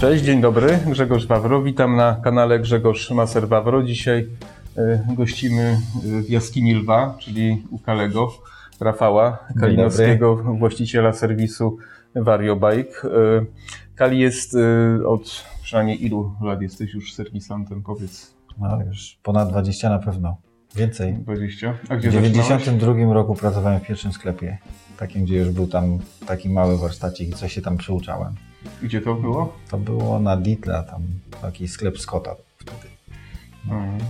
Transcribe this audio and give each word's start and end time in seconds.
Cześć, 0.00 0.24
dzień 0.24 0.40
dobry, 0.40 0.78
Grzegorz 0.86 1.26
Wawro. 1.26 1.62
Witam 1.62 1.96
na 1.96 2.20
kanale 2.24 2.58
Grzegorz 2.58 3.10
Maser 3.10 3.48
Wawro. 3.48 3.82
Dzisiaj 3.82 4.28
y, 4.78 5.14
gościmy 5.14 5.80
y, 6.04 6.22
w 6.22 6.30
jaskini 6.30 6.74
Lwa, 6.74 7.16
czyli 7.18 7.62
u 7.70 7.78
Kalego, 7.78 8.32
Rafała 8.80 9.38
Kalinowskiego, 9.60 10.36
właściciela 10.36 11.12
serwisu 11.12 11.78
VarioBike. 12.14 13.04
Y, 13.04 13.46
Kali 13.94 14.18
jest 14.18 14.56
od 15.06 15.44
przynajmniej 15.62 16.04
ilu 16.04 16.32
lat 16.42 16.62
jesteś 16.62 16.94
już 16.94 17.14
serwisantem, 17.14 17.82
powiedz? 17.82 18.34
No 18.58 18.82
już 18.86 19.18
ponad 19.22 19.48
20 19.48 19.88
na 19.88 19.98
pewno. 19.98 20.36
Więcej. 20.76 21.14
20. 21.14 21.74
A 21.88 21.96
gdzie 21.96 22.10
w 22.10 22.12
92 22.12 23.14
roku 23.14 23.34
pracowałem 23.34 23.80
w 23.80 23.86
pierwszym 23.86 24.12
sklepie. 24.12 24.58
Takim, 24.98 25.24
gdzie 25.24 25.36
już 25.36 25.50
był 25.50 25.66
tam 25.66 25.98
taki 26.26 26.48
mały 26.48 26.78
warsztacik 26.78 27.28
i 27.28 27.32
coś 27.32 27.52
się 27.52 27.62
tam 27.62 27.76
przyuczałem. 27.76 28.47
Gdzie 28.82 29.00
to 29.00 29.14
było? 29.14 29.56
To 29.70 29.78
było 29.78 30.20
na 30.20 30.36
Ditla, 30.36 30.82
tam 30.82 31.02
taki 31.42 31.68
sklep 31.68 31.98
Scotta 31.98 32.36
wtedy. 32.58 32.88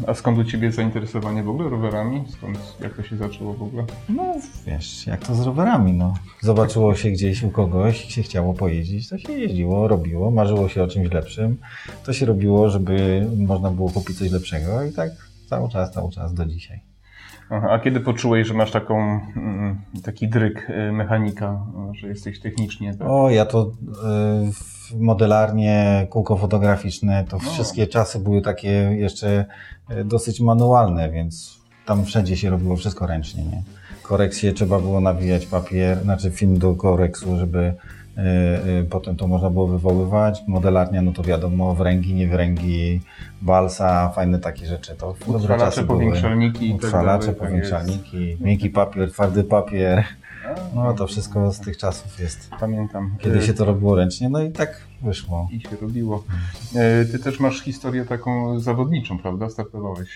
A 0.06 0.15
skąd 0.15 0.39
u 0.39 0.45
Ciebie 0.45 0.73
zainteresowanie 0.73 1.43
w 1.43 1.48
ogóle 1.48 1.70
rowerami? 1.70 2.25
Skąd, 2.29 2.59
jak 2.80 2.95
to 2.95 3.03
się 3.03 3.16
zaczęło 3.16 3.55
w 3.55 3.62
ogóle? 3.62 3.84
No 4.09 4.34
wiesz, 4.66 5.06
jak 5.06 5.27
to 5.27 5.34
z 5.34 5.41
rowerami, 5.41 5.92
no. 5.92 6.15
Zobaczyło 6.41 6.95
się 6.95 7.11
gdzieś 7.11 7.42
u 7.42 7.51
kogoś, 7.51 8.05
się 8.05 8.23
chciało 8.23 8.55
pojeździć, 8.55 9.09
to 9.09 9.19
się 9.19 9.33
jeździło, 9.33 9.89
robiło, 9.89 10.30
marzyło 10.30 10.69
się 10.69 10.83
o 10.83 10.89
czymś 10.89 11.12
lepszym. 11.12 11.56
To 12.05 12.12
się 12.12 12.27
robiło, 12.27 12.70
żeby 12.70 13.27
można 13.37 13.70
było 13.70 13.91
kupić 13.91 14.19
coś 14.19 14.31
lepszego 14.31 14.83
i 14.83 14.92
tak 14.92 15.11
cały 15.47 15.69
czas, 15.69 15.92
cały 15.92 16.11
czas 16.12 16.34
do 16.34 16.47
dzisiaj. 16.47 16.88
Aha, 17.50 17.68
a 17.70 17.78
kiedy 17.78 18.00
poczułeś, 18.00 18.48
że 18.48 18.54
masz 18.54 18.70
taką, 18.70 19.20
mm, 19.36 19.80
taki 20.02 20.28
dryk 20.28 20.70
y, 20.70 20.92
mechanika, 20.92 21.66
że 21.92 22.08
jesteś 22.08 22.41
technicznie? 22.41 22.94
Tak? 22.94 23.08
O, 23.08 23.30
ja 23.30 23.46
to 23.46 23.72
y, 24.92 24.98
modelarnie, 24.98 26.06
kółko 26.10 26.36
fotograficzne, 26.36 27.24
to 27.28 27.38
no. 27.44 27.50
wszystkie 27.50 27.86
czasy 27.86 28.19
były 28.19 28.42
takie 28.42 28.69
jeszcze 28.98 29.44
y, 29.91 30.04
dosyć 30.04 30.41
manualne, 30.41 31.10
więc 31.10 31.58
tam 31.86 32.04
wszędzie 32.04 32.36
się 32.36 32.50
robiło 32.50 32.76
wszystko 32.76 33.06
ręcznie, 33.06 33.44
nie? 33.44 33.62
Koreksję 34.02 34.52
trzeba 34.52 34.78
było 34.78 35.00
nawijać 35.00 35.46
papier, 35.46 36.02
znaczy 36.02 36.30
film 36.30 36.58
do 36.58 36.74
koreksu, 36.74 37.36
żeby 37.36 37.74
potem 38.91 39.16
to 39.16 39.27
można 39.27 39.50
było 39.50 39.66
wywoływać. 39.66 40.42
Modelarnia, 40.47 41.02
no 41.02 41.12
to 41.12 41.22
wiadomo, 41.22 41.74
wręgi, 41.74 42.14
niewręgi, 42.14 43.00
balsa, 43.42 44.08
fajne 44.08 44.38
takie 44.38 44.66
rzeczy. 44.66 44.94
To 44.94 45.14
Utrwalacze, 45.27 45.84
powiększalniki. 45.84 46.69
Tak 46.69 46.78
Utrwalacze, 46.78 47.27
tak 47.27 47.36
powiększalniki, 47.36 48.36
miękki 48.41 48.70
papier, 48.70 49.12
twardy 49.12 49.44
papier. 49.44 50.05
No 50.75 50.94
to 50.94 51.06
wszystko 51.06 51.52
z 51.52 51.60
tych 51.60 51.77
czasów 51.77 52.20
jest. 52.20 52.50
Pamiętam. 52.60 53.16
Kiedy 53.19 53.42
się 53.42 53.55
to 53.55 53.64
robiło 53.64 53.97
ręcznie, 53.97 54.28
no 54.28 54.41
i 54.42 54.53
tak 54.53 54.80
wyszło. 55.03 55.48
I 55.53 55.60
się 55.60 55.77
robiło. 55.82 56.25
Ty 57.12 57.19
też 57.19 57.41
masz 57.41 57.60
historię 57.60 58.05
taką 58.05 58.60
zawodniczą, 58.60 59.19
prawda? 59.19 59.50
Startowałeś 59.50 60.08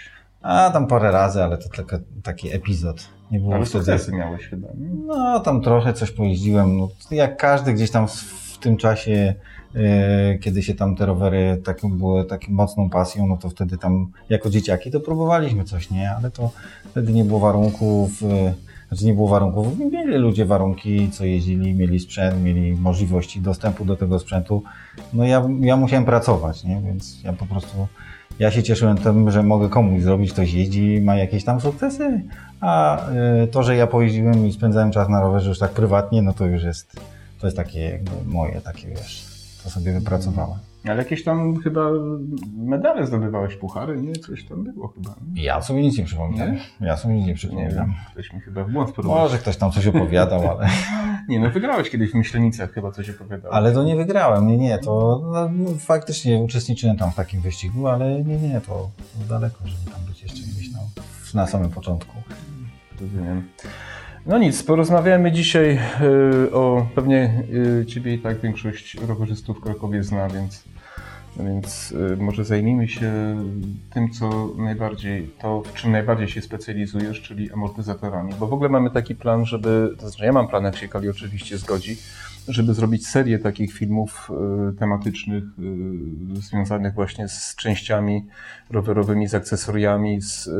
a 0.43 0.71
tam 0.71 0.87
parę 0.87 1.11
razy, 1.11 1.43
ale 1.43 1.59
to 1.59 1.69
tylko 1.69 1.97
taki 2.23 2.53
epizod. 2.55 3.09
Nie 3.33 3.41
było 3.41 3.55
ale 3.55 3.65
wtedy. 3.65 3.85
sukcesy 3.85 4.13
miałeś 4.13 4.47
chyba. 4.47 4.69
Nie? 4.79 4.89
No 5.07 5.41
tam 5.41 5.61
trochę 5.61 5.93
coś 5.93 6.11
pojeździłem. 6.11 6.79
No, 6.79 6.89
jak 7.11 7.37
każdy 7.37 7.73
gdzieś 7.73 7.91
tam 7.91 8.09
w, 8.09 8.59
tym 8.63 8.77
czasie, 8.77 9.35
yy, 9.75 10.39
kiedy 10.39 10.63
się 10.63 10.75
tam 10.75 10.97
te 10.97 11.07
rowery 11.07 11.61
tak, 11.65 11.79
były 11.87 12.25
taką 12.25 12.47
mocną 12.53 12.91
pasją, 12.91 13.27
no 13.27 13.37
to 13.37 13.51
wtedy 13.51 13.79
tam 13.79 14.13
jako 14.29 14.51
dzieciaki 14.51 14.91
to 14.91 15.01
próbowaliśmy 15.01 15.65
coś, 15.65 15.91
nie? 15.91 16.11
Ale 16.11 16.31
to 16.31 16.51
wtedy 16.91 17.13
nie 17.13 17.25
było 17.25 17.41
warunków. 17.41 18.23
Yy, 18.23 18.55
znaczy 18.89 19.05
nie 19.05 19.15
było 19.15 19.29
warunków. 19.29 19.79
Mieli 19.79 20.17
ludzie 20.17 20.45
warunki, 20.45 21.11
co 21.11 21.25
jeździli, 21.25 21.75
mieli 21.75 22.01
sprzęt, 22.01 22.45
mieli 22.45 22.73
możliwości 22.73 23.41
dostępu 23.41 23.85
do 23.85 23.97
tego 23.97 24.19
sprzętu. 24.19 24.63
No 25.13 25.25
ja, 25.25 25.49
ja 25.61 25.77
musiałem 25.77 26.05
pracować, 26.05 26.65
nie? 26.65 26.81
Więc 26.87 27.23
ja 27.23 27.33
po 27.33 27.47
prostu 27.47 27.87
ja 28.39 28.51
się 28.51 28.63
cieszyłem 28.63 28.99
tym, 28.99 29.31
że 29.31 29.43
mogę 29.43 29.69
komuś 29.69 30.03
zrobić, 30.03 30.33
ktoś 30.33 30.53
jeździ, 30.53 31.01
ma 31.01 31.17
jakieś 31.17 31.45
tam 31.45 31.61
sukcesy, 31.61 32.23
a 32.63 33.07
y, 33.45 33.47
to, 33.47 33.63
że 33.63 33.77
ja 33.77 33.87
pojeździłem 33.87 34.47
i 34.47 34.53
spędzałem 34.53 34.91
czas 34.91 35.09
na 35.09 35.21
rowerze 35.21 35.49
już 35.49 35.59
tak 35.59 35.71
prywatnie, 35.71 36.23
no 36.23 36.33
to 36.33 36.47
już 36.47 36.63
jest, 36.63 37.01
to 37.41 37.47
jest 37.47 37.57
takie 37.57 38.01
moje, 38.27 38.61
takie 38.61 38.89
wiesz, 38.89 39.27
to 39.65 39.71
sobie 39.71 39.93
wypracowałem. 39.93 40.59
Ale 40.85 40.97
jakieś 40.97 41.25
tam 41.25 41.57
chyba 41.57 41.91
medale 42.57 43.07
zdobywałeś, 43.07 43.57
puchary, 43.57 44.03
nie? 44.03 44.13
Coś 44.13 44.45
tam 44.45 44.65
było 44.65 44.89
chyba. 44.89 45.15
Nie? 45.33 45.43
Ja 45.43 45.63
sobie 45.63 45.83
nic 45.83 45.99
nie 45.99 46.05
przypominam. 46.05 46.53
Nie? 46.53 46.61
Ja 46.81 46.97
sobie 46.97 47.15
nic 47.15 47.27
nie 47.27 47.35
przypominam. 47.35 47.89
Nie 47.89 47.95
ktoś 48.13 48.33
mi 48.33 48.41
chyba 48.41 48.65
w 48.65 48.71
błąd 48.71 48.93
próbował. 48.93 49.19
Może 49.19 49.39
ktoś 49.39 49.57
tam 49.57 49.71
coś 49.71 49.87
opowiadał, 49.87 50.51
ale... 50.51 50.69
nie, 51.29 51.41
no 51.41 51.51
wygrałeś 51.51 51.91
kiedyś 51.91 52.11
w 52.11 52.15
Myślenicach 52.15 52.73
chyba 52.73 52.93
coś 52.93 53.11
opowiadał. 53.11 53.53
Ale 53.53 53.73
to 53.73 53.85
nie 53.85 53.97
wygrałem, 53.97 54.47
nie, 54.47 54.57
nie, 54.57 54.79
to 54.79 55.23
no, 55.33 55.51
faktycznie 55.79 56.39
uczestniczyłem 56.39 56.97
tam 56.97 57.13
w 57.13 57.15
takim 57.15 57.41
wyścigu, 57.41 57.89
ale 57.89 58.25
nie, 58.25 58.37
nie, 58.37 58.61
to 58.61 58.91
daleko, 59.29 59.59
żeby 59.65 59.91
tam 59.91 60.01
być 60.09 60.23
jeszcze 60.23 60.43
gdzieś 60.43 60.73
na, 60.73 60.79
na 61.35 61.47
samym 61.47 61.71
początku. 61.71 62.17
Rozumiem. 63.01 63.43
No 64.27 64.39
nic, 64.39 64.63
porozmawiamy 64.63 65.33
dzisiaj 65.33 65.79
y, 66.47 66.53
o 66.53 66.87
pewnie 66.95 67.43
y, 67.81 67.87
Ciebie 67.87 68.15
i 68.15 68.19
tak 68.19 68.41
większość 68.41 68.95
rowerzystów 68.95 69.61
Krakowie 69.61 70.03
zna, 70.03 70.29
więc, 70.29 70.65
więc 71.37 71.93
y, 71.93 72.17
może 72.17 72.45
zajmijmy 72.45 72.89
się 72.89 73.13
tym, 73.95 74.11
co 74.11 74.51
najbardziej, 74.57 75.31
to 75.41 75.63
w 75.63 75.75
czym 75.75 75.93
najbardziej 75.93 76.29
się 76.29 76.43
specjalizujesz, 76.43 77.23
czyli 77.23 77.53
amortyzatorami. 77.53 78.35
Bo 78.41 78.47
w 78.47 78.53
ogóle 78.53 78.69
mamy 78.69 78.91
taki 78.91 79.15
plan, 79.15 79.47
żeby, 79.47 79.95
to 79.99 80.09
znaczy 80.09 80.25
ja 80.25 80.33
mam 80.33 80.49
plan, 80.49 80.65
jak 80.65 80.77
się 80.77 80.89
Kali 80.89 81.09
oczywiście 81.09 81.59
zgodzi, 81.59 81.97
żeby 82.49 82.75
zrobić 82.75 83.07
serię 83.09 83.39
takich 83.39 83.73
filmów 83.73 84.31
tematycznych 84.79 85.45
związanych 86.35 86.95
właśnie 86.95 87.29
z 87.29 87.55
częściami 87.57 88.27
rowerowymi, 88.71 89.29
z 89.29 89.35
akcesoriami, 89.35 90.21
z 90.21 90.51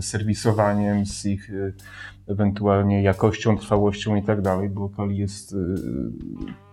serwisowaniem, 0.00 1.06
z 1.06 1.26
ich 1.26 1.50
ewentualnie 2.28 3.02
jakością, 3.02 3.58
trwałością 3.58 4.16
i 4.16 4.22
tak 4.22 4.40
dalej, 4.42 4.68
bo 4.68 4.88
Kali 4.88 5.18
jest 5.18 5.54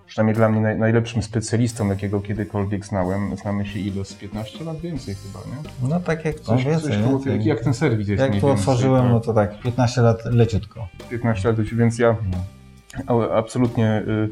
przynajmniej 0.05 0.35
dla 0.35 0.49
mnie 0.49 0.61
naj, 0.61 0.79
najlepszym 0.79 1.23
specjalistą, 1.23 1.89
jakiego 1.89 2.21
kiedykolwiek 2.21 2.85
znałem. 2.85 3.37
Znamy 3.37 3.65
się 3.65 3.79
ile? 3.79 4.05
Z 4.05 4.13
15 4.13 4.63
lat 4.63 4.79
więcej 4.79 5.15
chyba, 5.15 5.39
nie? 5.39 5.89
No 5.89 5.99
tak 5.99 6.25
jak 6.25 6.39
coś, 6.39 6.65
więcej, 6.65 6.91
coś 6.91 7.25
jak, 7.25 7.45
jak, 7.45 7.59
ten 7.59 7.73
serwis 7.73 8.07
jest 8.07 8.21
Jak 8.21 8.41
to 8.41 8.51
otworzyłem, 8.51 9.03
tak. 9.03 9.11
no 9.11 9.19
to 9.19 9.33
tak, 9.33 9.59
15 9.59 10.01
lat 10.01 10.25
leciutko. 10.25 10.87
15 11.09 11.49
lat, 11.49 11.61
więc 11.61 11.99
ja 11.99 12.15
no. 12.31 12.37
Absolutnie 13.33 14.03
y, 14.07 14.29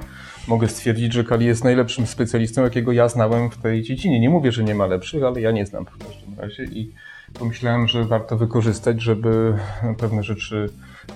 mogę 0.48 0.68
stwierdzić, 0.68 1.14
że 1.14 1.24
Kali 1.24 1.46
jest 1.46 1.64
najlepszym 1.64 2.08
specjalistą, 2.08 2.64
jakiego 2.64 2.92
ja 2.92 3.08
znałem 3.08 3.50
w 3.50 3.58
tej 3.58 3.84
dziedzinie. 3.84 4.20
Nie 4.20 4.30
mówię, 4.30 4.52
że 4.52 4.64
nie 4.64 4.76
ma 4.76 4.86
lepszych, 4.86 5.24
ale 5.24 5.42
ja 5.42 5.52
nie 5.52 5.66
znam 5.66 5.86
w 5.86 5.98
każdym 5.98 6.40
razie 6.40 6.64
i 6.64 6.94
pomyślałem, 7.40 7.88
że 7.88 8.06
warto 8.06 8.38
wykorzystać, 8.38 9.02
żeby 9.02 9.58
pewne 9.98 10.24
rzeczy 10.24 10.70
y, 11.10 11.14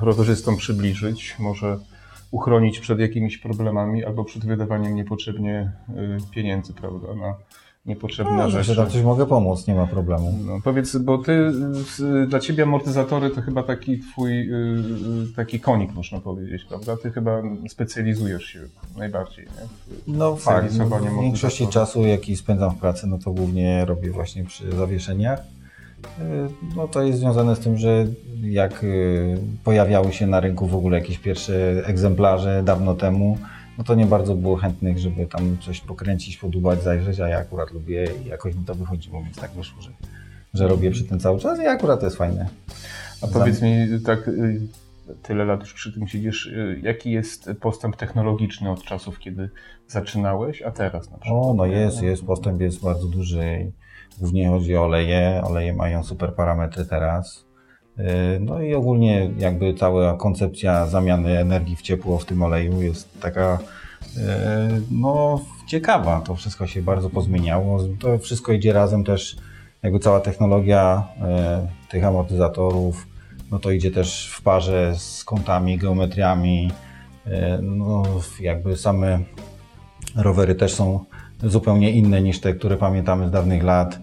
rowerzystom 0.00 0.56
przybliżyć, 0.56 1.36
może 1.38 1.78
uchronić 2.30 2.80
przed 2.80 2.98
jakimiś 2.98 3.38
problemami 3.38 4.04
albo 4.04 4.24
przed 4.24 4.46
wydawaniem 4.46 4.94
niepotrzebnie 4.94 5.72
y, 5.88 6.30
pieniędzy, 6.30 6.72
prawda, 6.72 7.14
na 7.14 7.34
niepotrzebne 7.86 8.36
no, 8.36 8.50
rzeczy. 8.50 8.64
Że 8.64 8.76
tam 8.76 8.90
coś 8.90 9.02
mogę 9.02 9.26
pomóc, 9.26 9.66
nie 9.66 9.74
ma 9.74 9.86
problemu. 9.86 10.38
No, 10.46 10.60
powiedz, 10.64 10.96
bo 10.96 11.18
ty, 11.18 11.52
dla 12.28 12.40
ciebie 12.40 12.62
amortyzatory 12.62 13.30
to 13.30 13.42
chyba 13.42 13.62
taki 13.62 13.98
twój, 13.98 14.50
y, 14.50 15.34
taki 15.36 15.60
konik, 15.60 15.94
można 15.94 16.20
powiedzieć, 16.20 16.64
prawda? 16.64 16.96
Ty 16.96 17.10
chyba 17.10 17.42
specjalizujesz 17.68 18.44
się 18.44 18.60
najbardziej, 18.96 19.44
nie? 19.44 19.94
W 20.14 20.18
no 20.18 20.36
fakt, 20.36 20.78
no, 20.78 20.86
w 20.86 21.22
większości 21.22 21.68
czasu, 21.68 22.06
jaki 22.06 22.36
spędzam 22.36 22.70
w 22.70 22.78
pracy, 22.78 23.06
no 23.06 23.18
to 23.18 23.30
głównie 23.30 23.84
robię 23.84 24.10
właśnie 24.10 24.44
przy 24.44 24.76
zawieszeniach. 24.76 25.40
Y, 25.40 26.48
no 26.76 26.88
to 26.88 27.02
jest 27.02 27.18
związane 27.18 27.56
z 27.56 27.58
tym, 27.58 27.76
że 27.76 28.06
jak 28.42 28.84
y, 28.84 29.38
pojawiały 29.64 30.12
się 30.12 30.26
na 30.26 30.40
rynku 30.40 30.66
w 30.66 30.74
ogóle 30.74 30.98
jakieś 30.98 31.18
pierwsze 31.18 31.82
egzemplarze 31.86 32.62
dawno 32.62 32.94
temu, 32.94 33.38
no 33.78 33.84
to 33.84 33.94
nie 33.94 34.06
bardzo 34.06 34.34
było 34.34 34.56
chętnych, 34.56 34.98
żeby 34.98 35.26
tam 35.26 35.58
coś 35.58 35.80
pokręcić, 35.80 36.36
podubać, 36.36 36.82
zajrzeć, 36.82 37.20
a 37.20 37.28
ja 37.28 37.38
akurat 37.38 37.70
lubię 37.70 38.08
i 38.24 38.28
jakoś 38.28 38.54
mi 38.54 38.64
to 38.64 38.74
wychodziło, 38.74 39.22
więc 39.22 39.36
tak 39.36 39.50
wyszło, 39.50 39.82
że, 39.82 39.90
że 40.54 40.68
robię 40.68 40.90
przy 40.90 41.04
tym 41.04 41.20
cały 41.20 41.40
czas 41.40 41.60
i 41.60 41.66
akurat 41.66 42.00
to 42.00 42.06
jest 42.06 42.16
fajne. 42.16 42.48
A 43.22 43.26
powiedz 43.26 43.62
mi, 43.62 43.70
tak 44.06 44.28
y, 44.28 44.60
tyle 45.22 45.44
lat 45.44 45.60
już 45.60 45.74
przy 45.74 45.92
tym 45.92 46.08
siedzisz, 46.08 46.46
y, 46.46 46.80
jaki 46.82 47.10
jest 47.10 47.50
postęp 47.60 47.96
technologiczny 47.96 48.70
od 48.70 48.84
czasów, 48.84 49.18
kiedy 49.18 49.50
zaczynałeś, 49.88 50.62
a 50.62 50.70
teraz 50.70 51.10
na 51.10 51.18
przykład? 51.18 51.44
O, 51.44 51.54
no 51.54 51.66
jest, 51.66 52.02
jest, 52.02 52.24
postęp 52.24 52.60
jest 52.60 52.82
bardzo 52.82 53.06
duży. 53.06 53.72
Głównie 54.18 54.48
chodzi 54.48 54.76
o 54.76 54.82
oleje. 54.82 55.42
Oleje 55.44 55.72
mają 55.72 56.04
super 56.04 56.34
parametry 56.34 56.84
teraz. 56.84 57.44
Y, 57.98 58.40
no 58.40 58.62
i 58.62 58.74
ogólnie 58.74 59.30
jakby 59.38 59.74
cała 59.74 60.16
koncepcja 60.16 60.86
zamiany 60.86 61.38
energii 61.38 61.76
w 61.76 61.82
ciepło 61.82 62.18
w 62.18 62.24
tym 62.24 62.42
oleju 62.42 62.82
jest 62.82 63.20
taka 63.20 63.58
y, 64.16 64.20
no 64.90 65.40
ciekawa. 65.66 66.20
To 66.20 66.34
wszystko 66.34 66.66
się 66.66 66.82
bardzo 66.82 67.10
pozmieniało. 67.10 67.80
To 68.00 68.18
wszystko 68.18 68.52
idzie 68.52 68.72
razem 68.72 69.04
też 69.04 69.36
jakby 69.82 69.98
cała 69.98 70.20
technologia 70.20 71.08
y, 71.86 71.90
tych 71.90 72.04
amortyzatorów, 72.04 73.06
no 73.50 73.58
to 73.58 73.70
idzie 73.70 73.90
też 73.90 74.30
w 74.38 74.42
parze 74.42 74.94
z 74.98 75.24
kątami, 75.24 75.78
geometriami. 75.78 76.70
No 77.62 78.02
jakby 78.40 78.76
same 78.76 79.18
rowery 80.16 80.54
też 80.54 80.74
są 80.74 81.04
zupełnie 81.42 81.90
inne 81.90 82.22
niż 82.22 82.40
te, 82.40 82.54
które 82.54 82.76
pamiętamy 82.76 83.28
z 83.28 83.30
dawnych 83.30 83.62
lat. 83.62 83.98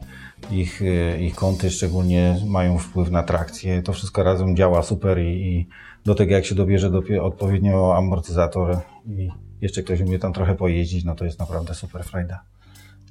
Ich, 0.51 0.81
y, 0.81 1.17
ich 1.21 1.35
kąty 1.35 1.69
szczególnie 1.69 2.35
mają 2.47 2.77
wpływ 2.77 3.11
na 3.11 3.23
trakcję. 3.23 3.81
To 3.83 3.93
wszystko 3.93 4.23
razem 4.23 4.55
działa 4.55 4.83
super 4.83 5.19
i, 5.19 5.23
i 5.27 5.67
do 6.05 6.15
tego 6.15 6.33
jak 6.33 6.45
się 6.45 6.55
dobierze 6.55 6.89
dopie- 6.91 7.21
odpowiednio 7.21 7.97
amortyzator 7.97 8.77
i 9.07 9.29
jeszcze 9.61 9.83
ktoś 9.83 10.01
umie 10.01 10.19
tam 10.19 10.33
trochę 10.33 10.55
pojeździć, 10.55 11.05
no 11.05 11.15
to 11.15 11.25
jest 11.25 11.39
naprawdę 11.39 11.73
super 11.73 12.03
frajda. 12.03 12.41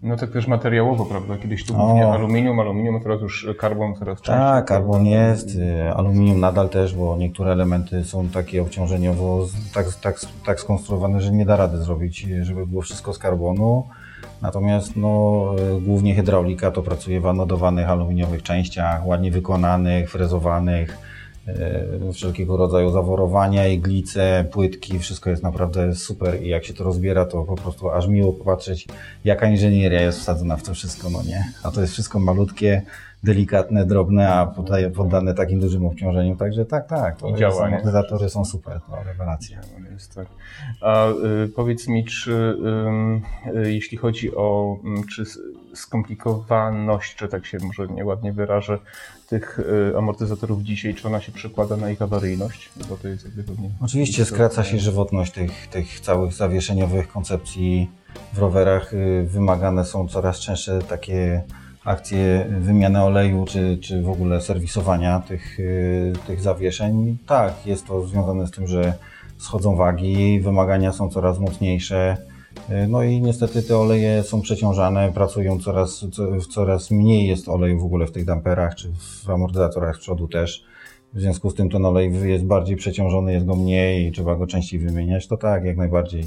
No 0.03 0.17
tak 0.17 0.31
też 0.31 0.47
materiałowo, 0.47 1.05
prawda? 1.07 1.37
Kiedyś 1.39 1.65
tu 1.67 1.75
głównie 1.75 2.07
O. 2.07 2.15
aluminium, 2.15 2.61
aluminium, 2.61 3.01
teraz 3.03 3.21
już 3.21 3.49
karbon 3.59 3.95
coraz 3.95 4.19
częściej. 4.21 4.35
Tak, 4.35 4.65
karbon 4.65 5.07
jest, 5.07 5.55
y, 5.55 5.93
aluminium 5.95 6.41
nadal 6.41 6.69
też, 6.69 6.95
bo 6.95 7.17
niektóre 7.17 7.53
elementy 7.53 8.05
są 8.05 8.29
takie 8.29 8.63
obciążeniowo 8.63 9.47
tak, 9.75 9.87
tak, 9.95 10.21
tak 10.47 10.61
skonstruowane, 10.61 11.21
że 11.21 11.33
nie 11.33 11.45
da 11.47 11.57
rady 11.57 11.79
zrobić, 11.79 12.25
y, 12.29 12.45
żeby 12.45 12.67
było 12.67 12.83
wszystko 12.83 13.13
z 13.15 13.19
karbonu. 13.19 13.89
Natomiast 14.43 14.97
no, 14.97 15.55
y, 15.79 15.81
głównie 15.81 16.15
hydraulika 16.15 16.71
to 16.71 16.83
pracuje 16.83 17.21
w 17.21 17.27
anodowanych 17.27 17.89
aluminiowych 17.89 18.43
częściach, 18.43 19.07
ładnie 19.07 19.31
wykonanych, 19.31 20.11
frezowanych, 20.11 20.99
y, 22.09 22.13
wszelkiego 22.13 22.57
rodzaju 22.57 22.91
zaworowania, 22.91 23.67
iglice, 23.67 24.45
płytki, 24.53 24.99
wszystko 24.99 25.31
jest 25.31 25.43
naprawdę 25.43 25.95
super 25.95 26.43
i 26.43 26.49
jak 26.49 26.65
się 26.65 26.75
to 26.75 26.85
rozbiera, 26.85 27.25
to 27.25 27.45
po 27.45 27.57
prostu 27.57 27.91
aż 27.91 28.07
miło 28.07 28.33
popatrzeć, 28.33 28.89
jaka 29.25 29.49
inżynieria 29.49 30.01
jest 30.01 30.21
wsadzona 30.21 30.57
w 30.57 30.63
to 30.63 30.75
wszystko, 30.75 31.11
no 31.11 31.23
nie? 31.23 31.53
A 31.63 31.71
to 31.71 31.81
jest 31.81 31.93
wszystko 31.93 32.19
malutkie, 32.19 32.83
delikatne, 33.23 33.87
drobne, 33.87 34.35
a 34.35 34.47
podaje, 34.47 34.91
poddane 34.91 35.35
takim 35.35 35.61
dużym 35.61 35.87
obciążeniom, 35.87 36.37
także 36.37 36.65
tak, 36.65 36.87
tak, 36.87 37.17
to 37.17 37.29
I 37.29 37.35
działa, 37.35 37.67
amortyzatory 37.67 38.29
są 38.29 38.45
super, 38.45 38.81
to 38.81 39.03
rewelacja. 39.05 39.61
No, 39.81 39.91
Jest 39.91 40.15
tak. 40.15 40.27
A 40.81 41.09
y, 41.09 41.49
powiedz 41.57 41.89
mi, 41.89 42.05
czy 42.05 42.57
y, 43.55 43.73
jeśli 43.73 43.99
chodzi 43.99 44.37
o 44.37 44.77
ym, 44.85 45.07
czy 45.07 45.25
skomplikowaność, 45.75 47.15
czy 47.15 47.29
tak 47.29 47.47
się 47.47 47.59
może 47.59 47.87
nieładnie 47.87 48.33
wyrażę, 48.33 48.79
tych 49.29 49.59
y, 49.59 49.99
amortyzatorów 49.99 50.63
dzisiaj, 50.63 50.95
czy 50.95 51.09
ona 51.09 51.21
się 51.21 51.33
przekłada 51.33 51.77
na 51.77 51.91
ich 51.91 52.03
awaryjność? 52.03 52.71
Bo 52.89 52.97
to 52.97 53.09
jest 53.09 53.25
jakby 53.25 53.45
pewnie... 53.45 53.71
Oczywiście 53.81 54.25
skraca 54.25 54.65
się 54.65 54.79
żywotność 54.79 55.33
tych, 55.33 55.67
tych 55.67 56.01
całych 56.01 56.33
zawieszeniowych 56.33 57.09
koncepcji 57.09 57.91
w 58.33 58.39
rowerach. 58.39 58.95
Y, 58.95 59.27
Wymagane 59.29 59.85
są 59.85 60.09
coraz 60.09 60.39
częstsze 60.39 60.79
takie 60.79 61.43
akcje 61.85 62.47
wymiany 62.61 63.03
oleju, 63.03 63.45
czy, 63.49 63.79
czy 63.79 64.03
w 64.03 64.11
ogóle 64.11 64.41
serwisowania 64.41 65.21
tych, 65.21 65.61
y, 65.61 66.13
tych 66.27 66.41
zawieszeń. 66.41 67.17
Tak, 67.27 67.67
jest 67.67 67.87
to 67.87 68.07
związane 68.07 68.47
z 68.47 68.51
tym, 68.51 68.67
że 68.67 68.95
schodzą 69.39 69.77
wagi, 69.77 70.41
wymagania 70.41 70.93
są 70.93 71.09
coraz 71.11 71.39
mocniejsze. 71.39 72.17
Y, 72.71 72.87
No 72.89 73.03
i 73.03 73.21
niestety 73.21 73.63
te 73.63 73.77
oleje 73.79 74.23
są 74.23 74.41
przeciążane, 74.43 75.13
pracują 75.15 75.59
coraz, 75.59 76.05
co- 76.13 76.41
coraz 76.41 76.91
mniej 76.91 77.27
jest 77.29 77.49
oleju 77.49 77.81
w 77.81 77.85
ogóle 77.85 78.07
w 78.07 78.13
tych 78.13 78.25
damperach, 78.25 78.75
czy 78.75 78.89
w 79.25 79.31
amortyzatorach 79.31 79.97
z 79.97 79.99
przodu 79.99 80.29
też. 80.29 80.65
W 81.15 81.21
związku 81.21 81.51
z 81.51 81.55
tym 81.55 81.71
ten 81.71 81.85
olej 81.85 82.13
jest 82.29 82.45
bardziej 82.45 82.77
przeciążony, 82.77 83.33
jest 83.33 83.47
go 83.47 83.57
mniej 83.57 84.07
i 84.07 84.13
trzeba 84.13 84.37
go 84.37 84.47
częściej 84.47 84.81
wymieniać. 84.81 85.27
To 85.27 85.37
tak, 85.37 85.65
jak 85.65 85.77
najbardziej. 85.77 86.25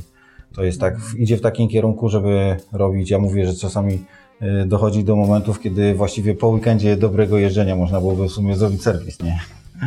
To 0.55 0.63
jest 0.63 0.79
tak, 0.79 0.95
idzie 1.17 1.37
w 1.37 1.41
takim 1.41 1.67
kierunku, 1.67 2.09
żeby 2.09 2.57
robić. 2.71 3.09
Ja 3.09 3.19
mówię, 3.19 3.45
że 3.47 3.53
czasami 3.53 4.03
dochodzi 4.65 5.03
do 5.03 5.15
momentów, 5.15 5.59
kiedy 5.59 5.93
właściwie 5.93 6.35
po 6.35 6.47
weekendzie 6.47 6.97
dobrego 6.97 7.37
jeżdżenia 7.37 7.75
można 7.75 7.99
byłoby 7.99 8.27
w 8.27 8.31
sumie 8.31 8.55
zrobić 8.55 8.83
serwis, 8.83 9.21
nie? 9.21 9.39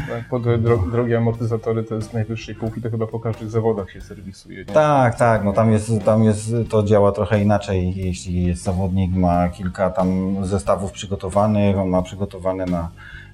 Tak, 0.08 0.28
po 0.28 0.38
dro, 0.38 0.78
drogie 0.92 1.18
amortyzatory 1.18 1.84
to 1.84 1.94
jest 1.94 2.12
najwyższej 2.12 2.54
półki, 2.54 2.82
to 2.82 2.90
chyba 2.90 3.06
po 3.06 3.20
każdych 3.20 3.50
zawodach 3.50 3.90
się 3.90 4.00
serwisuje. 4.00 4.58
Nie? 4.58 4.64
Tak, 4.64 5.18
tak, 5.18 5.44
no 5.44 5.52
tam 5.52 5.72
jest, 5.72 5.92
tam 6.04 6.24
jest, 6.24 6.54
to 6.70 6.82
działa 6.82 7.12
trochę 7.12 7.42
inaczej. 7.42 7.94
Jeśli 7.96 8.44
jest 8.44 8.62
zawodnik, 8.62 9.12
ma 9.14 9.48
kilka 9.48 9.90
tam 9.90 10.36
zestawów 10.46 10.92
przygotowanych, 10.92 11.78
on 11.78 11.88
ma 11.88 12.02
przygotowane 12.02 12.66
na, 12.66 12.90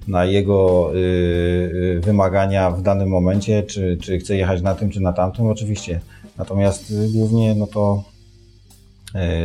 na 0.07 0.25
jego 0.25 0.89
y, 0.95 0.97
y, 0.97 1.99
wymagania 2.03 2.71
w 2.71 2.81
danym 2.81 3.09
momencie, 3.09 3.63
czy, 3.63 3.97
czy 4.01 4.19
chce 4.19 4.35
jechać 4.35 4.61
na 4.61 4.75
tym, 4.75 4.89
czy 4.89 4.99
na 4.99 5.13
tamtym, 5.13 5.47
oczywiście. 5.47 5.99
Natomiast 6.37 6.91
y, 6.91 7.09
głównie 7.13 7.55
no 7.55 7.67
to 7.67 8.03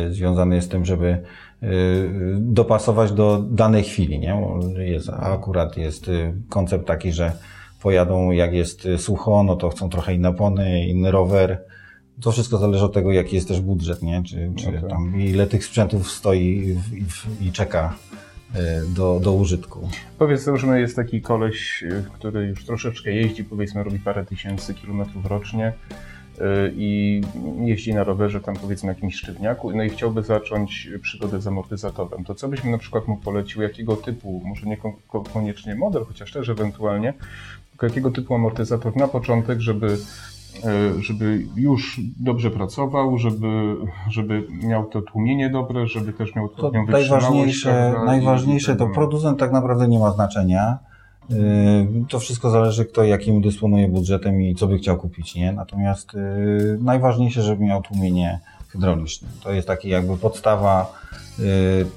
y, 0.07 0.13
związane 0.13 0.55
jest 0.55 0.67
z 0.67 0.71
tym, 0.71 0.85
żeby 0.85 1.07
y, 1.07 1.23
dopasować 2.37 3.11
do 3.11 3.43
danej 3.51 3.83
chwili, 3.83 4.19
nie? 4.19 4.41
Jest, 4.77 5.09
akurat 5.09 5.77
jest 5.77 6.07
y, 6.07 6.33
koncept 6.49 6.87
taki, 6.87 7.11
że 7.11 7.31
pojadą 7.81 8.31
jak 8.31 8.53
jest 8.53 8.85
y, 8.85 8.97
sucho, 8.97 9.43
no 9.43 9.55
to 9.55 9.69
chcą 9.69 9.89
trochę 9.89 10.13
inne 10.13 10.29
opony, 10.29 10.87
inny 10.87 11.11
rower. 11.11 11.61
To 12.21 12.31
wszystko 12.31 12.57
zależy 12.57 12.85
od 12.85 12.93
tego, 12.93 13.11
jaki 13.11 13.35
jest 13.35 13.47
też 13.47 13.61
budżet, 13.61 14.03
nie? 14.03 14.23
Czy, 14.23 14.51
czy 14.55 14.71
No 14.71 14.81
tak. 14.81 14.89
tam 14.89 15.21
ile 15.21 15.47
tych 15.47 15.65
sprzętów 15.65 16.11
stoi 16.11 16.39
i, 16.39 16.69
i, 17.43 17.47
i 17.47 17.51
czeka 17.51 17.95
y, 18.55 18.59
do, 18.95 19.19
do 19.23 19.33
użytku. 19.33 19.89
Powiedz, 20.17 20.41
załóżmy, 20.43 20.79
jest 20.79 20.95
taki 20.95 21.21
koleś, 21.21 21.83
y, 21.83 22.03
który 22.13 22.45
już 22.47 22.65
troszeczkę 22.65 23.11
jeździ, 23.11 23.43
powiedzmy, 23.43 23.83
robi 23.83 23.99
parę 23.99 24.25
tysięcy 24.25 24.73
kilometrów 24.73 25.25
rocznie 25.25 25.67
y, 25.67 25.73
i 26.75 27.21
jeździ 27.59 27.93
na 27.93 28.03
rowerze 28.03 28.41
tam 28.41 28.55
powiedzmy 28.55 28.89
jakimś 28.89 29.15
sztywniaku, 29.15 29.71
no 29.71 29.83
i 29.83 29.89
chciałby 29.89 30.23
zacząć 30.23 30.89
przygodę 31.01 31.41
z 31.41 31.47
amortyzatorem. 31.47 32.23
To 32.23 32.35
co 32.35 32.47
byś 32.47 32.63
mi 32.63 32.71
na 32.71 32.77
przykład 32.77 33.07
mu 33.07 33.17
polecił, 33.17 33.61
jakiego 33.61 33.95
typu, 33.95 34.41
może 34.45 34.67
nie 34.67 34.77
kon- 34.77 34.93
ko- 35.07 35.23
koniecznie 35.33 35.75
model, 35.75 36.03
chociaż 36.05 36.31
też 36.33 36.49
ewentualnie, 36.49 37.13
tylko 37.71 37.85
jakiego 37.85 38.11
typu 38.11 38.35
amortyzator 38.35 38.95
na 38.97 39.07
początek, 39.07 39.59
żeby 39.59 39.97
y, 40.97 41.03
żeby 41.03 41.45
już 41.55 42.01
dobrze 42.19 42.51
pracował, 42.51 43.17
żeby, 43.17 43.75
żeby 44.09 44.47
miał 44.63 44.85
to 44.85 45.01
tłumienie 45.01 45.49
dobre, 45.49 45.87
żeby 45.87 46.13
też 46.13 46.35
miał 46.35 46.49
To 46.49 46.71
wytrzymałość, 46.71 47.09
najważniejsze, 47.09 47.93
najważniejsze 48.05 48.75
to 48.75 48.87
producent 48.87 49.39
tak 49.39 49.51
naprawdę 49.51 49.87
nie 49.87 49.99
ma 49.99 50.11
znaczenia. 50.11 50.77
Yy, 51.29 52.05
To 52.09 52.19
wszystko 52.19 52.49
zależy, 52.49 52.85
kto 52.85 53.03
jakim 53.03 53.41
dysponuje 53.41 53.87
budżetem 53.87 54.41
i 54.41 54.55
co 54.55 54.67
by 54.67 54.77
chciał 54.77 54.97
kupić, 54.97 55.35
nie? 55.35 55.51
Natomiast 55.51 56.13
yy, 56.13 56.77
najważniejsze, 56.81 57.41
żeby 57.41 57.63
miał 57.63 57.81
tłumienie 57.81 58.39
hydrauliczne. 58.69 59.27
To 59.43 59.51
jest 59.51 59.67
taki 59.67 59.89
jakby 59.89 60.17
podstawa 60.17 60.93
yy, 61.39 61.45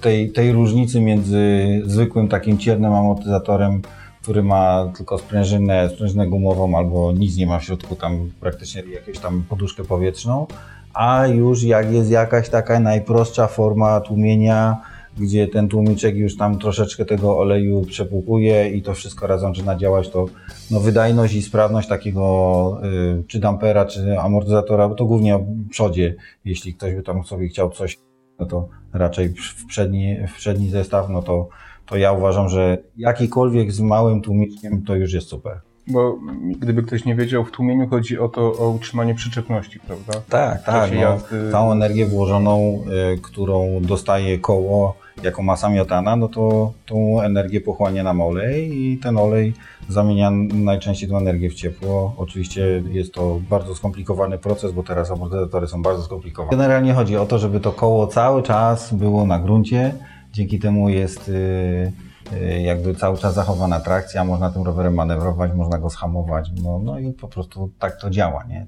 tej, 0.00 0.32
tej 0.32 0.52
różnicy 0.52 1.00
między 1.00 1.82
zwykłym 1.84 2.28
takim 2.28 2.58
ciernym 2.58 2.92
amortyzatorem, 2.92 3.82
który 4.22 4.42
ma 4.42 4.88
tylko 4.96 5.18
sprężynę, 5.18 5.88
sprężynę 5.94 6.26
gumową 6.26 6.76
albo 6.78 7.12
nic 7.12 7.36
nie 7.36 7.46
ma 7.46 7.58
w 7.58 7.64
środku, 7.64 7.96
tam 7.96 8.30
praktycznie 8.40 8.82
jakąś 8.82 9.18
tam 9.18 9.44
poduszkę 9.48 9.84
powietrzną, 9.84 10.46
a 10.94 11.26
już 11.26 11.62
jak 11.62 11.92
jest 11.92 12.10
jakaś 12.10 12.48
taka 12.48 12.80
najprostsza 12.80 13.46
forma 13.46 14.00
tłumienia, 14.00 14.76
gdzie 15.18 15.48
ten 15.48 15.68
tłumiczek 15.68 16.16
już 16.16 16.36
tam 16.36 16.58
troszeczkę 16.58 17.04
tego 17.04 17.38
oleju 17.38 17.82
przepłukuje 17.82 18.70
i 18.70 18.82
to 18.82 18.94
wszystko 18.94 19.26
razem 19.26 19.54
zaczyna 19.54 19.76
działać, 19.76 20.10
to 20.10 20.26
no, 20.70 20.80
wydajność 20.80 21.34
i 21.34 21.42
sprawność 21.42 21.88
takiego 21.88 22.80
y, 23.20 23.22
czy 23.26 23.38
dampera, 23.38 23.84
czy 23.84 24.20
amortyzatora, 24.20 24.88
bo 24.88 24.94
to 24.94 25.04
głównie 25.04 25.38
w 25.38 25.68
przodzie, 25.68 26.14
jeśli 26.44 26.74
ktoś 26.74 26.94
by 26.94 27.02
tam 27.02 27.24
sobie 27.24 27.48
chciał 27.48 27.70
coś, 27.70 27.98
no 28.38 28.46
to 28.46 28.68
raczej 28.92 29.28
w 29.28 29.66
przedni, 29.66 30.16
w 30.28 30.36
przedni 30.36 30.70
zestaw, 30.70 31.08
no 31.08 31.22
to, 31.22 31.48
to 31.86 31.96
ja 31.96 32.12
uważam, 32.12 32.48
że 32.48 32.78
jakikolwiek 32.96 33.72
z 33.72 33.80
małym 33.80 34.20
tłumiczkiem 34.20 34.82
to 34.82 34.94
już 34.94 35.12
jest 35.12 35.28
super. 35.28 35.60
Bo 35.86 36.18
gdyby 36.58 36.82
ktoś 36.82 37.04
nie 37.04 37.14
wiedział, 37.14 37.44
w 37.44 37.50
tłumieniu 37.50 37.88
chodzi 37.88 38.18
o 38.18 38.28
to, 38.28 38.52
o 38.52 38.70
utrzymanie 38.70 39.14
przyczepności, 39.14 39.80
prawda? 39.80 40.12
Tak, 40.28 40.64
tak. 40.64 40.92
No, 40.94 41.00
jazdy- 41.00 41.52
całą 41.52 41.72
energię 41.72 42.06
włożoną, 42.06 42.84
y, 43.14 43.18
którą 43.18 43.80
dostaje 43.80 44.38
koło 44.38 45.01
jako 45.22 45.42
masa 45.42 45.68
miotana, 45.68 46.16
no 46.16 46.28
to 46.28 46.72
tą 46.86 47.20
energię 47.20 47.60
pochłania 47.60 48.02
nam 48.02 48.20
olej 48.20 48.78
i 48.78 48.98
ten 48.98 49.18
olej 49.18 49.54
zamienia 49.88 50.30
najczęściej 50.54 51.08
tą 51.08 51.18
energię 51.18 51.50
w 51.50 51.54
ciepło. 51.54 52.14
Oczywiście 52.16 52.82
jest 52.90 53.14
to 53.14 53.40
bardzo 53.50 53.74
skomplikowany 53.74 54.38
proces, 54.38 54.72
bo 54.72 54.82
teraz 54.82 55.10
amortyzatory 55.10 55.66
są 55.66 55.82
bardzo 55.82 56.02
skomplikowane. 56.02 56.50
Generalnie 56.50 56.94
chodzi 56.94 57.16
o 57.16 57.26
to, 57.26 57.38
żeby 57.38 57.60
to 57.60 57.72
koło 57.72 58.06
cały 58.06 58.42
czas 58.42 58.94
było 58.94 59.26
na 59.26 59.38
gruncie. 59.38 59.94
Dzięki 60.32 60.58
temu 60.58 60.88
jest 60.88 61.28
y, 61.28 61.92
y, 62.32 62.62
jakby 62.62 62.94
cały 62.94 63.18
czas 63.18 63.34
zachowana 63.34 63.80
trakcja, 63.80 64.24
można 64.24 64.50
tym 64.50 64.62
rowerem 64.62 64.94
manewrować, 64.94 65.52
można 65.54 65.78
go 65.78 65.90
schamować, 65.90 66.50
no, 66.62 66.78
no 66.78 66.98
i 66.98 67.12
po 67.12 67.28
prostu 67.28 67.70
tak 67.78 68.00
to 68.00 68.10
działa, 68.10 68.44
nie? 68.44 68.66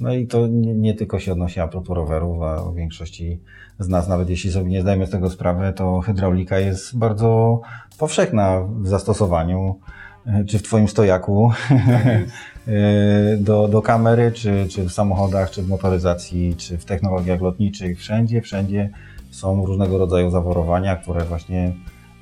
No 0.00 0.14
i 0.14 0.26
to 0.26 0.46
nie, 0.46 0.74
nie 0.74 0.94
tylko 0.94 1.18
się 1.18 1.32
odnosi 1.32 1.60
a 1.60 1.68
propos 1.68 1.96
rowerów, 1.96 2.42
a 2.42 2.72
większości 2.72 3.40
z 3.78 3.88
nas, 3.88 4.08
nawet 4.08 4.30
jeśli 4.30 4.52
sobie 4.52 4.70
nie 4.70 4.82
zdajemy 4.82 5.06
z 5.06 5.10
tego 5.10 5.30
sprawy, 5.30 5.72
to 5.76 6.00
hydraulika 6.00 6.58
jest 6.58 6.98
bardzo 6.98 7.60
powszechna 7.98 8.62
w 8.80 8.88
zastosowaniu, 8.88 9.78
e, 10.26 10.44
czy 10.44 10.58
w 10.58 10.62
Twoim 10.62 10.88
stojaku, 10.88 11.50
e, 11.70 13.36
do, 13.36 13.68
do 13.68 13.82
kamery, 13.82 14.32
czy, 14.32 14.66
czy 14.70 14.84
w 14.84 14.92
samochodach, 14.92 15.50
czy 15.50 15.62
w 15.62 15.68
motoryzacji, 15.68 16.54
czy 16.56 16.78
w 16.78 16.84
technologiach 16.84 17.40
lotniczych. 17.40 17.98
Wszędzie, 17.98 18.42
wszędzie 18.42 18.90
są 19.30 19.66
różnego 19.66 19.98
rodzaju 19.98 20.30
zaworowania, 20.30 20.96
które 20.96 21.24
właśnie 21.24 21.72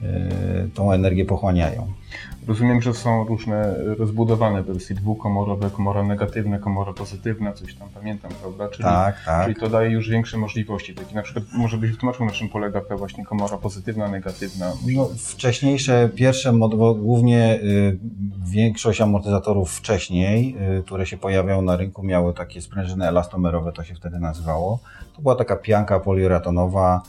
e, 0.03 0.69
tą 0.75 0.93
energię 0.93 1.25
pochłaniają. 1.25 1.87
Rozumiem, 2.49 2.83
że 2.83 2.95
są 2.95 3.25
różne 3.25 3.75
rozbudowane 3.99 4.63
wersje 4.63 4.97
dwukomorowe, 4.97 5.71
komora 5.71 6.03
negatywna, 6.03 6.59
komora 6.59 6.93
pozytywna, 6.93 7.53
coś 7.53 7.75
tam 7.75 7.89
pamiętam, 7.95 8.31
prawda? 8.41 8.69
Czyli, 8.69 8.85
Tak, 8.85 9.25
tak. 9.27 9.45
czyli 9.45 9.57
to 9.57 9.69
daje 9.69 9.91
już 9.91 10.09
większe 10.09 10.39
możliwości. 10.39 10.95
Taki 10.95 11.15
na 11.15 11.23
przykład, 11.23 11.45
może 11.53 11.77
byś 11.77 11.91
wytłumaczył, 11.91 12.27
na 12.27 12.33
czym 12.33 12.49
polega 12.49 12.81
ta 12.81 12.97
właśnie 12.97 13.25
komora 13.25 13.59
pozytywna, 13.59 14.09
negatywna. 14.09 14.73
No, 14.97 15.09
wcześniejsze, 15.19 16.09
pierwsze, 16.15 16.53
bo 16.53 16.95
głównie 16.95 17.61
y, 17.63 17.99
większość 18.51 19.01
amortyzatorów 19.01 19.71
wcześniej, 19.73 20.57
y, 20.79 20.83
które 20.83 21.07
się 21.07 21.17
pojawiały 21.17 21.63
na 21.63 21.77
rynku, 21.77 22.03
miały 22.03 22.35
takie 22.35 22.63
sprężyny 22.63 23.09
elastomerowe, 23.09 23.73
to 23.73 23.85
się 23.85 23.95
wtedy 23.95 24.19
nazywało. 24.19 24.81
To 25.17 25.23
była 25.23 25.35
taka 25.35 25.57
pianka 25.57 26.01
poliuretanowa, 26.01 27.03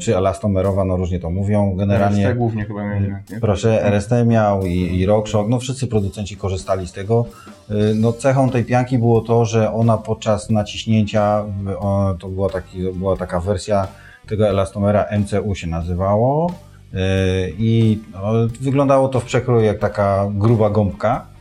czy 0.00 0.16
elastomerowa, 0.16 0.84
no 0.84 0.96
różnie 0.96 1.20
to 1.20 1.30
mówią. 1.30 1.74
Generalnie, 1.76 2.24
RST 2.24 2.38
głównie 2.38 2.64
chyba 2.64 2.84
miał, 2.84 3.00
nie? 3.00 3.40
proszę, 3.40 3.84
RST 3.84 4.10
miał 4.26 4.66
i, 4.66 5.00
i 5.00 5.06
no 5.48 5.58
wszyscy 5.58 5.86
producenci 5.86 6.36
korzystali 6.36 6.86
z 6.86 6.92
tego. 6.92 7.26
Y, 7.70 7.94
No 7.94 8.12
cechą 8.12 8.50
tej 8.50 8.64
pianki 8.64 8.98
było 8.98 9.20
to, 9.20 9.44
że 9.44 9.72
ona 9.72 9.98
podczas 9.98 10.50
naciśnięcia, 10.50 11.44
y, 12.14 12.18
to 12.18 12.28
była, 12.28 12.48
taki, 12.48 12.92
była 12.92 13.16
taka 13.16 13.40
wersja 13.40 13.88
tego 14.28 14.48
elastomera 14.48 15.06
MCU 15.18 15.54
się 15.54 15.66
nazywało 15.66 16.50
y, 16.50 16.96
i 17.58 17.98
no, 18.12 18.32
wyglądało 18.60 19.08
to 19.08 19.20
w 19.20 19.24
przekroju 19.24 19.64
jak 19.64 19.78
taka 19.78 20.28
gruba 20.34 20.70
gąbka. 20.70 21.35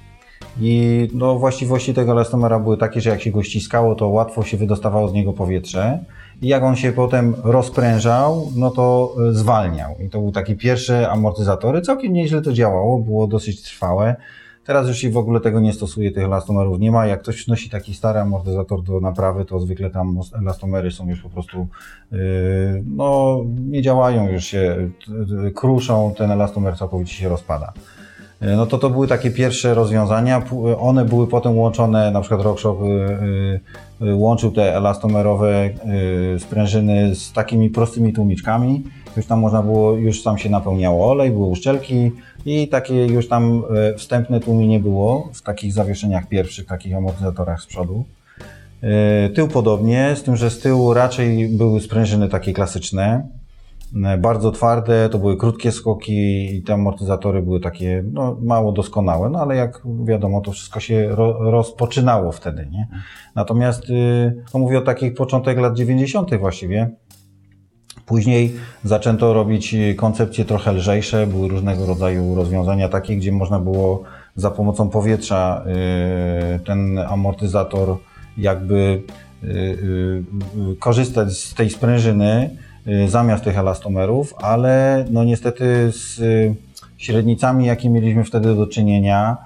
I 0.61 1.07
no, 1.13 1.39
właściwości 1.39 1.93
tego 1.93 2.11
elastomera 2.11 2.59
były 2.59 2.77
takie, 2.77 3.01
że 3.01 3.09
jak 3.09 3.21
się 3.21 3.31
go 3.31 3.43
ściskało, 3.43 3.95
to 3.95 4.09
łatwo 4.09 4.43
się 4.43 4.57
wydostawało 4.57 5.07
z 5.07 5.13
niego 5.13 5.33
powietrze. 5.33 5.99
I 6.41 6.47
jak 6.47 6.63
on 6.63 6.75
się 6.75 6.91
potem 6.91 7.35
rozprężał, 7.43 8.51
no 8.55 8.71
to 8.71 9.15
y, 9.29 9.33
zwalniał. 9.33 9.95
I 9.99 10.09
to 10.09 10.19
był 10.19 10.31
taki 10.31 10.55
pierwszy 10.55 11.09
amortyzatory. 11.09 11.81
Całkiem 11.81 12.13
nieźle 12.13 12.41
to 12.41 12.53
działało, 12.53 12.99
było 12.99 13.27
dosyć 13.27 13.61
trwałe. 13.61 14.15
Teraz 14.65 14.87
już 14.87 14.97
się 14.97 15.09
w 15.09 15.17
ogóle 15.17 15.39
tego 15.39 15.59
nie 15.59 15.73
stosuje, 15.73 16.11
tych 16.11 16.23
elastomerów 16.23 16.79
nie 16.79 16.91
ma. 16.91 17.07
Jak 17.07 17.21
ktoś 17.21 17.47
nosi 17.47 17.69
taki 17.69 17.93
stary 17.93 18.19
amortyzator 18.19 18.83
do 18.83 18.99
naprawy, 18.99 19.45
to 19.45 19.59
zwykle 19.59 19.89
tam 19.89 20.19
elastomery 20.39 20.91
są 20.91 21.09
już 21.09 21.21
po 21.21 21.29
prostu, 21.29 21.67
yy, 22.11 22.19
no 22.85 23.37
nie 23.45 23.81
działają, 23.81 24.29
już 24.29 24.43
się 24.43 24.89
kruszą, 25.55 26.13
ten 26.17 26.31
elastomer 26.31 26.77
całkowicie 26.77 27.13
się 27.13 27.29
rozpada. 27.29 27.73
Yy, 28.41 28.55
No 28.55 28.65
to 28.65 28.77
to 28.77 28.89
były 28.89 29.07
takie 29.07 29.31
pierwsze 29.31 29.73
rozwiązania. 29.73 30.41
Pu- 30.41 30.75
One 30.79 31.05
były 31.05 31.27
potem 31.27 31.57
łączone, 31.57 32.11
na 32.11 32.21
przykład 32.21 32.41
RockShox 32.41 32.79
yy, 33.99 34.15
łączył 34.15 34.51
te 34.51 34.75
elastomerowe 34.75 35.69
sprężyny 36.39 37.15
z 37.15 37.33
takimi 37.33 37.69
prostymi 37.69 38.13
tłumiczkami. 38.13 38.83
Już 39.17 39.25
tam 39.25 39.39
można 39.39 39.61
było, 39.63 39.91
już 39.93 40.23
tam 40.23 40.37
się 40.37 40.49
napełniało 40.49 41.11
olej, 41.11 41.31
były 41.31 41.45
uszczelki 41.47 42.11
i 42.45 42.67
takie 42.67 43.05
już 43.05 43.27
tam 43.27 43.63
e, 43.93 43.93
wstępne 43.97 44.39
tłumienie 44.39 44.79
było 44.79 45.29
w 45.33 45.41
takich 45.41 45.73
zawieszeniach 45.73 46.27
pierwszych, 46.27 46.65
takich 46.65 46.95
amortyzatorach 46.95 47.61
z 47.61 47.65
przodu. 47.65 48.05
E, 48.83 49.29
Tył 49.29 49.47
podobnie, 49.47 50.15
z 50.15 50.23
tym, 50.23 50.35
że 50.35 50.49
z 50.49 50.59
tyłu 50.59 50.93
raczej 50.93 51.49
były 51.49 51.81
sprężyny 51.81 52.29
takie 52.29 52.53
klasyczne, 52.53 53.03
e, 53.13 53.44
bardzo 54.17 54.51
twarde, 54.51 55.09
to 55.09 55.19
były 55.19 55.37
krótkie 55.37 55.71
skoki 55.71 56.55
i 56.55 56.63
te 56.63 56.73
amortyzatory 56.73 57.41
były 57.41 57.59
takie 57.59 58.03
no, 58.11 58.37
mało 58.41 58.71
doskonałe, 58.71 59.29
no 59.29 59.39
ale 59.39 59.55
jak 59.55 59.81
wiadomo, 60.05 60.41
to 60.41 60.51
wszystko 60.51 60.79
się 60.79 61.07
ro, 61.09 61.51
rozpoczynało 61.51 62.31
wtedy, 62.31 62.67
nie? 62.71 62.87
Natomiast, 63.35 63.89
y, 63.89 64.43
no 64.53 64.59
mówię 64.59 64.77
o 64.77 64.81
takich 64.81 65.13
początek 65.13 65.57
lat 65.57 65.77
90. 65.77 66.35
właściwie, 66.35 66.95
Później 68.05 68.55
zaczęto 68.83 69.33
robić 69.33 69.75
koncepcje 69.97 70.45
trochę 70.45 70.73
lżejsze, 70.73 71.27
były 71.27 71.47
różnego 71.47 71.85
rodzaju 71.85 72.35
rozwiązania 72.35 72.89
takie, 72.89 73.15
gdzie 73.15 73.31
można 73.31 73.59
było 73.59 74.03
za 74.35 74.51
pomocą 74.51 74.89
powietrza 74.89 75.65
y, 76.55 76.59
ten 76.59 76.97
amortyzator 76.97 77.97
jakby 78.37 79.03
y, 79.43 79.47
y, 79.47 80.23
korzystać 80.79 81.33
z 81.33 81.53
tej 81.53 81.69
sprężyny 81.69 82.57
zamiast 83.07 83.43
tych 83.43 83.57
elastomerów, 83.57 84.33
ale 84.37 85.05
no 85.09 85.23
niestety 85.23 85.91
z 85.91 86.19
y, 86.19 86.55
średnicami, 86.97 87.65
jakie 87.65 87.89
mieliśmy 87.89 88.23
wtedy 88.23 88.55
do 88.55 88.67
czynienia, 88.67 89.37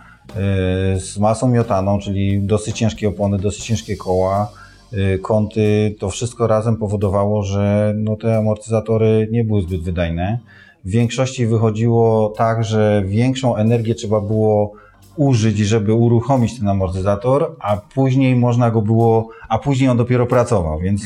y, 0.95 0.99
z 0.99 1.17
masą 1.19 1.47
miotaną, 1.47 1.99
czyli 1.99 2.41
dosyć 2.41 2.77
ciężkie 2.77 3.09
opony, 3.09 3.37
dosyć 3.37 3.65
ciężkie 3.65 3.97
koła, 3.97 4.51
y, 4.93 5.19
kąty, 5.19 5.95
to 5.99 6.09
wszystko 6.09 6.47
razem 6.47 6.77
powodowało, 6.77 7.43
że 7.43 7.93
no, 7.97 8.15
te 8.15 8.37
amortyzatory 8.37 9.27
nie 9.31 9.43
były 9.43 9.61
zbyt 9.61 9.83
wydajne. 9.83 10.39
W 10.85 10.89
większości 10.89 11.45
wychodziło 11.45 12.33
tak, 12.37 12.63
że 12.63 13.03
większą 13.05 13.55
energię 13.55 13.95
trzeba 13.95 14.21
było 14.21 14.71
użyć, 15.19 15.57
żeby 15.57 15.93
uruchomić 15.93 16.59
ten 16.59 16.67
amortyzator, 16.67 17.55
a 17.59 17.77
później 17.77 18.35
można 18.35 18.71
go 18.71 18.81
było, 18.81 19.29
a 19.49 19.57
później 19.57 19.89
on 19.89 19.97
dopiero 19.97 20.25
pracował, 20.25 20.79
więc 20.79 21.01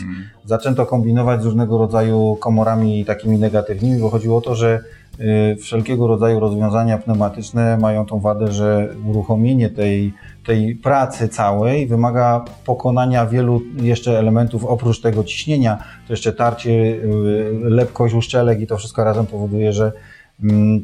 zaczęto 0.45 0.85
kombinować 0.85 1.41
z 1.41 1.45
różnego 1.45 1.77
rodzaju 1.77 2.37
komorami 2.39 3.05
takimi 3.05 3.37
negatywnymi. 3.37 4.01
Wychodziło 4.01 4.41
to, 4.41 4.55
że 4.55 4.79
y, 5.19 5.55
wszelkiego 5.55 6.07
rodzaju 6.07 6.39
rozwiązania 6.39 6.97
pneumatyczne 6.97 7.77
mają 7.77 8.05
tą 8.05 8.19
wadę, 8.19 8.51
że 8.51 8.89
uruchomienie 9.05 9.69
tej, 9.69 10.13
tej 10.45 10.75
pracy 10.75 11.27
całej 11.27 11.87
wymaga 11.87 12.45
pokonania 12.65 13.25
wielu 13.25 13.61
jeszcze 13.75 14.19
elementów 14.19 14.65
oprócz 14.65 15.01
tego 15.01 15.23
ciśnienia. 15.23 15.77
To 16.07 16.13
jeszcze 16.13 16.33
tarcie, 16.33 16.71
y, 16.71 17.51
lepkość 17.63 18.13
uszczelek 18.13 18.61
i 18.61 18.67
to 18.67 18.77
wszystko 18.77 19.03
razem 19.03 19.25
powoduje, 19.25 19.73
że 19.73 19.85
mm, 19.85 19.93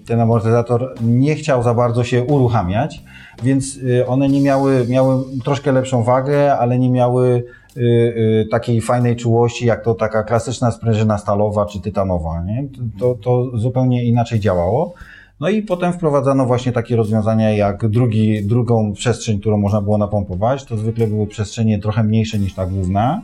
ten 0.06 0.20
amortyzator 0.20 0.96
nie 1.02 1.36
chciał 1.36 1.64
za 1.64 1.74
bardzo 1.74 2.04
się 2.04 2.24
uruchamiać, 2.24 3.04
więc 3.44 3.78
y, 3.78 4.08
one 4.08 4.30
nie 4.30 4.42
miały, 4.42 4.86
miały 4.88 5.24
troszkę 5.44 5.72
lepszą 5.72 6.04
wagę, 6.04 6.58
ale 6.58 6.80
nie 6.80 6.90
miały 6.90 7.44
y, 7.78 7.82
y, 7.82 8.48
takiej 8.52 8.82
fajnej 8.82 9.16
czułości, 9.16 9.66
jak 9.66 9.84
to 9.84 9.94
taka 9.94 10.24
klasyczna 10.24 10.72
sprężyna 10.72 11.18
stalowa 11.18 11.66
czy 11.66 11.82
tytanowa. 11.82 12.44
Nie? 12.44 12.68
To, 13.00 13.16
to 13.16 13.58
zupełnie 13.58 14.04
inaczej 14.04 14.40
działało. 14.40 14.94
No 15.40 15.50
i 15.50 15.62
potem 15.62 15.94
wprowadzano 15.94 16.46
właśnie 16.46 16.72
takie 16.72 16.96
rozwiązania 16.96 17.52
jak 17.52 17.88
drugi, 17.88 18.46
drugą 18.46 18.94
przestrzeń, 18.94 19.40
którą 19.40 19.58
można 19.58 19.82
było 19.82 19.98
napompować. 19.98 20.66
To 20.66 20.78
zwykle 20.78 21.08
były 21.08 21.28
przestrzenie 21.28 21.80
trochę 21.80 22.04
mniejsze 22.04 22.40
niż 22.40 22.54
ta 22.54 22.66
główna. 22.66 23.22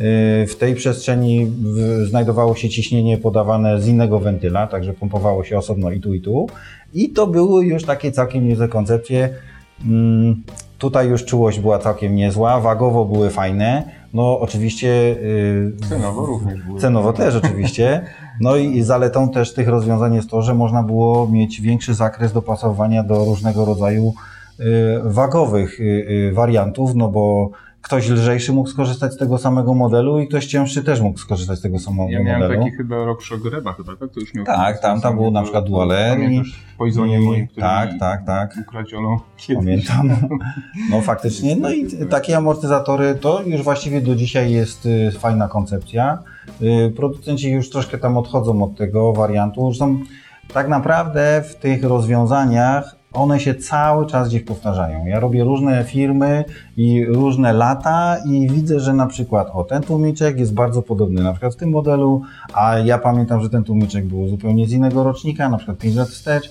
Yy, 0.00 0.46
W 0.46 0.56
tej 0.58 0.74
przestrzeni 0.74 1.52
znajdowało 2.04 2.54
się 2.54 2.68
ciśnienie 2.68 3.18
podawane 3.18 3.80
z 3.80 3.88
innego 3.88 4.20
wentyla, 4.20 4.66
także 4.66 4.92
pompowało 4.92 5.44
się 5.44 5.58
osobno 5.58 5.90
i 5.90 6.00
tu, 6.00 6.14
i 6.14 6.20
tu. 6.20 6.46
I 6.94 7.10
to 7.10 7.26
były 7.26 7.64
już 7.64 7.84
takie 7.84 8.12
całkiem 8.12 8.48
niezłe 8.48 8.68
koncepcje. 8.68 9.28
Mm, 9.84 10.42
Tutaj 10.78 11.08
już 11.08 11.24
czułość 11.24 11.60
była 11.60 11.78
całkiem 11.78 12.14
niezła, 12.16 12.60
wagowo 12.60 13.04
były 13.04 13.30
fajne. 13.30 13.98
No 14.14 14.40
oczywiście 14.40 14.88
yy, 14.88 15.88
Cenowo 15.88 16.26
również 16.26 16.62
było. 16.62 16.78
Cenowo 16.78 17.12
też 17.12 17.34
oczywiście. 17.36 18.04
No 18.40 18.56
i 18.56 18.82
zaletą 18.82 19.30
też 19.30 19.54
tych 19.54 19.68
rozwiązań 19.68 20.14
jest 20.14 20.30
to, 20.30 20.42
że 20.42 20.54
można 20.54 20.82
było 20.82 21.28
mieć 21.28 21.60
większy 21.60 21.94
zakres 21.94 22.32
dopasowania 22.32 23.02
do 23.02 23.24
różnego 23.24 23.64
rodzaju 23.64 24.12
y, 24.60 24.64
wagowych 25.04 25.80
y, 25.80 25.82
y, 25.84 26.32
wariantów, 26.32 26.94
no 26.94 27.08
bo 27.08 27.50
ktoś 27.88 28.08
lżejszy 28.08 28.52
mógł 28.52 28.68
skorzystać 28.68 29.12
z 29.12 29.16
tego 29.16 29.38
samego 29.38 29.74
modelu 29.74 30.20
i 30.20 30.28
ktoś 30.28 30.46
cięższy 30.46 30.84
też 30.84 31.00
mógł 31.00 31.18
skorzystać 31.18 31.58
z 31.58 31.62
tego 31.62 31.78
samego 31.78 32.10
Ja 32.10 32.22
miałem 32.22 32.42
modelu. 32.42 32.64
taki 32.64 32.76
chyba 32.76 32.96
RockShox 33.04 33.44
Reba 33.44 33.72
chyba, 33.72 33.96
tak? 33.96 34.10
To 34.12 34.20
już 34.20 34.34
nie 34.34 34.44
Tak, 34.44 34.80
tam- 34.82 35.00
tam 35.00 35.16
był 35.16 35.30
na 35.30 35.42
przykład 35.42 35.64
Dual 35.66 35.92
R 35.92 36.18
i- 36.20 36.36
i- 36.36 37.18
moim, 37.26 37.46
który 37.48 37.60
tak, 37.66 37.92
mi 37.92 37.98
tak, 37.98 38.26
tak. 38.26 38.54
ukradziono 38.68 39.20
kiedyś. 39.36 39.64
Pamiętam. 39.64 40.10
No 40.90 41.00
faktycznie. 41.00 41.56
No 41.56 41.70
i 41.70 41.86
t- 41.86 42.06
takie 42.06 42.36
amortyzatory 42.36 43.14
to 43.14 43.42
już 43.42 43.62
właściwie 43.62 44.00
do 44.00 44.14
dzisiaj 44.14 44.52
jest 44.52 44.86
y, 44.86 45.10
fajna 45.18 45.48
koncepcja. 45.48 46.18
Y, 46.62 46.92
Producenci 46.96 47.50
już 47.50 47.70
troszkę 47.70 47.98
tam 47.98 48.16
odchodzą 48.16 48.62
od 48.62 48.76
tego 48.76 49.12
wariantu. 49.12 49.66
Zresztą 49.70 49.98
tak 50.52 50.68
naprawdę 50.68 51.42
w 51.48 51.56
tych 51.56 51.84
rozwiązaniach 51.84 52.97
one 53.12 53.40
się 53.40 53.54
cały 53.54 54.06
czas 54.06 54.28
gdzieś 54.28 54.42
powtarzają. 54.42 55.06
Ja 55.06 55.20
robię 55.20 55.44
różne 55.44 55.84
firmy 55.84 56.44
i 56.76 57.06
różne 57.06 57.52
lata 57.52 58.16
i 58.26 58.48
widzę, 58.50 58.80
że 58.80 58.92
na 58.92 59.06
przykład 59.06 59.50
o 59.54 59.64
ten 59.64 59.82
tłumiczek 59.82 60.38
jest 60.38 60.54
bardzo 60.54 60.82
podobny 60.82 61.22
na 61.22 61.32
przykład 61.32 61.54
w 61.54 61.56
tym 61.56 61.70
modelu, 61.70 62.22
a 62.54 62.78
ja 62.78 62.98
pamiętam, 62.98 63.40
że 63.40 63.50
ten 63.50 63.64
tłumiczek 63.64 64.06
był 64.06 64.28
zupełnie 64.28 64.66
z 64.66 64.72
innego 64.72 65.04
rocznika, 65.04 65.48
na 65.48 65.56
przykład 65.56 65.78
5 65.78 65.96
lat 65.96 66.08
wstecz 66.08 66.50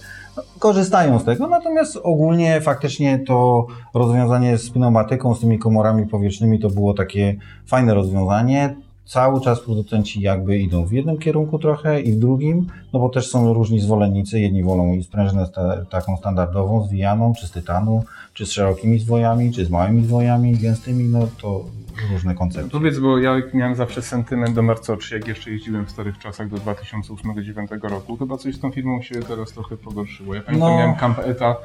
korzystają 0.60 1.20
z 1.20 1.24
tego, 1.24 1.48
natomiast 1.48 2.00
ogólnie 2.04 2.62
faktycznie 2.62 3.20
to 3.20 3.68
rozwiązanie 3.94 4.58
z 4.58 4.70
pneumatyką, 4.70 5.36
z 5.36 5.40
tymi 5.40 5.60
komorami 5.60 6.08
powietrznymi 6.08 6.60
to 6.60 6.70
było 6.70 6.94
takie 6.94 7.36
fajne 7.66 7.94
rozwiązanie. 7.94 8.76
Cały 9.08 9.42
czas 9.42 9.60
producenci 9.60 10.22
jakby 10.22 10.58
idą 10.60 10.86
w 10.86 10.92
jednym 10.92 11.18
kierunku 11.18 11.60
trochę 11.60 12.02
i 12.02 12.12
w 12.12 12.20
drugim, 12.20 12.68
no 12.94 13.00
bo 13.00 13.10
też 13.10 13.28
są 13.30 13.54
różni 13.54 13.80
zwolennicy. 13.80 14.40
Jedni 14.40 14.64
wolą 14.64 15.02
sprężynę 15.04 15.46
sta- 15.46 15.86
taką 15.90 16.18
standardową, 16.18 16.88
zwijaną, 16.88 17.34
czy 17.34 17.48
z 17.48 17.52
tytanu, 17.52 18.04
czy 18.34 18.46
z 18.46 18.52
szerokimi 18.52 19.00
zwojami, 19.00 19.52
czy 19.52 19.66
z 19.66 19.70
małymi 19.70 20.04
zwojami, 20.06 20.56
gęstymi, 20.58 21.04
no 21.04 21.28
to 21.42 21.66
różne 22.12 22.36
koncepcje. 22.36 22.72
Powiedz, 22.72 23.00
bo 23.00 23.18
ja 23.18 23.36
miałem 23.54 23.76
zawsze 23.76 24.02
sentyment 24.02 24.56
do 24.56 24.62
Marcoczy, 24.64 25.16
jak 25.16 25.28
jeszcze 25.28 25.52
jeździłem 25.52 25.86
w 25.86 25.92
starych 25.92 26.18
czasach 26.18 26.50
do 26.50 26.58
2008-2009 26.58 27.90
roku. 27.90 28.18
Chyba 28.18 28.38
coś 28.38 28.56
z 28.56 28.60
tą 28.60 28.72
firmą 28.72 29.02
się 29.02 29.16
teraz 29.16 29.52
trochę 29.52 29.78
pogorszyło. 29.78 30.36
Ja 30.36 30.42
pamiętam, 30.42 30.70
No. 30.70 30.78
miałem 30.78 30.96
Camp 30.96 31.20
Eta, 31.20 31.56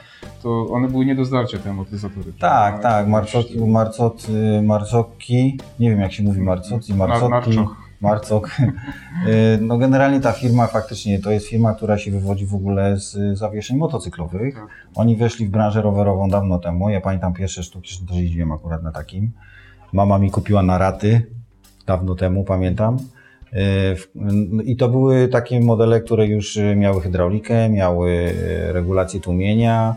to 0.42 0.68
one 0.70 0.88
były 0.88 1.06
nie 1.06 1.14
do 1.14 1.24
zdarcia, 1.24 1.58
te 1.58 1.70
amortyzatory. 1.70 2.32
Tak, 2.38 2.72
prawda? 2.72 2.82
tak, 2.90 3.08
Marcoki, 3.08 3.58
Marcot, 3.66 4.26
Marcokki, 4.62 5.58
nie 5.80 5.90
wiem 5.90 6.00
jak 6.00 6.12
się 6.12 6.22
mówi 6.22 6.40
Marcotti, 6.40 6.94
Mar- 6.94 7.08
Marcotti, 7.08 7.30
Marczoch. 7.30 7.76
Marcok. 8.00 8.50
Y, 9.26 9.58
No 9.60 9.78
generalnie 9.78 10.20
ta 10.20 10.32
firma 10.32 10.66
faktycznie 10.66 11.18
to 11.18 11.30
jest 11.30 11.46
firma, 11.48 11.74
która 11.74 11.98
się 11.98 12.10
wywodzi 12.10 12.46
w 12.46 12.54
ogóle 12.54 12.96
z 12.96 13.38
zawieszeń 13.38 13.76
motocyklowych. 13.76 14.54
Tak. 14.54 14.64
Oni 14.94 15.16
weszli 15.16 15.46
w 15.46 15.50
branżę 15.50 15.82
rowerową 15.82 16.28
dawno 16.28 16.58
temu. 16.58 16.90
Ja 16.90 17.00
pamiętam 17.00 17.32
pierwsze 17.34 17.62
sztuki, 17.62 17.94
że 17.94 18.06
też 18.06 18.16
jeździłem 18.16 18.52
akurat 18.52 18.82
na 18.82 18.92
takim. 18.92 19.30
Mama 19.92 20.18
mi 20.18 20.30
kupiła 20.30 20.62
na 20.62 20.78
raty 20.78 21.26
dawno 21.86 22.14
temu, 22.14 22.44
pamiętam. 22.44 22.98
W- 23.96 24.08
I 24.64 24.76
to 24.76 24.88
były 24.88 25.28
takie 25.28 25.60
modele, 25.60 26.00
które 26.00 26.26
już 26.26 26.56
y, 26.56 26.76
miały 26.76 27.00
hydraulikę, 27.00 27.68
miały 27.68 28.10
y, 28.10 28.72
regulację 28.72 29.20
tłumienia, 29.20 29.94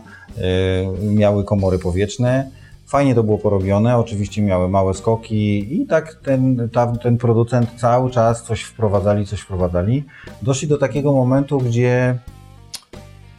miały 1.14 1.44
komory 1.44 1.78
powietrzne. 1.78 2.50
Fajnie 2.86 3.14
to 3.14 3.22
było 3.22 3.38
porobione, 3.38 3.96
oczywiście 3.98 4.42
miały 4.42 4.68
małe 4.68 4.94
skoki 4.94 5.76
i 5.82 5.86
tak 5.86 6.14
ten, 6.14 6.68
ten 7.02 7.18
producent 7.18 7.70
cały 7.76 8.10
czas 8.10 8.42
coś 8.42 8.62
wprowadzali, 8.62 9.26
coś 9.26 9.40
wprowadzali. 9.40 10.04
Doszli 10.42 10.68
do 10.68 10.78
takiego 10.78 11.12
momentu, 11.12 11.58
gdzie 11.58 12.18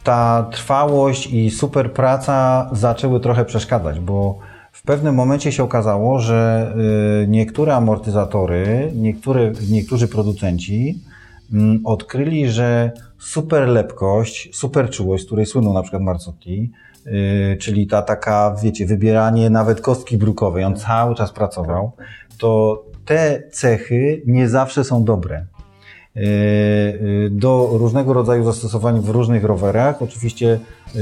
ta 0.04 0.48
trwałość 0.52 1.26
i 1.32 1.50
super 1.50 1.92
praca 1.92 2.68
zaczęły 2.72 3.20
trochę 3.20 3.44
przeszkadzać, 3.44 4.00
bo 4.00 4.38
pewnym 4.88 5.14
momencie 5.14 5.52
się 5.52 5.62
okazało, 5.62 6.18
że 6.18 6.72
y, 7.24 7.28
niektóre 7.28 7.74
amortyzatory, 7.76 8.92
niektóre, 8.94 9.52
niektórzy 9.70 10.08
producenci 10.08 10.98
mm, 11.52 11.80
odkryli, 11.84 12.48
że 12.48 12.92
super 13.18 13.68
lepkość, 13.68 14.56
super 14.56 14.90
czułość, 14.90 15.26
której 15.26 15.46
słyną 15.46 15.72
na 15.72 15.82
przykład 15.82 16.02
Marcotti, 16.02 16.70
y, 17.06 17.56
czyli 17.60 17.86
ta 17.86 18.02
taka, 18.02 18.56
wiecie, 18.62 18.86
wybieranie 18.86 19.50
nawet 19.50 19.80
kostki 19.80 20.16
brukowej, 20.16 20.64
on 20.64 20.76
cały 20.76 21.14
czas 21.14 21.32
pracował, 21.32 21.92
to 22.38 22.82
te 23.04 23.42
cechy 23.52 24.22
nie 24.26 24.48
zawsze 24.48 24.84
są 24.84 25.04
dobre. 25.04 25.46
Y, 26.16 26.20
do 27.38 27.68
różnego 27.72 28.12
rodzaju 28.12 28.44
zastosowań 28.44 29.00
w 29.00 29.08
różnych 29.08 29.44
rowerach. 29.44 30.02
Oczywiście 30.02 30.60
y, 30.96 30.98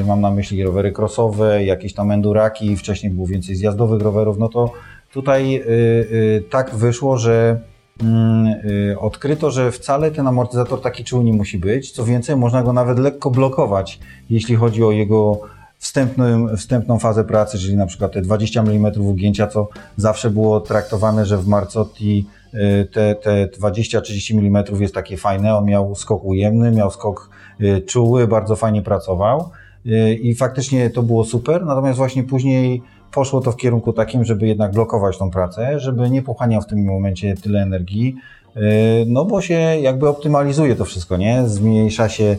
y, 0.00 0.04
mam 0.06 0.20
na 0.20 0.30
myśli 0.30 0.64
rowery 0.64 0.92
crossowe, 0.92 1.64
jakieś 1.64 1.94
tam 1.94 2.10
enduraki, 2.10 2.76
wcześniej 2.76 3.12
było 3.12 3.26
więcej 3.26 3.56
zjazdowych 3.56 4.02
rowerów, 4.02 4.38
no 4.38 4.48
to 4.48 4.72
tutaj 5.12 5.56
y, 5.56 5.60
y, 5.60 6.44
tak 6.50 6.74
wyszło, 6.74 7.18
że 7.18 7.60
mm, 8.02 8.46
y, 8.46 8.96
odkryto, 8.98 9.50
że 9.50 9.72
wcale 9.72 10.10
ten 10.10 10.26
amortyzator 10.26 10.80
taki 10.80 11.04
czuły 11.04 11.24
nie 11.24 11.32
musi 11.32 11.58
być. 11.58 11.92
Co 11.92 12.04
więcej, 12.04 12.36
można 12.36 12.62
go 12.62 12.72
nawet 12.72 12.98
lekko 12.98 13.30
blokować, 13.30 14.00
jeśli 14.30 14.56
chodzi 14.56 14.84
o 14.84 14.92
jego 14.92 15.40
wstępną, 15.82 16.56
wstępną 16.56 16.98
fazę 16.98 17.24
pracy, 17.24 17.58
czyli 17.58 17.76
na 17.76 17.86
przykład 17.86 18.12
te 18.12 18.22
20 18.22 18.60
mm 18.60 18.92
ugięcia, 19.06 19.46
co 19.46 19.68
zawsze 19.96 20.30
było 20.30 20.60
traktowane, 20.60 21.26
że 21.26 21.38
w 21.38 21.46
Marcotti 21.46 22.26
y, 22.54 22.88
te, 22.92 23.14
te 23.14 23.46
20-30 23.46 24.38
mm 24.38 24.64
jest 24.80 24.94
takie 24.94 25.16
fajne. 25.16 25.56
On 25.56 25.64
miał 25.64 25.94
skok 25.94 26.24
ujemny, 26.24 26.70
miał 26.70 26.90
skok 26.90 27.30
y, 27.60 27.80
czuły, 27.80 28.28
bardzo 28.28 28.56
fajnie 28.56 28.82
pracował 28.82 29.50
y, 29.86 30.14
i 30.14 30.34
faktycznie 30.34 30.90
to 30.90 31.02
było 31.02 31.24
super. 31.24 31.66
Natomiast 31.66 31.98
właśnie 31.98 32.22
później 32.24 32.82
poszło 33.12 33.40
to 33.40 33.52
w 33.52 33.56
kierunku 33.56 33.92
takim, 33.92 34.24
żeby 34.24 34.46
jednak 34.46 34.72
blokować 34.72 35.18
tą 35.18 35.30
pracę, 35.30 35.80
żeby 35.80 36.10
nie 36.10 36.22
pochłaniał 36.22 36.62
w 36.62 36.66
tym 36.66 36.84
momencie 36.84 37.34
tyle 37.34 37.62
energii. 37.62 38.16
Y, 38.56 38.60
No 39.06 39.24
bo 39.24 39.40
się 39.40 39.54
jakby 39.80 40.08
optymalizuje 40.08 40.76
to 40.76 40.84
wszystko, 40.84 41.16
nie? 41.16 41.48
Zmniejsza 41.48 42.08
się 42.08 42.24
y, 42.24 42.36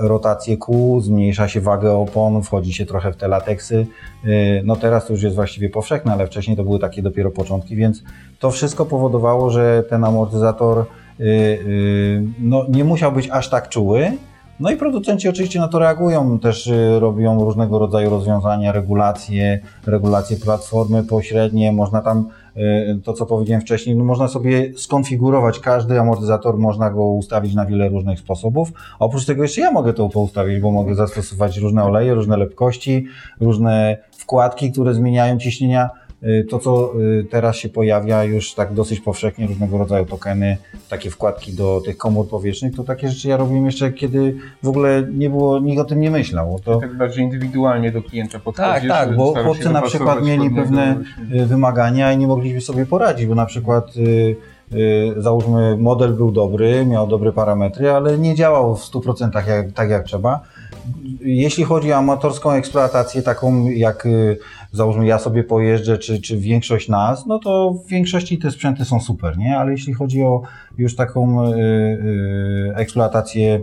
rotację 0.00 0.56
kół, 0.56 1.00
zmniejsza 1.00 1.48
się 1.48 1.60
wagę 1.60 1.92
opon, 1.92 2.42
wchodzi 2.42 2.72
się 2.72 2.86
trochę 2.86 3.12
w 3.12 3.16
te 3.16 3.28
lateksy. 3.28 3.86
Y, 4.24 4.62
No 4.64 4.76
teraz 4.76 5.06
to 5.06 5.12
już 5.12 5.22
jest 5.22 5.36
właściwie 5.36 5.70
powszechne, 5.70 6.12
ale 6.12 6.26
wcześniej 6.26 6.56
to 6.56 6.64
były 6.64 6.78
takie 6.78 7.02
dopiero 7.02 7.30
początki, 7.30 7.76
więc 7.76 8.02
to 8.38 8.50
wszystko 8.50 8.86
powodowało, 8.86 9.50
że 9.50 9.84
ten 9.90 10.04
amortyzator 10.04 10.84
no, 12.38 12.66
nie 12.68 12.84
musiał 12.84 13.12
być 13.12 13.28
aż 13.30 13.48
tak 13.48 13.68
czuły. 13.68 14.12
No 14.60 14.70
i 14.70 14.76
producenci 14.76 15.28
oczywiście 15.28 15.58
na 15.58 15.68
to 15.68 15.78
reagują, 15.78 16.38
też 16.38 16.70
robią 16.98 17.44
różnego 17.44 17.78
rodzaju 17.78 18.10
rozwiązania, 18.10 18.72
regulacje, 18.72 19.60
regulacje 19.86 20.36
platformy 20.36 21.02
pośrednie, 21.02 21.72
można 21.72 22.02
tam 22.02 22.28
to 23.04 23.12
co 23.12 23.26
powiedziałem 23.26 23.60
wcześniej, 23.60 23.96
no 23.96 24.04
można 24.04 24.28
sobie 24.28 24.72
skonfigurować 24.76 25.58
każdy 25.58 26.00
amortyzator, 26.00 26.58
można 26.58 26.90
go 26.90 27.04
ustawić 27.04 27.54
na 27.54 27.66
wiele 27.66 27.88
różnych 27.88 28.18
sposobów. 28.18 28.72
Oprócz 28.98 29.24
tego 29.26 29.42
jeszcze 29.42 29.60
ja 29.60 29.70
mogę 29.70 29.92
to 29.92 30.08
poustawić, 30.08 30.60
bo 30.60 30.70
mogę 30.70 30.94
zastosować 30.94 31.58
różne 31.58 31.84
oleje, 31.84 32.14
różne 32.14 32.36
lepkości, 32.36 33.06
różne 33.40 33.96
wkładki, 34.18 34.72
które 34.72 34.94
zmieniają 34.94 35.38
ciśnienia. 35.38 35.90
Y, 36.24 36.46
To, 36.50 36.58
co 36.58 36.92
y, 37.00 37.24
teraz 37.30 37.56
się 37.56 37.68
pojawia 37.68 38.24
już 38.24 38.54
tak 38.54 38.72
dosyć 38.72 39.00
powszechnie, 39.00 39.46
różnego 39.46 39.78
rodzaju 39.78 40.06
tokeny, 40.06 40.56
takie 40.90 41.10
wkładki 41.10 41.52
do 41.52 41.80
tych 41.84 41.96
komór 41.96 42.28
powietrznych, 42.28 42.76
to 42.76 42.84
takie 42.84 43.08
rzeczy 43.08 43.28
ja 43.28 43.36
robiłem 43.36 43.66
jeszcze, 43.66 43.92
kiedy 43.92 44.36
w 44.62 44.68
ogóle 44.68 45.06
nie 45.12 45.30
było, 45.30 45.58
nikt 45.58 45.80
o 45.80 45.84
tym 45.84 46.00
nie 46.00 46.10
myślał. 46.10 46.60
To, 46.64 46.80
Tak 46.80 46.96
bardziej 46.96 47.24
indywidualnie 47.24 47.92
do 47.92 48.02
klienta 48.02 48.38
podchodzisz. 48.38 48.88
tak, 48.88 49.08
tak, 49.08 49.16
bo 49.16 49.34
chłopcy 49.44 49.70
na 49.70 49.82
przykład 49.82 50.22
mieli 50.24 50.50
pewne 50.50 51.00
y, 51.32 51.46
wymagania 51.46 52.12
i 52.12 52.18
nie 52.18 52.26
mogliśmy 52.26 52.60
sobie 52.60 52.86
poradzić, 52.86 53.26
bo 53.26 53.34
na 53.34 53.46
przykład 53.46 53.92
załóżmy 55.16 55.76
model 55.76 56.12
był 56.12 56.32
dobry, 56.32 56.86
miał 56.86 57.06
dobre 57.06 57.32
parametry, 57.32 57.90
ale 57.90 58.18
nie 58.18 58.34
działał 58.34 58.76
w 58.76 58.80
100% 58.80 59.48
jak, 59.48 59.72
tak 59.72 59.90
jak 59.90 60.04
trzeba. 60.04 60.40
Jeśli 61.20 61.64
chodzi 61.64 61.92
o 61.92 61.96
amatorską 61.96 62.50
eksploatację, 62.52 63.22
taką 63.22 63.68
jak 63.70 64.08
y, 64.74 64.76
załóżmy 64.76 65.06
ja 65.06 65.18
sobie 65.18 65.44
pojeżdżę, 65.44 65.98
czy, 65.98 66.20
czy 66.20 66.36
większość 66.36 66.88
nas, 66.88 67.26
no 67.26 67.38
to 67.38 67.74
w 67.86 67.88
większości 67.88 68.38
te 68.38 68.50
sprzęty 68.50 68.84
są 68.84 69.00
super, 69.00 69.38
nie? 69.38 69.58
Ale 69.58 69.72
jeśli 69.72 69.92
chodzi 69.92 70.22
o 70.22 70.42
już 70.78 70.96
taką 70.96 71.46
y, 71.52 71.56
y, 71.56 72.72
eksploatację 72.76 73.60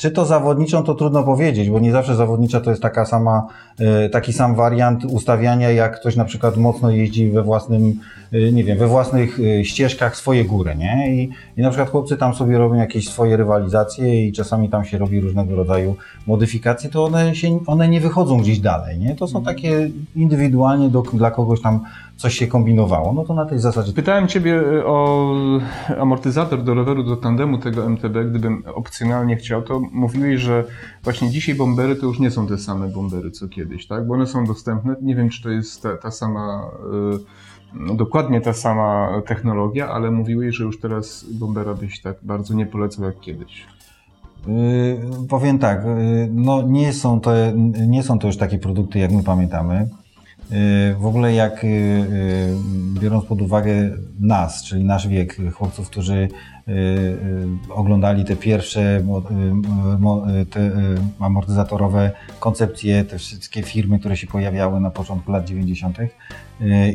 czy 0.00 0.10
to 0.10 0.24
zawodniczą, 0.24 0.82
to 0.82 0.94
trudno 0.94 1.22
powiedzieć, 1.22 1.70
bo 1.70 1.80
nie 1.80 1.92
zawsze 1.92 2.16
zawodnicza 2.16 2.60
to 2.60 2.70
jest 2.70 2.82
taka 2.82 3.04
sama, 3.04 3.46
e, 3.78 4.08
taki 4.08 4.32
sam 4.32 4.54
wariant 4.54 5.04
ustawiania, 5.04 5.70
jak 5.70 6.00
ktoś 6.00 6.16
na 6.16 6.24
przykład 6.24 6.56
mocno 6.56 6.90
jeździ 6.90 7.30
we 7.30 7.42
własnym, 7.42 8.00
e, 8.32 8.52
nie 8.52 8.64
wiem, 8.64 8.78
we 8.78 8.86
własnych 8.86 9.38
e, 9.40 9.64
ścieżkach 9.64 10.16
swoje 10.16 10.44
góry, 10.44 10.76
nie? 10.76 11.14
I, 11.14 11.30
I 11.56 11.62
na 11.62 11.70
przykład 11.70 11.90
chłopcy 11.90 12.16
tam 12.16 12.34
sobie 12.34 12.58
robią 12.58 12.74
jakieś 12.74 13.08
swoje 13.08 13.36
rywalizacje 13.36 14.26
i 14.28 14.32
czasami 14.32 14.68
tam 14.68 14.84
się 14.84 14.98
robi 14.98 15.20
różnego 15.20 15.56
rodzaju 15.56 15.96
modyfikacje, 16.26 16.90
to 16.90 17.04
one 17.04 17.34
się, 17.34 17.60
one 17.66 17.88
nie 17.88 18.00
wychodzą 18.00 18.38
gdzieś 18.38 18.58
dalej, 18.58 18.98
nie? 18.98 19.14
To 19.14 19.28
są 19.28 19.42
takie 19.42 19.90
indywidualnie 20.16 20.88
do, 20.88 21.02
dla 21.02 21.30
kogoś 21.30 21.62
tam 21.62 21.80
coś 22.16 22.34
się 22.34 22.46
kombinowało, 22.46 23.12
no 23.12 23.24
to 23.24 23.34
na 23.34 23.44
tej 23.44 23.58
zasadzie 23.58 23.92
Pytałem 23.92 24.28
Ciebie 24.28 24.62
o 24.86 25.30
amortyzator 25.98 26.62
do 26.62 26.74
roweru, 26.74 27.02
do 27.02 27.16
tandemu 27.16 27.58
tego 27.58 27.86
MTB, 27.86 28.14
gdybym 28.30 28.62
opcjonalnie 28.74 29.36
chciał, 29.36 29.62
to 29.62 29.80
mówiłeś, 29.92 30.40
że 30.40 30.64
właśnie 31.04 31.30
dzisiaj 31.30 31.54
bombery 31.54 31.96
to 31.96 32.06
już 32.06 32.18
nie 32.18 32.30
są 32.30 32.46
te 32.46 32.58
same 32.58 32.88
bombery 32.88 33.30
co 33.30 33.48
kiedyś, 33.48 33.86
tak? 33.86 34.06
Bo 34.06 34.14
one 34.14 34.26
są 34.26 34.44
dostępne. 34.44 34.96
Nie 35.02 35.14
wiem, 35.14 35.28
czy 35.28 35.42
to 35.42 35.50
jest 35.50 35.82
ta, 35.82 35.96
ta 35.96 36.10
sama, 36.10 36.70
y, 37.14 37.18
no, 37.74 37.94
dokładnie 37.94 38.40
ta 38.40 38.52
sama 38.52 39.22
technologia, 39.26 39.88
ale 39.88 40.10
mówiłeś, 40.10 40.56
że 40.56 40.64
już 40.64 40.80
teraz 40.80 41.24
bombera 41.30 41.74
byś 41.74 42.00
tak 42.00 42.16
bardzo 42.22 42.54
nie 42.54 42.66
polecał 42.66 43.04
jak 43.04 43.20
kiedyś. 43.20 43.66
Yy, 44.46 45.26
powiem 45.28 45.58
tak, 45.58 45.84
yy, 45.84 46.28
no 46.32 46.62
nie 46.62 46.92
są, 46.92 47.20
to, 47.20 47.32
nie 47.86 48.02
są 48.02 48.18
to 48.18 48.26
już 48.26 48.36
takie 48.36 48.58
produkty, 48.58 48.98
jak 48.98 49.12
my 49.12 49.22
pamiętamy. 49.22 49.88
Yy, 50.50 50.94
w 50.94 51.06
ogóle 51.06 51.34
jak 51.34 51.64
yy, 51.64 51.70
yy, 51.70 52.56
biorąc 53.00 53.24
pod 53.24 53.42
uwagę 53.42 53.90
nas, 54.20 54.62
czyli 54.62 54.84
nasz 54.84 55.08
wiek, 55.08 55.36
chłopców, 55.54 55.90
którzy 55.90 56.28
oglądali 57.70 58.24
te 58.24 58.36
pierwsze 58.36 59.02
te, 60.50 60.70
amortyzatorowe 61.20 62.10
koncepcje, 62.40 63.04
te 63.04 63.18
wszystkie 63.18 63.62
firmy, 63.62 63.98
które 63.98 64.16
się 64.16 64.26
pojawiały 64.26 64.80
na 64.80 64.90
początku 64.90 65.32
lat 65.32 65.44
90. 65.44 65.98
Yy, 65.98 66.08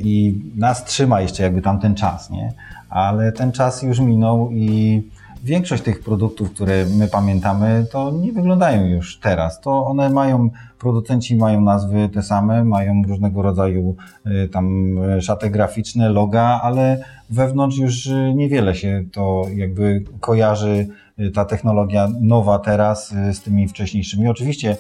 i 0.04 0.42
nas 0.56 0.86
trzyma 0.86 1.22
jeszcze 1.22 1.44
jakby 1.44 1.62
tamten 1.62 1.96
czas, 1.96 2.30
nie? 2.30 2.54
Ale 2.90 3.32
ten 3.32 3.52
czas 3.52 3.82
już 3.82 4.00
minął 4.00 4.52
i 4.52 5.02
Większość 5.46 5.84
tych 5.84 6.00
produktów, 6.00 6.52
które 6.52 6.86
my 6.86 7.08
pamiętamy, 7.08 7.86
to 7.92 8.12
nie 8.12 8.34
wyglądają 8.34 8.88
już 8.88 9.20
teraz. 9.20 9.62
To 9.62 9.86
one 9.86 10.10
mają, 10.10 10.50
producenci 10.80 11.36
mają 11.36 11.62
nazwy 11.62 12.10
te 12.14 12.24
same, 12.24 12.64
mają 12.64 13.04
różnego 13.08 13.42
rodzaju 13.42 13.96
y, 14.26 14.50
tam 14.50 14.98
y, 14.98 15.22
szaty 15.22 15.50
graficzne, 15.50 16.10
loga, 16.10 16.60
ale 16.64 17.04
wewnątrz 17.30 17.78
już 17.78 18.06
y, 18.06 18.34
niewiele 18.36 18.76
się 18.76 19.04
to 19.12 19.46
jakby 19.56 20.04
kojarzy 20.20 20.88
ta 21.34 21.46
technologia 21.46 22.08
nowa 22.22 22.60
teraz 22.60 23.10
z 23.32 23.42
tymi 23.42 23.68
wcześniejszymi. 23.68 24.28
Oczywiście 24.28 24.78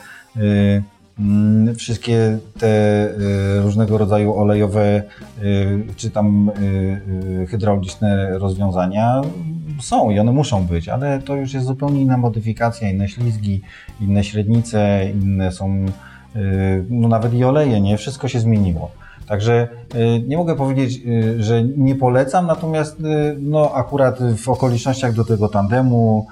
wszystkie 1.78 2.38
te 2.60 2.68
y, 3.58 3.62
różnego 3.62 3.98
rodzaju 3.98 4.34
olejowe 4.34 5.04
y, 5.44 5.84
czy 5.96 6.12
tam 6.12 6.52
y, 7.44 7.48
hydrauliczne 7.50 8.40
rozwiązania 8.40 9.22
są 9.82 10.10
i 10.10 10.20
one 10.20 10.32
muszą 10.32 10.66
być, 10.66 10.90
ale 10.90 11.22
to 11.22 11.36
już 11.36 11.54
jest 11.54 11.66
zupełnie 11.66 12.02
inna 12.02 12.18
modyfikacja, 12.18 12.90
inne 12.90 13.10
ślizgi, 13.10 13.62
inne 14.02 14.24
średnice, 14.24 15.10
inne 15.14 15.52
są 15.52 15.86
no 16.90 17.08
nawet 17.08 17.34
i 17.34 17.44
oleje, 17.44 17.82
nie? 17.82 17.98
Wszystko 17.98 18.28
się 18.28 18.40
zmieniło. 18.40 18.92
Także 19.28 19.68
nie 20.28 20.38
mogę 20.38 20.56
powiedzieć, 20.56 21.02
że 21.38 21.64
nie 21.64 21.96
polecam, 21.96 22.48
natomiast 22.48 23.04
no 23.40 23.72
akurat 23.74 24.20
w 24.38 24.50
okolicznościach 24.50 25.14
do 25.14 25.26
tego 25.26 25.48
tandemu, 25.48 26.28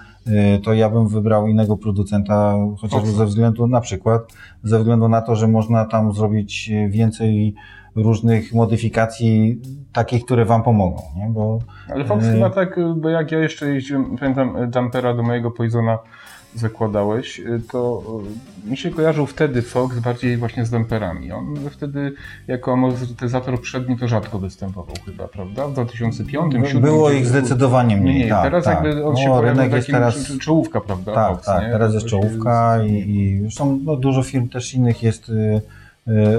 to 0.64 0.74
ja 0.74 0.90
bym 0.90 1.08
wybrał 1.08 1.48
innego 1.48 1.78
producenta, 1.78 2.56
chociażby 2.78 3.12
ze 3.12 3.26
względu 3.26 3.68
na 3.68 3.82
przykład, 3.82 4.22
ze 4.64 4.80
względu 4.80 5.10
na 5.10 5.22
to, 5.22 5.36
że 5.36 5.48
można 5.48 5.86
tam 5.86 6.14
zrobić 6.14 6.72
więcej 6.90 7.56
różnych 7.96 8.54
modyfikacji, 8.54 9.62
takich, 9.94 10.26
które 10.26 10.46
Wam 10.46 10.64
pomogą. 10.64 11.02
Nie? 11.18 11.30
Bo, 11.30 11.60
Ale 11.90 12.06
Fox 12.06 12.26
chyba 12.26 12.50
tak, 12.50 12.80
bo 12.96 13.10
jak 13.10 13.32
ja 13.32 13.40
jeszcze 13.40 13.70
jeździłem, 13.70 14.18
pamiętam 14.18 14.70
dampera 14.70 15.14
do 15.14 15.24
mojego 15.24 15.52
Poisona 15.52 16.00
zakładałeś, 16.56 17.40
y, 17.40 17.62
to 17.72 18.04
y, 18.66 18.70
mi 18.70 18.78
się 18.78 18.92
kojarzył 18.92 19.26
wtedy 19.26 19.62
Fox 19.62 20.00
bardziej 20.00 20.38
właśnie 20.38 20.66
z 20.66 20.70
damperami. 20.70 21.32
On 21.32 21.56
wtedy 21.72 22.14
jako 22.48 22.74
amortyzator 22.74 23.62
przedni 23.62 23.98
to 23.98 24.08
rzadko 24.08 24.40
występował 24.40 24.96
chyba, 25.06 25.28
prawda? 25.28 25.68
W 25.68 25.74
2005, 25.74 26.52
2007. 26.52 26.82
Było 26.82 27.12
ich 27.12 27.26
zdecydowanie 27.26 27.98
mniej. 27.98 28.20
Nie. 28.20 28.30
Tak, 28.30 28.44
teraz 28.44 28.66
tak. 28.66 28.74
jakby 28.74 29.06
on 29.06 29.14
no, 29.14 29.20
się 29.20 29.42
rynek 29.42 29.74
jest 29.74 29.88
teraz 29.88 30.38
czołówka, 30.38 30.82
prawda? 30.82 31.14
Tak, 31.14 31.36
Fox, 31.36 31.46
tak. 31.46 31.64
Nie? 31.64 31.72
Teraz 31.72 31.94
jest 31.94 32.06
czołówka 32.06 32.84
i, 32.84 32.92
i 32.92 33.42
zresztą 33.42 33.80
no, 33.84 33.96
dużo 33.96 34.24
firm 34.24 34.50
też 34.50 34.74
innych 34.74 35.04
jest 35.04 35.30
y, 35.30 35.62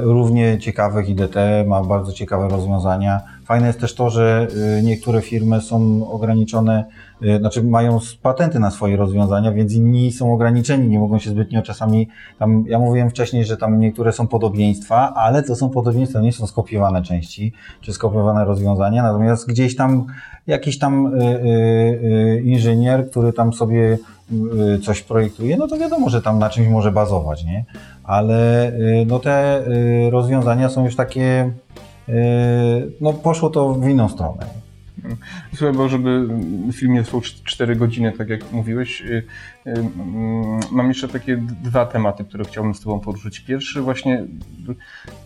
równie 0.02 0.58
ciekawych. 0.58 1.08
IDT 1.08 1.36
ma 1.66 1.84
bardzo 1.84 2.12
ciekawe 2.12 2.48
rozwiązania. 2.48 3.20
Fajne 3.44 3.66
jest 3.66 3.80
też 3.80 3.94
to, 3.94 4.10
że 4.10 4.48
niektóre 4.82 5.22
firmy 5.22 5.60
są 5.60 6.10
ograniczone 6.10 6.84
Y, 7.22 7.38
znaczy 7.38 7.62
mają 7.62 7.98
patenty 8.22 8.58
na 8.60 8.70
swoje 8.70 8.96
rozwiązania, 8.96 9.52
więc 9.52 9.72
inni 9.72 10.12
są 10.12 10.32
ograniczeni, 10.32 10.88
nie 10.88 10.98
mogą 10.98 11.18
się 11.18 11.30
zbytnio 11.30 11.62
czasami, 11.62 12.08
tam, 12.38 12.64
ja 12.68 12.78
mówiłem 12.78 13.10
wcześniej, 13.10 13.44
że 13.44 13.56
tam 13.56 13.80
niektóre 13.80 14.12
są 14.12 14.26
podobieństwa, 14.26 15.14
ale 15.14 15.42
to 15.42 15.56
są 15.56 15.70
podobieństwa, 15.70 16.20
nie 16.20 16.32
są 16.32 16.46
skopiowane 16.46 17.02
części, 17.02 17.52
czy 17.80 17.92
skopiowane 17.92 18.44
rozwiązania, 18.44 19.02
natomiast 19.02 19.48
gdzieś 19.48 19.76
tam 19.76 20.06
jakiś 20.46 20.78
tam 20.78 21.06
y, 21.06 21.24
y, 21.24 21.38
y, 22.38 22.42
inżynier, 22.44 23.10
który 23.10 23.32
tam 23.32 23.52
sobie 23.52 23.98
y, 24.74 24.78
coś 24.78 25.02
projektuje, 25.02 25.56
no 25.56 25.68
to 25.68 25.78
wiadomo, 25.78 26.10
że 26.10 26.22
tam 26.22 26.38
na 26.38 26.50
czymś 26.50 26.68
może 26.68 26.92
bazować, 26.92 27.44
nie? 27.44 27.64
Ale 28.04 28.68
y, 28.72 29.06
no 29.06 29.18
te 29.18 29.64
rozwiązania 30.10 30.68
są 30.68 30.84
już 30.84 30.96
takie, 30.96 31.50
no 33.00 33.12
poszło 33.12 33.50
to 33.50 33.74
w 33.74 33.88
inną 33.88 34.08
stronę. 34.08 34.64
Słuchaj, 35.54 35.76
bo 35.76 35.88
żeby 35.88 36.28
film 36.72 36.92
nie 36.92 37.02
trwał 37.02 37.20
4 37.20 37.76
godziny, 37.76 38.12
tak 38.12 38.28
jak 38.28 38.52
mówiłeś, 38.52 39.02
y, 39.02 39.06
y, 39.66 39.70
mm, 39.70 40.60
mam 40.70 40.88
jeszcze 40.88 41.08
takie 41.08 41.36
dwa 41.62 41.86
tematy, 41.86 42.24
które 42.24 42.44
chciałbym 42.44 42.74
z 42.74 42.80
Tobą 42.80 43.00
poruszyć. 43.00 43.40
Pierwszy 43.40 43.80
właśnie, 43.80 44.26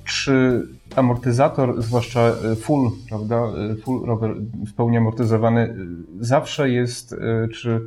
czy 0.05 0.63
amortyzator, 0.97 1.83
zwłaszcza 1.83 2.31
y, 2.53 2.57
full, 2.57 2.91
prawda, 3.09 3.43
full 3.85 4.07
rower 4.07 4.35
w 4.67 4.73
pełni 4.73 4.97
amortyzowany, 4.97 5.75
zawsze 6.21 6.71
jest, 6.71 7.15
czy 7.55 7.81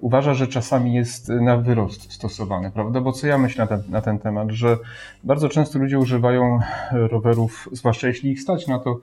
uważa, 0.00 0.34
że 0.34 0.46
czasami 0.46 0.94
jest 0.94 1.28
na 1.28 1.56
wyrost 1.56 2.12
stosowany, 2.12 2.70
prawda? 2.70 3.00
Bo 3.00 3.12
co 3.12 3.26
ja 3.26 3.38
myślę 3.38 3.64
na 3.64 3.68
ten, 3.68 3.82
na 3.90 4.00
ten 4.00 4.18
temat, 4.18 4.50
że 4.50 4.78
bardzo 5.24 5.48
często 5.48 5.78
ludzie 5.78 5.98
używają 5.98 6.58
rowerów, 6.92 7.68
zwłaszcza 7.72 8.08
jeśli 8.08 8.30
ich 8.30 8.40
stać 8.40 8.66
na 8.66 8.78
to, 8.78 8.90
y, 8.90 8.98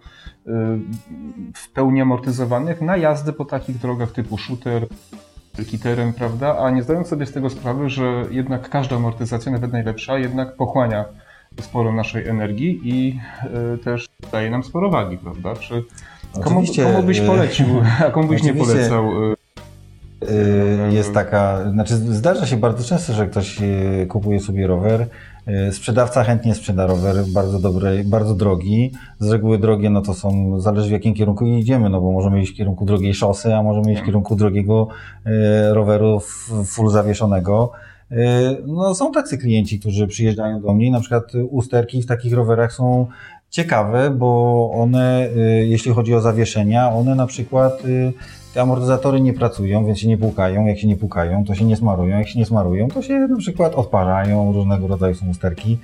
w 1.54 1.72
pełni 1.74 2.02
amortyzowanych, 2.02 2.82
na 2.82 2.98
jazdę 2.98 3.34
po 3.34 3.46
takich 3.46 3.78
drogach 3.78 4.12
typu 4.12 4.38
shooter, 4.38 4.88
kiterem, 5.66 6.14
prawda? 6.14 6.58
A 6.60 6.70
nie 6.70 6.84
zdając 6.84 7.08
sobie 7.08 7.26
z 7.26 7.32
tego 7.32 7.50
sprawy, 7.50 7.90
że 7.90 8.26
jednak 8.32 8.70
każda 8.70 8.96
amortyzacja, 8.96 9.52
nawet 9.52 9.72
najlepsza, 9.72 10.18
jednak 10.18 10.56
pochłania 10.56 11.06
sporo 11.62 11.92
naszej 11.92 12.28
energii 12.28 12.82
i 12.84 13.20
y, 13.74 13.78
też 13.78 14.10
daje 14.32 14.50
nam 14.52 14.64
sporo 14.64 14.90
wagi, 14.90 15.18
prawda? 15.18 15.56
Czy 15.56 15.84
komu, 16.44 16.64
komu 16.84 17.04
byś 17.04 17.22
polecił, 17.22 17.68
a 18.08 18.12
komu 18.12 18.28
byś 18.28 18.44
nie 18.44 18.54
polecał? 18.54 19.32
Y, 19.32 19.39
jest 20.90 21.14
taka, 21.14 21.72
znaczy 21.72 21.96
zdarza 21.96 22.46
się 22.46 22.58
bardzo 22.58 22.84
często, 22.84 23.14
że 23.14 23.28
ktoś 23.28 23.62
y, 23.62 24.08
kupuje 24.10 24.40
sobie 24.40 24.68
rower, 24.68 25.08
y, 25.48 25.74
sprzedawca 25.74 26.24
chętnie 26.24 26.56
sprzeda 26.56 26.88
rower, 26.88 27.16
bardzo 27.34 27.60
dobry, 27.60 28.04
bardzo 28.06 28.36
drogi. 28.36 28.92
Z 29.20 29.32
reguły 29.32 29.58
drogie, 29.58 29.90
no 29.90 30.02
to 30.02 30.14
są, 30.14 30.60
zależy 30.60 30.90
w 30.90 30.92
jakim 30.92 31.14
kierunku 31.14 31.46
idziemy, 31.46 31.90
no 31.90 32.02
bo 32.02 32.12
możemy 32.12 32.42
iść 32.42 32.54
w 32.54 32.56
kierunku 32.56 32.86
drogiej 32.86 33.14
szosy, 33.14 33.56
a 33.56 33.64
możemy 33.64 33.94
iść 33.94 34.02
w 34.02 34.06
kierunku 34.06 34.36
drogiego 34.36 34.88
roweru 35.72 36.20
full 36.66 36.90
zawieszonego. 36.90 37.72
No 38.68 38.96
są 38.96 39.12
tacy 39.12 39.38
klienci, 39.38 39.80
którzy 39.80 40.08
przyjeżdżają 40.08 40.62
do 40.62 40.74
mnie 40.74 40.88
i 40.88 40.92
na 40.92 41.00
przykład 41.00 41.32
usterki 41.50 42.02
w 42.02 42.06
takich 42.06 42.34
rowerach 42.34 42.74
są 42.74 43.08
ciekawe, 43.50 44.10
bo 44.10 44.72
one, 44.74 45.30
jeśli 45.64 45.92
chodzi 45.92 46.14
o 46.14 46.22
zawieszenia, 46.22 46.92
one 46.92 47.16
na 47.16 47.28
przykład 47.28 47.84
te 48.54 48.62
amortyzatory 48.62 49.22
nie 49.22 49.34
pracują, 49.34 49.86
więc 49.86 50.00
się 50.00 50.08
nie 50.08 50.18
pukają. 50.18 50.66
Jak 50.66 50.80
się 50.80 50.88
nie 50.88 50.96
pukają, 50.96 51.46
to 51.46 51.56
się 51.56 51.66
nie 51.66 51.76
smarują. 51.76 52.18
Jak 52.18 52.28
się 52.28 52.40
nie 52.40 52.46
smarują, 52.46 52.88
to 52.88 53.02
się 53.02 53.14
na 53.14 53.38
przykład 53.38 53.76
odparzają. 53.76 54.54
Różnego 54.54 54.88
rodzaju 54.88 55.16
są 55.16 55.30
usterki. 55.30 55.78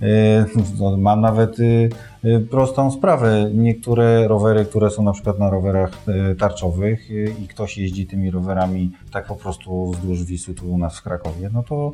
Yy, 0.00 0.96
mam 0.96 1.20
nawet 1.20 1.58
yy, 1.58 1.88
yy, 2.24 2.40
prostą 2.40 2.90
sprawę. 2.90 3.50
Niektóre 3.54 4.28
rowery, 4.28 4.64
które 4.64 4.90
są 4.90 5.02
na 5.02 5.12
przykład 5.12 5.38
na 5.38 5.50
rowerach 5.50 5.90
tarczowych 6.38 7.10
i 7.42 7.48
ktoś 7.48 7.78
jeździ 7.78 8.06
tymi 8.06 8.30
rowerami 8.30 8.90
tak 9.12 9.26
po 9.26 9.34
prostu 9.34 9.90
wzdłuż 9.90 10.24
Wisły 10.24 10.54
tu 10.54 10.70
u 10.70 10.78
nas 10.78 10.98
w 10.98 11.02
Krakowie, 11.02 11.50
no 11.52 11.62
to 11.62 11.92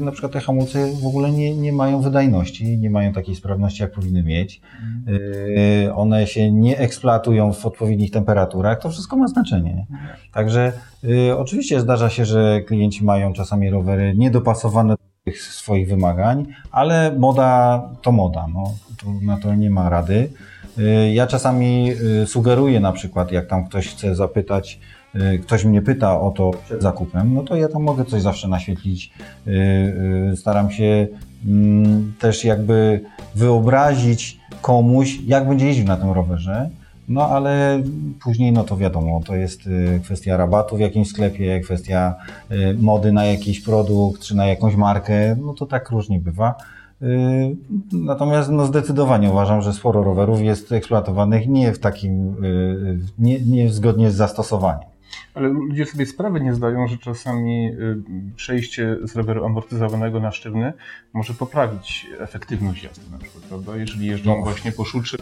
na 0.00 0.12
przykład 0.12 0.32
te 0.32 0.40
hamulce 0.40 0.92
w 1.02 1.06
ogóle 1.06 1.30
nie, 1.30 1.56
nie 1.56 1.72
mają 1.72 2.00
wydajności, 2.00 2.78
nie 2.78 2.90
mają 2.90 3.12
takiej 3.12 3.34
sprawności, 3.34 3.82
jak 3.82 3.92
powinny 3.92 4.22
mieć. 4.22 4.60
One 5.94 6.26
się 6.26 6.52
nie 6.52 6.78
eksploatują 6.78 7.52
w 7.52 7.66
odpowiednich 7.66 8.10
temperaturach. 8.10 8.80
To 8.80 8.90
wszystko 8.90 9.16
ma 9.16 9.28
znaczenie. 9.28 9.86
Także 10.32 10.72
oczywiście 11.36 11.80
zdarza 11.80 12.10
się, 12.10 12.24
że 12.24 12.60
klienci 12.62 13.04
mają 13.04 13.32
czasami 13.32 13.70
rowery 13.70 14.14
niedopasowane 14.16 14.94
swoich 15.32 15.88
wymagań, 15.88 16.46
ale 16.70 17.16
moda 17.18 17.82
to 18.02 18.12
moda, 18.12 18.46
no, 18.54 18.74
na 19.22 19.36
to 19.36 19.54
nie 19.54 19.70
ma 19.70 19.88
rady. 19.88 20.28
Y, 20.78 21.12
ja 21.12 21.26
czasami 21.26 21.92
y, 22.22 22.26
sugeruję 22.26 22.80
na 22.80 22.92
przykład, 22.92 23.32
jak 23.32 23.46
tam 23.46 23.64
ktoś 23.64 23.88
chce 23.88 24.14
zapytać, 24.14 24.80
y, 25.14 25.38
ktoś 25.38 25.64
mnie 25.64 25.82
pyta 25.82 26.20
o 26.20 26.30
to 26.30 26.50
przed 26.64 26.82
zakupem, 26.82 27.34
no 27.34 27.42
to 27.42 27.56
ja 27.56 27.68
tam 27.68 27.82
mogę 27.82 28.04
coś 28.04 28.22
zawsze 28.22 28.48
naświetlić. 28.48 29.12
Staram 30.36 30.70
się 30.70 31.06
mm, 31.46 32.12
też 32.18 32.44
jakby 32.44 33.00
wyobrazić 33.34 34.40
komuś, 34.62 35.18
jak 35.26 35.48
będzie 35.48 35.66
jeździł 35.66 35.86
na 35.86 35.96
tym 35.96 36.10
rowerze 36.10 36.70
no 37.08 37.28
ale 37.28 37.82
później, 38.22 38.52
no 38.52 38.64
to 38.64 38.76
wiadomo, 38.76 39.20
to 39.24 39.36
jest 39.36 39.66
y, 39.66 40.00
kwestia 40.04 40.36
rabatu 40.36 40.76
w 40.76 40.80
jakimś 40.80 41.08
sklepie, 41.08 41.60
kwestia 41.60 42.14
y, 42.50 42.76
mody 42.80 43.12
na 43.12 43.24
jakiś 43.24 43.60
produkt, 43.60 44.22
czy 44.22 44.36
na 44.36 44.46
jakąś 44.46 44.76
markę, 44.76 45.36
no 45.40 45.54
to 45.54 45.66
tak 45.66 45.90
różnie 45.90 46.18
bywa. 46.18 46.54
Y, 47.02 47.56
natomiast 47.92 48.50
no 48.50 48.66
zdecydowanie 48.66 49.30
uważam, 49.30 49.62
że 49.62 49.72
sporo 49.72 50.02
rowerów 50.02 50.40
jest 50.40 50.72
eksploatowanych 50.72 51.48
nie 51.48 51.72
w 51.72 51.78
takim, 51.78 52.36
nie, 53.18 53.40
nie 53.40 53.70
zgodnie 53.70 54.10
z 54.10 54.14
zastosowaniem. 54.14 54.88
Ale 55.34 55.48
ludzie 55.48 55.86
sobie 55.86 56.06
sprawy 56.06 56.40
nie 56.40 56.54
zdają, 56.54 56.88
że 56.88 56.98
czasami 56.98 57.68
y, 57.68 57.96
przejście 58.36 58.96
z 59.02 59.16
roweru 59.16 59.44
amortyzowanego 59.44 60.20
na 60.20 60.32
sztywny 60.32 60.72
może 61.12 61.34
poprawić 61.34 62.06
efektywność 62.18 62.84
jazdy 62.84 63.10
na 63.12 63.18
przykład, 63.18 63.44
prawda? 63.44 63.76
Jeżeli 63.76 64.06
jeżdżą 64.06 64.36
no. 64.36 64.42
właśnie 64.42 64.72
po 64.72 64.84
szuczy, 64.84 65.16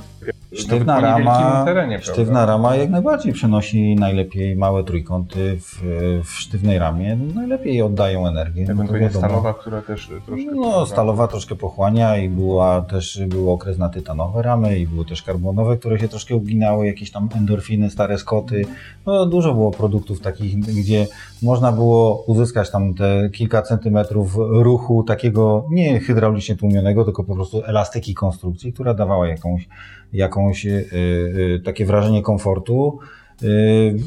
sztywna 0.52 1.00
rama, 1.00 1.64
terenie, 1.64 2.00
Sztywna 2.00 2.46
rama 2.46 2.76
jak 2.76 2.90
najbardziej 2.90 3.32
przenosi 3.32 3.94
najlepiej 3.94 4.56
małe 4.56 4.84
trójkąty 4.84 5.58
w, 5.60 5.82
w 6.24 6.30
sztywnej 6.30 6.78
ramie, 6.78 7.16
najlepiej 7.34 7.82
oddają 7.82 8.26
energię. 8.26 8.64
No 8.66 8.72
Ewentualnie 8.72 9.10
no 9.14 9.18
stalowa, 9.18 9.54
która 9.54 9.82
też 9.82 10.10
troszkę... 10.26 10.50
No, 10.54 10.86
stalowa 10.86 11.28
troszkę 11.28 11.54
pochłania 11.54 12.16
i 12.16 12.28
była 12.28 12.82
też, 12.82 13.20
był 13.26 13.52
okres 13.52 13.78
na 13.78 13.88
tytanowe 13.88 14.42
ramy 14.42 14.78
i 14.78 14.86
były 14.86 15.04
też 15.04 15.22
karbonowe, 15.22 15.76
które 15.76 15.98
się 15.98 16.08
troszkę 16.08 16.36
uginały, 16.36 16.86
jakieś 16.86 17.10
tam 17.10 17.28
endorfiny, 17.36 17.90
stare 17.90 18.18
skoty. 18.18 18.64
No, 19.06 19.26
dużo 19.26 19.54
było 19.54 19.70
produktów 19.70 20.01
takich, 20.22 20.58
gdzie 20.58 21.06
można 21.42 21.72
było 21.72 22.24
uzyskać 22.26 22.70
tam 22.70 22.94
te 22.94 23.30
kilka 23.32 23.62
centymetrów 23.62 24.36
ruchu 24.36 25.02
takiego 25.02 25.66
nie 25.70 26.00
hydraulicznie 26.00 26.56
tłumionego, 26.56 27.04
tylko 27.04 27.24
po 27.24 27.34
prostu 27.34 27.62
elastyki 27.64 28.14
konstrukcji, 28.14 28.72
która 28.72 28.94
dawała 28.94 29.28
jakąś, 29.28 29.68
jakąś 30.12 30.64
yy, 30.64 30.88
yy, 30.92 31.60
takie 31.64 31.86
wrażenie 31.86 32.22
komfortu. 32.22 32.98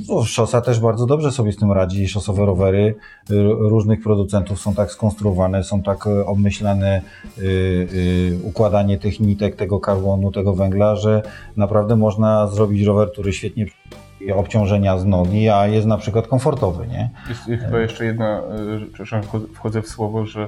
No, 0.09 0.23
szosa 0.23 0.61
też 0.61 0.79
bardzo 0.79 1.05
dobrze 1.05 1.31
sobie 1.31 1.51
z 1.51 1.57
tym 1.57 1.71
radzi. 1.71 2.07
Szosowe 2.07 2.45
rowery 2.45 2.95
yy, 3.29 3.43
różnych 3.43 4.03
producentów 4.03 4.59
są 4.59 4.75
tak 4.75 4.91
skonstruowane, 4.91 5.63
są 5.63 5.83
tak 5.83 6.05
yy, 6.05 6.25
obmyślane 6.25 7.01
układanie 8.43 8.97
tych 8.97 9.19
nitek, 9.19 9.55
tego 9.55 9.79
karbonu, 9.79 10.31
tego 10.31 10.53
węgla, 10.53 10.95
że 10.95 11.21
naprawdę 11.57 11.95
można 11.95 12.47
zrobić 12.47 12.83
rower, 12.83 13.11
który 13.11 13.33
świetnie 13.33 13.65
obciążenia 14.33 14.97
z 14.97 15.05
nogi, 15.05 15.49
a 15.49 15.67
jest 15.67 15.87
na 15.87 15.97
przykład 15.97 16.27
komfortowy, 16.27 16.87
nie? 16.87 17.09
Jest 17.29 17.63
chyba 17.65 17.79
jeszcze 17.79 18.05
jedna, 18.05 18.41
że- 18.79 18.85
przepraszam, 18.85 19.21
wchodzę- 19.53 19.81
w 19.81 19.87
słowo, 19.87 20.25
że 20.25 20.47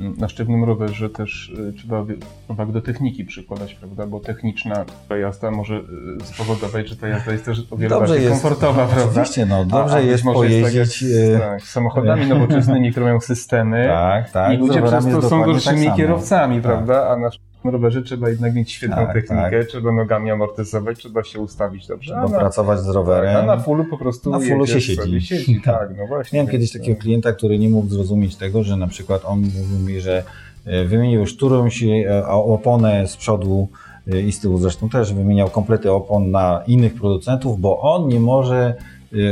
mm, 0.00 0.14
na 0.18 0.28
sztywnym 0.28 0.64
rowerze 0.64 1.10
też 1.10 1.48
y, 1.48 1.72
trzeba 1.72 2.04
uwagę 2.48 2.72
do 2.72 2.82
techniki 2.82 3.24
przykładać, 3.24 3.74
prawda? 3.74 4.06
Bo 4.06 4.20
techniczna 4.20 4.84
jazda 5.20 5.50
może 5.50 5.74
y, 5.74 5.80
spowodować, 6.24 6.88
że 6.88 6.96
ta 6.96 7.08
jazda 7.08 7.32
jest 7.32 7.44
też 7.44 7.58
o 7.70 7.76
wiele 7.76 7.88
Dobrze 7.88 8.08
bardziej 8.08 8.28
jest. 8.28 8.42
komfortowa, 8.42 8.86
prawda? 8.86 9.10
Oczywiście, 9.10 9.46
no, 9.46 9.64
dobrze 9.64 9.94
a 9.94 10.00
jest 10.00 10.24
może 10.24 10.36
pojeździć, 10.38 10.64
tak, 10.64 10.74
jak 10.74 10.86
z, 10.86 11.40
tak, 11.40 11.62
z 11.62 11.70
samochodami 11.70 12.26
nowoczesnymi, 12.26 12.90
które 12.90 13.06
mają 13.06 13.20
systemy 13.20 13.86
Tak, 13.88 14.30
tak. 14.30 14.54
i 14.54 14.56
ludzie 14.56 14.82
przez 14.82 15.04
to 15.04 15.10
jest 15.10 15.28
są 15.28 15.42
gorszymi 15.42 15.86
tak 15.86 15.96
kierowcami, 15.96 16.56
Tak. 16.56 16.62
prawda? 16.64 17.08
A 17.08 17.16
na 17.16 17.30
sztywnym 17.30 17.51
rowerze 17.70 18.02
trzeba 18.02 18.28
jednak 18.28 18.54
mieć 18.54 18.72
świetną 18.72 18.96
Tak, 18.96 19.12
technikę, 19.14 19.64
trzeba 19.64 19.92
nogami 19.92 20.30
amortyzować, 20.30 20.98
trzeba 20.98 21.24
się 21.24 21.40
ustawić 21.40 21.86
dobrze. 21.86 22.14
Trzeba 22.24 22.38
pracować 22.38 22.80
z 22.80 22.86
tak, 22.86 22.94
rowerem. 22.94 23.36
a 23.36 23.42
na 23.42 23.58
fullu 23.62 23.84
po 23.84 23.98
prostu 23.98 24.30
Na 24.30 24.40
fullu 24.40 24.66
się 24.66 24.80
siedzi. 24.80 25.20
siedzi 25.20 25.60
Tak. 25.64 25.78
tak, 25.78 25.98
no 25.98 26.06
właśnie. 26.06 26.36
Miałem 26.36 26.52
kiedyś 26.52 26.72
takiego 26.72 27.00
klienta, 27.00 27.32
który 27.32 27.58
nie 27.58 27.68
mógł 27.68 27.88
zrozumieć 27.88 28.36
tego, 28.36 28.62
że 28.62 28.76
na 28.76 28.86
przykład 28.86 29.22
on 29.24 29.40
mówił 29.40 29.78
mi, 29.94 30.00
że 30.00 30.22
e, 30.66 30.84
wymienił 30.84 31.20
już 31.20 31.34
którąś 31.34 31.82
e, 31.82 32.26
oponę 32.26 33.08
z 33.08 33.16
przodu 33.16 33.68
e, 34.12 34.20
i 34.20 34.32
z 34.32 34.40
tyłu 34.40 34.58
zresztą 34.58 34.88
też 34.88 35.12
wymieniał 35.14 35.50
komplety 35.50 35.92
opon 35.92 36.30
na 36.30 36.62
innych 36.66 36.94
producentów, 36.94 37.60
bo 37.60 37.80
on 37.80 38.08
nie 38.08 38.20
może 38.20 38.74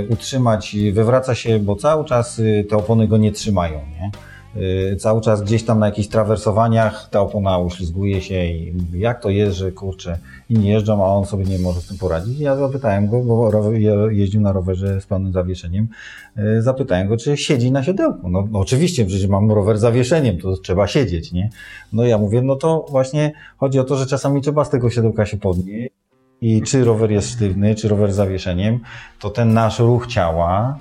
utrzymać, 0.08 0.76
wywraca 0.92 1.34
się, 1.34 1.58
bo 1.58 1.76
cały 1.76 2.04
czas 2.04 2.40
te 2.70 2.76
opony 2.76 3.08
go 3.08 3.16
nie 3.16 3.32
trzymają, 3.32 3.74
nie? 3.74 4.10
E, 4.56 4.96
Cały 4.96 5.20
czas 5.20 5.42
gdzieś 5.42 5.64
tam 5.64 5.78
na 5.78 5.86
jakichś 5.86 6.08
trawersowaniach 6.08 7.08
ta 7.10 7.20
opona 7.20 7.58
uślizguje 7.58 8.20
się 8.20 8.44
i 8.44 8.72
mówi, 8.72 9.00
jak 9.00 9.22
to 9.22 9.30
jest, 9.30 9.56
że 9.56 9.72
kurczę, 9.72 10.18
inni 10.50 10.68
jeżdżą, 10.68 11.04
a 11.04 11.08
on 11.08 11.24
sobie 11.24 11.44
nie 11.44 11.58
może 11.58 11.80
z 11.80 11.86
tym 11.86 11.98
poradzić. 11.98 12.38
I 12.38 12.42
ja 12.42 12.56
zapytałem 12.56 13.08
go, 13.08 13.22
bo 13.22 13.72
jeździł 14.10 14.40
na 14.40 14.52
rowerze 14.52 15.00
z 15.00 15.06
pełnym 15.06 15.32
zawieszeniem, 15.32 15.88
E, 16.36 16.62
zapytałem 16.62 17.08
go, 17.08 17.16
czy 17.16 17.36
siedzi 17.36 17.72
na 17.72 17.82
siodełku. 17.82 18.28
No, 18.28 18.48
no 18.50 18.58
oczywiście, 18.58 19.06
przecież 19.06 19.26
mam 19.26 19.52
rower 19.52 19.78
z 19.78 19.80
zawieszeniem, 19.80 20.38
to 20.38 20.56
trzeba 20.56 20.86
siedzieć, 20.86 21.32
nie? 21.32 21.50
No 21.92 22.04
ja 22.04 22.18
mówię, 22.18 22.42
no 22.42 22.56
to 22.56 22.86
właśnie 22.90 23.32
chodzi 23.56 23.78
o 23.78 23.84
to, 23.84 23.96
że 23.96 24.06
czasami 24.06 24.42
trzeba 24.42 24.64
z 24.64 24.70
tego 24.70 24.90
siodełka 24.90 25.26
się 25.26 25.36
podnieść 25.36 25.94
i 26.40 26.62
czy 26.62 26.84
rower 26.84 27.10
jest 27.10 27.30
sztywny, 27.30 27.74
czy 27.74 27.88
rower 27.88 28.12
z 28.12 28.16
zawieszeniem, 28.16 28.80
to 29.20 29.30
ten 29.30 29.52
nasz 29.52 29.78
ruch 29.78 30.06
ciała 30.06 30.78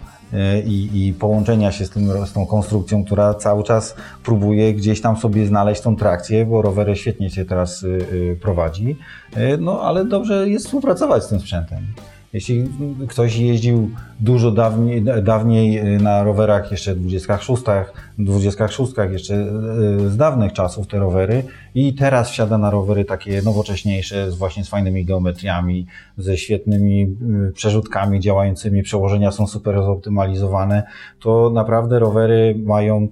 i, 0.66 1.08
i 1.08 1.14
połączenia 1.14 1.72
się 1.72 1.86
z, 1.86 1.90
tym, 1.90 2.26
z 2.26 2.34
tą 2.34 2.46
konstrukcją, 2.46 3.06
która 3.06 3.34
cały 3.34 3.64
czas 3.64 3.96
próbuje 4.24 4.74
gdzieś 4.74 5.02
tam 5.02 5.18
sobie 5.18 5.48
znaleźć 5.48 5.82
tą 5.82 5.96
trakcję, 5.96 6.46
bo 6.46 6.62
rowery 6.62 6.96
świetnie 6.96 7.30
się 7.30 7.46
teraz 7.46 7.84
y, 7.84 7.88
y, 7.88 8.38
prowadzi, 8.42 8.98
E, 9.36 9.58
no 9.58 9.82
ale 9.82 10.06
dobrze 10.06 10.50
jest 10.50 10.66
współpracować 10.66 11.24
z 11.24 11.28
tym 11.28 11.40
sprzętem. 11.40 11.80
Jeśli 12.34 12.70
ktoś 13.08 13.38
jeździł 13.38 13.90
dużo 14.20 14.52
dawniej, 14.52 15.04
dawniej 15.24 15.96
y, 15.96 16.00
na 16.00 16.24
rowerach 16.24 16.72
jeszcze 16.72 16.96
26, 16.96 17.64
26 18.18 18.94
jeszcze 19.12 19.34
y, 19.36 20.10
z 20.10 20.18
dawnych 20.18 20.54
czasów 20.54 20.88
te 20.88 21.00
rowery 21.00 21.44
i 21.76 21.94
teraz 21.94 22.30
wsiada 22.30 22.58
na 22.58 22.70
rowery 22.70 23.06
takie 23.06 23.42
nowocześniejsze, 23.42 24.32
z 24.32 24.36
właśnie 24.36 24.64
z 24.64 24.70
fajnymi 24.70 25.06
geometriami, 25.06 25.86
ze 26.18 26.38
świetnymi 26.38 27.16
y, 27.50 27.52
przerzutkami 27.54 28.20
działającymi, 28.20 28.84
przełożenia 28.84 29.32
są 29.32 29.48
super 29.48 29.76
zoptymalizowane, 29.76 30.84
to 31.20 31.52
naprawdę 31.54 32.00
rowery 32.00 32.56
mają, 32.64 33.08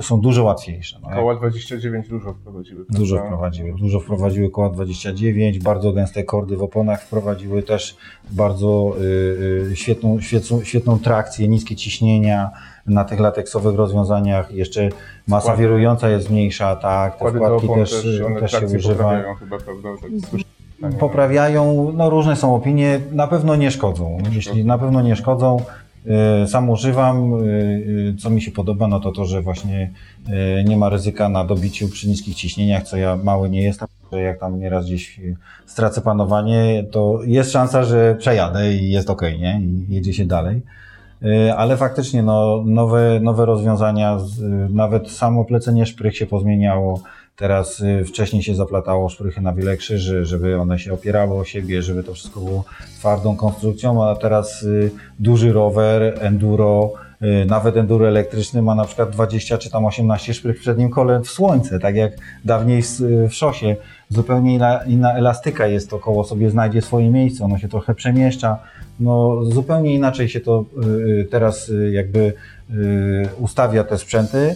są 0.00 0.20
dużo 0.20 0.44
łatwiejsze. 0.44 0.98
No, 1.02 1.08
Koła 1.08 1.36
29 1.36 2.08
dużo 2.08 2.32
wprowadziły. 2.34 2.84
Dużo 2.90 3.16
prawda? 3.16 3.36
wprowadziły. 3.36 3.78
Dużo 3.78 4.00
wprowadziły 4.00 4.50
koła 4.50 4.70
29, 4.70 5.58
bardzo 5.58 5.92
gęste 5.92 6.24
kordy 6.24 6.56
w 6.56 6.62
oponach 6.62 7.02
wprowadziły 7.02 7.62
też 7.62 7.96
bardzo 8.30 8.96
świetną, 9.74 10.20
świetną, 10.20 10.64
świetną 10.64 10.98
trakcję, 10.98 11.48
niskie 11.48 11.76
ciśnienia 11.76 12.50
na 12.86 13.04
tych 13.04 13.20
lateksowych 13.20 13.76
rozwiązaniach. 13.76 14.52
Jeszcze 14.52 14.88
masa 15.26 15.56
wirująca 15.56 16.08
jest 16.08 16.30
mniejsza, 16.30 16.76
tak, 16.76 17.18
te 17.18 17.32
wkładki 17.32 17.68
też, 17.68 17.90
też, 17.90 18.20
też 18.40 18.50
się 18.50 18.66
używa. 18.66 19.04
poprawiają 19.04 19.34
chyba, 19.34 19.58
prawda? 19.58 19.88
Tak 20.02 20.10
słyszałem. 20.30 20.98
Poprawiają, 21.00 21.92
no 21.96 22.10
różne 22.10 22.36
są 22.36 22.54
opinie, 22.54 23.00
na 23.12 23.26
pewno 23.26 23.56
nie 23.56 23.70
szkodzą. 23.70 24.18
Jeśli 24.32 24.64
na 24.64 24.78
pewno 24.78 25.02
nie 25.02 25.16
szkodzą, 25.16 25.62
sam 26.46 26.70
używam, 26.70 27.34
y, 27.34 27.46
y, 27.46 28.14
co 28.18 28.30
mi 28.30 28.42
się 28.42 28.50
podoba, 28.50 28.88
no 28.88 29.00
to 29.00 29.12
to, 29.12 29.24
że 29.24 29.42
właśnie 29.42 29.90
nie 30.64 30.76
ma 30.76 30.88
ryzyka 30.88 31.28
na 31.28 31.44
dobiciu 31.44 31.88
przy 31.88 32.08
niskich 32.08 32.34
ciśnieniach, 32.34 32.82
co 32.82 32.96
ja 32.96 33.16
mały 33.16 33.50
nie 33.50 33.62
jestem, 33.62 33.88
jak 34.12 34.40
tam 34.40 34.60
nieraz 34.60 34.86
gdzieś 34.86 35.20
stracę 35.66 36.00
panowanie, 36.00 36.84
to 36.90 37.20
jest 37.24 37.52
szansa, 37.52 37.84
że 37.84 38.14
przejadę 38.14 38.72
i 38.74 38.90
jest 38.90 39.10
ok, 39.10 39.22
nie? 39.22 39.60
I 39.62 39.94
jedzie 39.94 40.14
się 40.14 40.26
dalej. 40.26 40.62
Ale 41.56 41.76
faktycznie 41.76 42.22
no, 42.22 42.62
nowe, 42.66 43.20
nowe 43.20 43.46
rozwiązania, 43.46 44.18
nawet 44.70 45.10
samo 45.10 45.44
plecenie 45.44 45.86
szprych 45.86 46.16
się 46.16 46.26
pozmieniało. 46.26 47.00
Teraz 47.38 47.80
y, 47.80 48.04
wcześniej 48.04 48.42
się 48.42 48.54
zaplatało 48.54 49.08
szprychy 49.08 49.40
na 49.40 49.52
wiele 49.52 49.76
krzyży, 49.76 50.24
żeby 50.24 50.60
one 50.60 50.78
się 50.78 50.92
opierały 50.92 51.34
o 51.34 51.44
siebie, 51.44 51.82
żeby 51.82 52.04
to 52.04 52.14
wszystko 52.14 52.40
było 52.40 52.64
twardą 52.98 53.36
konstrukcją, 53.36 54.08
a 54.08 54.16
teraz 54.16 54.62
y, 54.62 54.90
duży 55.18 55.52
rower, 55.52 56.18
enduro, 56.20 56.92
y, 57.22 57.44
nawet 57.46 57.76
enduro 57.76 58.08
elektryczny 58.08 58.62
ma 58.62 58.74
na 58.74 58.84
przykład 58.84 59.10
20 59.10 59.58
czy 59.58 59.70
tam 59.70 59.84
18 59.84 60.34
szprych 60.34 60.58
w 60.58 60.60
przednim 60.60 60.90
kole 60.90 61.20
w 61.20 61.28
słońce, 61.28 61.78
tak 61.78 61.96
jak 61.96 62.12
dawniej 62.44 62.82
w, 63.28 63.34
szosie. 63.34 63.76
Zupełnie 64.08 64.54
inna, 64.54 64.84
inna 64.84 65.14
elastyka 65.14 65.66
jest, 65.66 65.90
to 65.90 65.98
koło 65.98 66.24
sobie 66.24 66.50
znajdzie 66.50 66.82
swoje 66.82 67.10
miejsce, 67.10 67.44
ono 67.44 67.58
się 67.58 67.68
trochę 67.68 67.94
przemieszcza. 67.94 68.58
No, 69.00 69.44
zupełnie 69.44 69.94
inaczej 69.94 70.28
się 70.28 70.40
to 70.40 70.64
teraz 71.30 71.72
jakby 71.90 72.32
ustawia 73.40 73.84
te 73.84 73.98
sprzęty, 73.98 74.54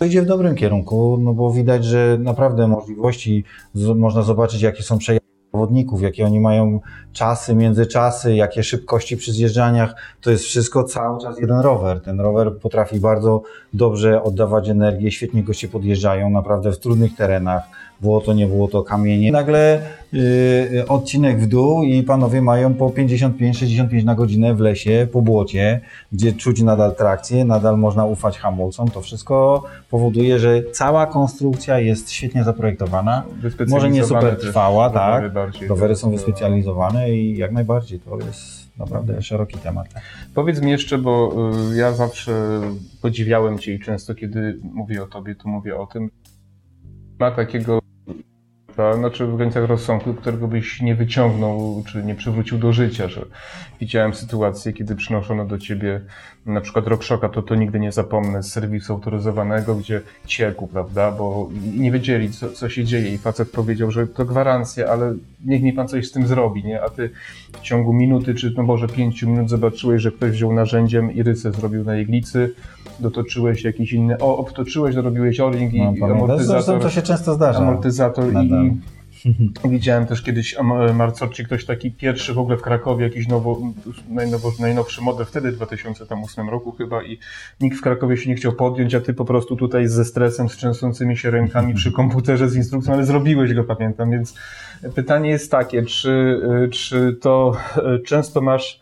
to 0.00 0.04
idzie 0.06 0.22
w 0.22 0.26
dobrym 0.26 0.54
kierunku, 0.54 1.18
no 1.20 1.32
bo 1.34 1.52
widać, 1.52 1.84
że 1.84 2.16
naprawdę 2.20 2.68
możliwości, 2.68 3.44
z, 3.74 3.86
można 3.86 4.22
zobaczyć 4.22 4.62
jakie 4.62 4.82
są 4.82 4.98
przejazdy 4.98 5.26
zawodników, 5.52 6.02
jakie 6.02 6.26
oni 6.26 6.40
mają 6.40 6.80
czasy, 7.12 7.54
międzyczasy, 7.54 8.34
jakie 8.34 8.62
szybkości 8.62 9.16
przy 9.16 9.32
zjeżdżaniach, 9.32 9.94
to 10.20 10.30
jest 10.30 10.44
wszystko 10.44 10.84
cały 10.84 11.20
czas 11.20 11.40
jeden 11.40 11.60
rower. 11.60 12.00
Ten 12.02 12.20
rower 12.20 12.58
potrafi 12.58 13.00
bardzo 13.00 13.42
dobrze 13.72 14.22
oddawać 14.22 14.68
energię, 14.68 15.10
świetnie 15.10 15.42
goście 15.42 15.68
podjeżdżają, 15.68 16.30
naprawdę 16.30 16.72
w 16.72 16.78
trudnych 16.78 17.16
terenach, 17.16 17.62
było 18.00 18.20
to, 18.20 18.32
nie 18.32 18.46
było 18.46 18.68
to 18.68 18.82
kamienie. 18.82 19.32
Nagle 19.32 19.82
yy, 20.12 20.88
odcinek 20.88 21.40
w 21.40 21.46
dół 21.46 21.82
i 21.82 22.02
panowie 22.02 22.42
mają 22.42 22.74
po 22.74 22.88
55-65 22.88 24.04
na 24.04 24.14
godzinę 24.14 24.54
w 24.54 24.60
lesie, 24.60 25.08
po 25.12 25.22
błocie, 25.22 25.80
gdzie 26.12 26.32
czuć 26.32 26.62
nadal 26.62 26.94
trakcję, 26.94 27.44
nadal 27.44 27.78
można 27.78 28.04
ufać 28.04 28.38
hamulcom. 28.38 28.88
To 28.88 29.00
wszystko 29.00 29.64
powoduje, 29.90 30.38
że 30.38 30.62
cała 30.72 31.06
konstrukcja 31.06 31.78
jest 31.78 32.10
świetnie 32.10 32.44
zaprojektowana. 32.44 33.22
Może 33.68 33.90
nie 33.90 34.04
super 34.04 34.36
trwała, 34.40 34.90
tak. 34.90 35.24
Rowery 35.68 35.96
są 35.96 36.10
wyspecjalizowane 36.10 37.10
i 37.10 37.36
jak 37.36 37.52
najbardziej 37.52 38.00
to 38.00 38.18
jest 38.26 38.60
naprawdę 38.80 39.22
szeroki 39.22 39.58
temat. 39.58 39.86
Powiedz 40.34 40.62
mi 40.62 40.70
jeszcze, 40.70 40.98
bo 40.98 41.32
y, 41.72 41.76
ja 41.76 41.92
zawsze 41.92 42.60
podziwiałem 43.02 43.58
Cię 43.58 43.74
i 43.74 43.80
często, 43.80 44.14
kiedy 44.14 44.58
mówię 44.62 45.02
o 45.02 45.06
Tobie, 45.06 45.34
to 45.34 45.48
mówię 45.48 45.76
o 45.76 45.86
tym. 45.86 46.10
Ma 47.18 47.30
takiego, 47.30 47.78
ta- 48.76 48.94
znaczy 48.94 49.26
w 49.26 49.36
granicach 49.36 49.64
rozsądku, 49.68 50.14
którego 50.14 50.48
byś 50.48 50.80
nie 50.82 50.94
wyciągnął, 50.94 51.82
czy 51.86 52.02
nie 52.02 52.14
przywrócił 52.14 52.58
do 52.58 52.72
życia, 52.72 53.08
że 53.08 53.24
widziałem 53.80 54.14
sytuację, 54.14 54.72
kiedy 54.72 54.96
przynoszono 54.96 55.44
do 55.44 55.58
Ciebie 55.58 56.00
na 56.46 56.60
przykład 56.60 56.86
RockShocka, 56.86 57.28
to 57.28 57.42
to 57.42 57.54
nigdy 57.54 57.80
nie 57.80 57.92
zapomnę, 57.92 58.42
z 58.42 58.52
serwisu 58.52 58.92
autoryzowanego, 58.92 59.74
gdzie 59.74 60.00
ciekł, 60.26 60.66
prawda, 60.66 61.10
bo 61.12 61.48
i 61.76 61.80
nie 61.80 61.90
wiedzieli, 61.92 62.30
co, 62.30 62.50
co 62.50 62.68
się 62.68 62.84
dzieje 62.84 63.14
i 63.14 63.18
facet 63.18 63.50
powiedział, 63.50 63.90
że 63.90 64.06
to 64.06 64.24
gwarancja, 64.24 64.86
ale 64.88 65.14
niech 65.44 65.62
mi 65.62 65.72
Pan 65.72 65.88
coś 65.88 66.08
z 66.08 66.12
tym 66.12 66.26
zrobi, 66.26 66.64
nie, 66.64 66.82
a 66.82 66.88
Ty 66.88 67.10
w 67.52 67.60
ciągu 67.60 67.92
minuty, 67.92 68.34
czy 68.34 68.54
no 68.56 68.62
może 68.62 68.88
pięciu 68.88 69.28
minut 69.30 69.50
zobaczyłeś, 69.50 70.02
że 70.02 70.12
ktoś 70.12 70.30
wziął 70.30 70.52
narzędziem 70.52 71.12
i 71.14 71.22
rysę 71.22 71.52
zrobił 71.52 71.84
na 71.84 71.98
iglicy, 71.98 72.54
dotoczyłeś 73.00 73.64
jakiś 73.64 73.92
inny, 73.92 74.18
o, 74.18 74.38
obtoczyłeś, 74.38 74.94
dorobiłeś 74.94 75.40
o-ring 75.40 75.74
i 75.74 75.78
No, 75.82 75.92
i 75.96 76.02
amortyzator, 76.02 76.82
to 76.82 76.90
się 76.90 77.02
często 77.02 77.34
zdarza. 77.34 77.58
amortyzator 77.58 78.30
i, 78.30 78.34
Nadal. 78.34 78.69
Widziałem 79.70 80.06
też 80.06 80.22
kiedyś 80.22 80.56
Marcocci, 80.94 81.44
ktoś 81.44 81.64
taki 81.64 81.90
pierwszy 81.90 82.34
w 82.34 82.38
ogóle 82.38 82.56
w 82.56 82.62
Krakowie, 82.62 83.04
jakiś 83.04 83.28
nowo, 83.28 83.60
najnowo, 84.08 84.52
najnowszy 84.58 85.02
model, 85.02 85.26
wtedy 85.26 85.52
w 85.52 85.56
2008 85.56 86.48
roku 86.48 86.72
chyba 86.72 87.02
i 87.02 87.18
nikt 87.60 87.78
w 87.78 87.80
Krakowie 87.80 88.16
się 88.16 88.30
nie 88.30 88.36
chciał 88.36 88.52
podjąć, 88.52 88.94
a 88.94 89.00
ty 89.00 89.14
po 89.14 89.24
prostu 89.24 89.56
tutaj 89.56 89.88
ze 89.88 90.04
stresem, 90.04 90.48
z 90.48 90.56
trzęsącymi 90.56 91.16
się 91.16 91.30
rękami 91.30 91.74
przy 91.74 91.92
komputerze 91.92 92.48
z 92.48 92.56
instrukcją, 92.56 92.94
ale 92.94 93.06
zrobiłeś 93.06 93.54
go, 93.54 93.64
pamiętam, 93.64 94.10
więc 94.10 94.34
pytanie 94.94 95.30
jest 95.30 95.50
takie, 95.50 95.82
czy, 95.82 96.40
czy 96.72 97.16
to 97.20 97.56
e, 97.76 97.98
często 97.98 98.40
masz 98.40 98.80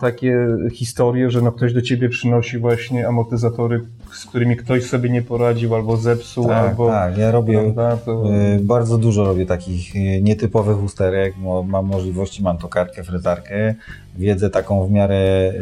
takie 0.00 0.46
historie, 0.72 1.30
że 1.30 1.42
no 1.42 1.52
ktoś 1.52 1.72
do 1.72 1.82
ciebie 1.82 2.08
przynosi 2.08 2.58
właśnie 2.58 3.08
amortyzatory, 3.08 3.80
z 4.12 4.26
którymi 4.26 4.56
ktoś 4.56 4.84
sobie 4.84 5.10
nie 5.10 5.22
poradził 5.22 5.74
albo 5.74 5.96
zepsuł, 5.96 6.46
Tak, 6.48 6.68
albo... 6.68 6.88
tak, 6.88 7.18
ja 7.18 7.30
robię 7.30 7.72
Prawda, 7.74 7.96
to... 7.96 8.24
y, 8.34 8.60
bardzo 8.60 8.98
dużo 8.98 9.24
robię 9.24 9.46
takich 9.46 9.96
y, 9.96 10.22
nietypowych 10.22 10.82
usterek, 10.82 11.34
bo 11.38 11.62
mam 11.62 11.86
możliwości, 11.86 12.42
mam 12.42 12.58
tokardkę, 12.58 13.04
frezarkę, 13.04 13.74
wiedzę 14.18 14.50
taką 14.50 14.86
w 14.86 14.90
miarę 14.90 15.52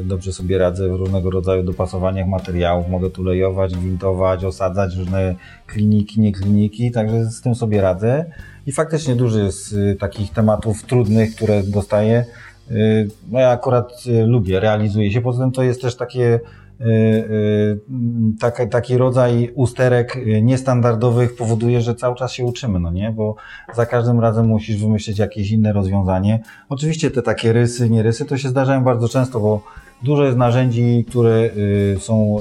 y, 0.00 0.04
dobrze 0.04 0.32
sobie 0.32 0.58
radzę 0.58 0.88
w 0.88 0.92
różnego 0.92 1.30
rodzaju 1.30 1.62
dopasowaniach 1.62 2.28
materiałów, 2.28 2.88
mogę 2.88 3.10
tu 3.10 3.22
lejować, 3.22 3.76
gwintować, 3.76 4.44
osadzać 4.44 4.96
różne 4.96 5.34
kliniki, 5.66 6.20
nie 6.20 6.32
kliniki, 6.32 6.90
także 6.90 7.24
z 7.24 7.40
tym 7.40 7.54
sobie 7.54 7.80
radzę 7.80 8.24
i 8.66 8.72
faktycznie 8.72 9.16
dużo 9.16 9.38
jest 9.38 9.76
takich 10.00 10.32
tematów 10.32 10.82
trudnych, 10.82 11.34
które 11.34 11.62
dostaję. 11.62 12.24
Y, 12.70 13.08
No 13.30 13.40
ja 13.40 13.50
akurat 13.50 13.92
y, 14.06 14.26
lubię, 14.26 14.60
realizuję 14.60 15.12
się. 15.12 15.20
Poza 15.20 15.42
tym 15.42 15.52
to 15.52 15.62
jest 15.62 15.82
też 15.82 15.96
takie, 15.96 16.40
y, 16.80 18.68
taki 18.70 18.98
rodzaj 18.98 19.52
usterek 19.54 20.18
niestandardowych 20.42 21.36
powoduje, 21.36 21.80
że 21.80 21.94
cały 21.94 22.16
czas 22.16 22.32
się 22.32 22.44
uczymy, 22.44 22.80
no 22.80 22.90
nie? 22.90 23.12
Bo 23.12 23.36
za 23.74 23.86
każdym 23.86 24.20
razem 24.20 24.46
musisz 24.46 24.76
wymyślić 24.76 25.18
jakieś 25.18 25.50
inne 25.50 25.72
rozwiązanie. 25.72 26.40
Oczywiście 26.68 27.10
te 27.10 27.22
takie 27.22 27.52
rysy, 27.52 27.90
nie 27.90 28.02
rysy, 28.02 28.24
to 28.24 28.38
się 28.38 28.48
zdarzają 28.48 28.84
bardzo 28.84 29.08
często, 29.08 29.40
bo 29.40 29.62
dużo 30.02 30.24
jest 30.24 30.38
narzędzi, 30.38 31.04
które 31.08 31.50
są 31.98 32.36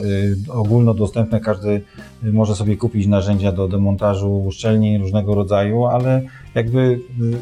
ogólnodostępne. 0.49 1.39
Każdy 1.39 1.81
może 2.23 2.55
sobie 2.55 2.77
kupić 2.77 3.07
narzędzia 3.07 3.51
do 3.51 3.67
demontażu 3.67 4.43
uszczelnień 4.45 4.97
różnego 4.97 5.35
rodzaju, 5.35 5.85
ale 5.85 6.21
jakby 6.57 6.99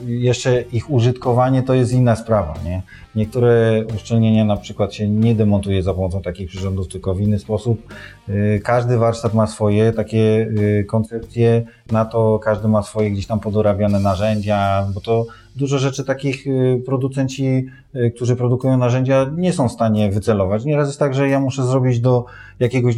y, 0.08 0.12
jeszcze 0.12 0.62
ich 0.62 0.89
użytkowanie 0.89 1.63
to 1.63 1.73
jest 1.73 1.93
inna 1.93 2.15
sprawa, 2.15 2.54
nie? 2.65 2.82
Niektóre 3.15 3.84
uszczelnienia 3.95 4.45
na 4.45 4.58
przykład 4.58 4.93
się 4.93 5.10
nie 5.10 5.36
demontuje 5.36 5.84
za 5.84 5.93
pomocą 5.93 6.21
takich 6.21 6.49
przyrządów, 6.49 6.88
tylko 6.88 7.15
w 7.15 7.21
inny 7.21 7.39
sposób. 7.39 7.93
Y, 8.30 8.62
Każdy 8.63 8.97
warsztat 8.97 9.34
ma 9.34 9.47
swoje 9.47 9.91
takie 9.91 10.49
y, 10.80 10.86
koncepcje 10.88 11.65
na 11.91 12.06
to, 12.06 12.39
każdy 12.39 12.67
ma 12.67 12.84
swoje 12.84 13.12
gdzieś 13.12 13.28
tam 13.28 13.39
podorabiane 13.39 13.99
narzędzia, 13.99 14.88
bo 14.93 15.01
to 15.01 15.25
dużo 15.56 15.80
rzeczy 15.80 16.04
takich 16.04 16.47
y, 16.47 16.82
producenci, 16.86 17.65
którzy 18.15 18.36
produkują 18.36 18.78
narzędzia, 18.78 19.32
nie 19.38 19.54
są 19.54 19.69
w 19.69 19.71
stanie 19.71 20.12
wycelować. 20.12 20.65
Nieraz 20.65 20.88
jest 20.88 20.99
tak, 20.99 21.13
że 21.13 21.30
ja 21.30 21.39
muszę 21.39 21.63
zrobić 21.63 21.99
do 21.99 22.25
jakiegoś 22.60 22.95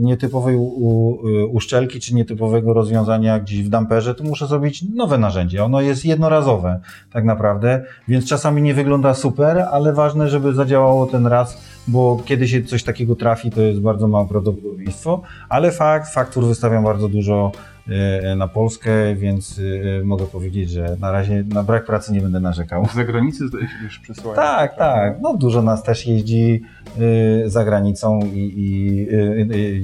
nietypowej 0.00 0.54
y, 0.56 1.46
uszczelki 1.46 2.00
czy 2.00 2.14
nietypowego 2.14 2.72
rozwiązania 2.72 3.40
gdzieś 3.40 3.62
w 3.62 3.68
damperze, 3.68 4.14
to 4.14 4.24
muszę 4.24 4.46
zrobić 4.46 4.84
nowe 4.94 5.18
narzędzie. 5.18 5.64
Ono 5.64 5.80
jest 5.80 6.04
jednorazowe 6.04 6.80
tak 7.12 7.24
naprawdę, 7.24 7.84
więc 8.08 8.26
czasami 8.26 8.62
nie 8.62 8.74
wygląda 8.74 9.14
super, 9.14 9.33
ale 9.70 9.92
ważne, 9.92 10.28
żeby 10.28 10.54
zadziałało 10.54 11.06
ten 11.06 11.26
raz, 11.26 11.58
bo 11.88 12.20
kiedy 12.24 12.48
się 12.48 12.62
coś 12.62 12.82
takiego 12.82 13.16
trafi, 13.16 13.50
to 13.50 13.60
jest 13.60 13.80
bardzo 13.80 14.08
małe 14.08 14.28
prawdopodobieństwo, 14.28 15.22
ale 15.48 15.72
fakt, 15.72 16.14
faktur 16.14 16.44
wystawiam 16.44 16.84
bardzo 16.84 17.08
dużo 17.08 17.52
e, 17.88 18.36
na 18.36 18.48
Polskę, 18.48 19.14
więc 19.14 19.60
e, 20.00 20.04
mogę 20.04 20.26
powiedzieć, 20.26 20.70
że 20.70 20.96
na 21.00 21.12
razie 21.12 21.44
na 21.48 21.62
brak 21.62 21.86
pracy 21.86 22.12
nie 22.12 22.20
będę 22.20 22.40
narzekał. 22.40 22.86
Z 22.86 22.94
zagranicy 22.94 23.48
zdaje 23.48 23.68
się 23.68 23.74
też 23.84 23.98
przysyłają. 23.98 24.36
Tak, 24.36 24.76
tak. 24.76 25.20
No 25.20 25.36
dużo 25.36 25.62
nas 25.62 25.82
też 25.82 26.06
jeździ 26.06 26.62
y, 26.98 27.50
za 27.50 27.64
granicą 27.64 28.20
i, 28.20 28.38
i, 28.38 29.06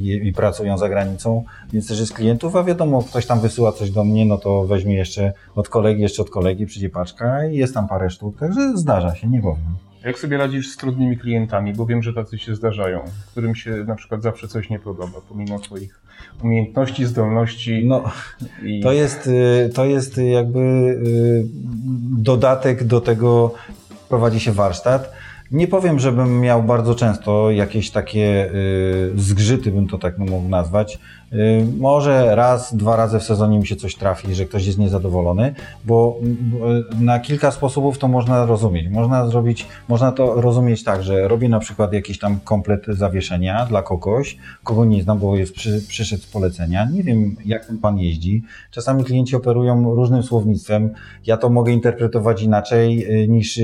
i, 0.09 0.29
i 0.29 0.33
pracują 0.33 0.79
za 0.79 0.89
granicą, 0.89 1.45
więc 1.73 1.89
też 1.89 2.01
jest 2.01 2.13
klientów, 2.13 2.57
a 2.57 2.65
wiadomo, 2.65 3.03
ktoś 3.03 3.27
tam 3.27 3.41
wysyła 3.41 3.73
coś 3.73 3.91
do 3.91 4.05
mnie, 4.05 4.27
no 4.27 4.39
to 4.39 4.65
weźmie 4.65 4.95
jeszcze 4.95 5.33
od 5.55 5.69
kolegi, 5.69 6.03
jeszcze 6.03 6.23
od 6.23 6.31
kolegi, 6.31 6.67
przyjdzie 6.67 6.89
paczka 6.89 7.45
i 7.47 7.57
jest 7.57 7.75
tam 7.75 7.89
parę 7.89 8.11
sztuk, 8.11 8.39
także 8.39 8.77
zdarza 8.77 9.15
się, 9.15 9.29
nie 9.29 9.43
powiem. 9.43 9.90
Jak 10.05 10.19
sobie 10.19 10.37
radzisz 10.37 10.71
z 10.71 10.77
trudnymi 10.77 11.19
klientami, 11.19 11.73
bo 11.73 11.87
wiem, 11.87 12.03
że 12.03 12.13
tacy 12.13 12.39
się 12.39 12.55
zdarzają, 12.55 13.05
którym 13.31 13.55
się 13.55 13.71
na 13.71 13.95
przykład 13.95 14.23
zawsze 14.23 14.49
coś 14.49 14.71
nie 14.71 14.79
podoba, 14.79 15.21
pomimo 15.29 15.59
twoich 15.59 16.01
umiejętności, 16.43 17.07
zdolności 17.07 17.83
No, 17.85 18.05
i... 18.63 18.81
To 18.81 18.93
jest, 18.93 19.27
y, 19.27 19.71
to 19.75 19.85
jest 19.85 20.19
jakby 20.19 20.59
y, 20.59 21.45
dodatek 22.19 22.85
do 22.85 23.01
tego, 23.01 23.55
prowadzi 24.09 24.41
się 24.41 24.53
warsztat. 24.53 25.13
Nie 25.51 25.69
powiem, 25.69 25.99
żebym 25.99 26.41
miał 26.41 26.63
bardzo 26.63 26.95
często 26.95 27.51
jakieś 27.51 27.91
takie 27.91 28.51
y, 28.55 29.13
zgrzyty, 29.15 29.71
bym 29.71 29.89
to 29.89 29.99
tak 29.99 30.19
mógł 30.19 30.49
nazwać. 30.49 30.99
Y, 31.33 31.67
Może 31.79 32.35
raz, 32.35 32.77
dwa 32.77 32.97
razy 32.97 33.19
w 33.19 33.23
sezonie 33.23 33.59
mi 33.59 33.67
się 33.67 33.77
coś 33.77 33.97
trafi, 33.97 34.35
że 34.35 34.45
ktoś 34.45 34.67
jest 34.67 34.79
niezadowolony, 34.79 35.55
bo 35.85 36.17
y, 37.01 37.05
na 37.05 37.21
kilka 37.21 37.51
sposobów 37.51 37.99
to 37.99 38.09
można 38.09 38.47
rozumieć. 38.47 38.89
Można 38.89 39.29
zrobić, 39.29 39.67
można 39.89 40.13
to 40.13 40.41
rozumieć 40.41 40.85
tak, 40.85 41.03
że 41.03 41.29
robię 41.29 41.49
na 41.49 41.61
przykład 41.61 41.93
jakiś 41.93 42.19
tam 42.19 42.41
komplet 42.45 42.87
zawieszenia 42.87 43.67
dla 43.67 43.83
kogoś, 43.83 44.37
kogo 44.65 44.85
nie 44.85 45.03
znam, 45.03 45.19
bo 45.19 45.37
jest 45.37 45.53
przy, 45.53 45.83
przyszedł 45.89 46.23
z 46.23 46.27
polecenia. 46.27 46.85
Nie 46.91 47.03
wiem, 47.03 47.37
jak 47.45 47.67
ten 47.67 47.79
pan 47.79 47.99
jeździ. 47.99 48.43
Czasami 48.71 49.05
klienci 49.05 49.37
operują 49.37 49.95
różnym 49.95 50.23
słownictwem. 50.23 50.91
Ja 51.27 51.37
to 51.37 51.51
mogę 51.51 51.73
interpretować 51.73 52.43
inaczej 52.43 53.07
y, 53.23 53.29
niż 53.29 53.61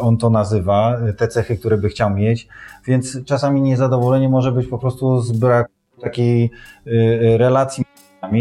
on 0.00 0.16
to 0.16 0.30
nazywa, 0.30 0.98
te 1.16 1.28
cechy, 1.28 1.56
które 1.56 1.78
by 1.78 1.88
chciał 1.88 2.10
mieć. 2.10 2.48
Więc 2.86 3.24
czasami 3.24 3.62
niezadowolenie 3.62 4.28
może 4.28 4.52
być 4.52 4.66
po 4.66 4.78
prostu 4.78 5.20
z 5.20 5.32
braku 5.32 5.77
takiej 6.00 6.50
y, 6.86 6.90
y, 6.90 7.38
relacji. 7.38 7.84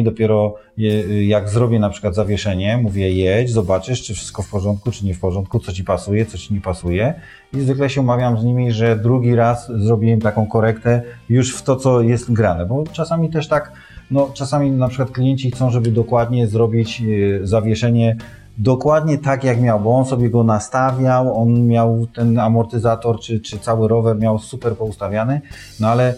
Dopiero 0.04 0.56
y, 0.80 1.26
jak 1.26 1.50
zrobię 1.50 1.80
na 1.80 1.90
przykład 1.90 2.16
zawieszenie, 2.16 2.78
mówię 2.78 3.12
jedź, 3.12 3.52
zobaczysz, 3.52 4.04
czy 4.04 4.14
wszystko 4.14 4.42
w 4.42 4.50
porządku, 4.50 4.92
czy 4.92 5.06
nie 5.06 5.14
w 5.14 5.20
porządku, 5.20 5.60
co 5.60 5.74
ci 5.74 5.84
pasuje, 5.84 6.26
co 6.26 6.38
ci 6.38 6.54
nie 6.54 6.62
pasuje. 6.62 7.14
I 7.54 7.60
zwykle 7.60 7.90
się 7.90 8.02
umawiam 8.02 8.40
z 8.40 8.44
nimi, 8.44 8.72
że 8.72 8.96
drugi 8.96 9.36
raz 9.36 9.72
zrobiłem 9.76 10.22
taką 10.22 10.48
korektę 10.48 11.02
już 11.30 11.56
w 11.56 11.62
to, 11.62 11.76
co 11.76 12.02
jest 12.02 12.34
grane. 12.34 12.66
Bo 12.66 12.84
czasami 12.92 13.30
też 13.30 13.48
tak, 13.48 13.72
no 14.12 14.30
czasami 14.34 14.72
na 14.72 14.88
przykład 14.88 15.12
klienci 15.12 15.52
chcą, 15.52 15.70
żeby 15.70 15.92
dokładnie 15.92 16.48
zrobić 16.48 17.04
zawieszenie 17.42 18.18
dokładnie 18.58 19.18
tak, 19.18 19.44
jak 19.44 19.62
miał, 19.62 19.80
bo 19.80 19.98
on 19.98 20.06
sobie 20.06 20.30
go 20.30 20.44
nastawiał, 20.44 21.42
on 21.42 21.68
miał 21.68 22.08
ten 22.08 22.40
amortyzator, 22.40 23.20
czy, 23.20 23.40
czy 23.40 23.60
cały 23.60 23.88
rower 23.88 24.20
miał 24.20 24.40
super 24.40 24.76
poustawiany, 24.76 25.42
no 25.80 25.88
ale 25.88 26.16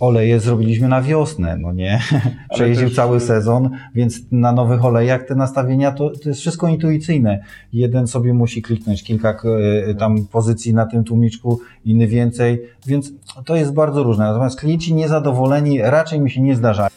oleje 0.00 0.40
zrobiliśmy 0.40 0.88
na 0.88 1.02
wiosnę, 1.02 1.56
no 1.56 1.72
nie? 1.72 2.00
Przejeździł 2.54 2.88
też- 2.88 2.96
cały 2.96 3.20
sezon, 3.20 3.70
więc 3.94 4.20
na 4.32 4.52
nowych 4.52 4.84
olejach 4.84 5.26
te 5.26 5.34
nastawienia 5.34 5.92
to, 5.92 6.10
to 6.10 6.28
jest 6.28 6.40
wszystko 6.40 6.68
intuicyjne. 6.68 7.44
Jeden 7.72 8.06
sobie 8.06 8.34
musi 8.34 8.62
kliknąć 8.62 9.04
kilka 9.04 9.36
e, 9.88 9.94
tam 9.94 10.26
pozycji 10.26 10.74
na 10.74 10.86
tym 10.86 11.04
tłumiczku, 11.04 11.60
inny 11.84 12.06
więcej, 12.06 12.62
więc 12.86 13.12
to 13.44 13.56
jest 13.56 13.74
bardzo 13.74 14.02
różne. 14.02 14.24
Natomiast 14.24 14.60
klienci 14.60 14.94
niezadowoleni 14.94 15.82
raczej 15.82 16.20
mi 16.20 16.30
się 16.30 16.42
nie 16.42 16.56
zdarzają. 16.56 16.90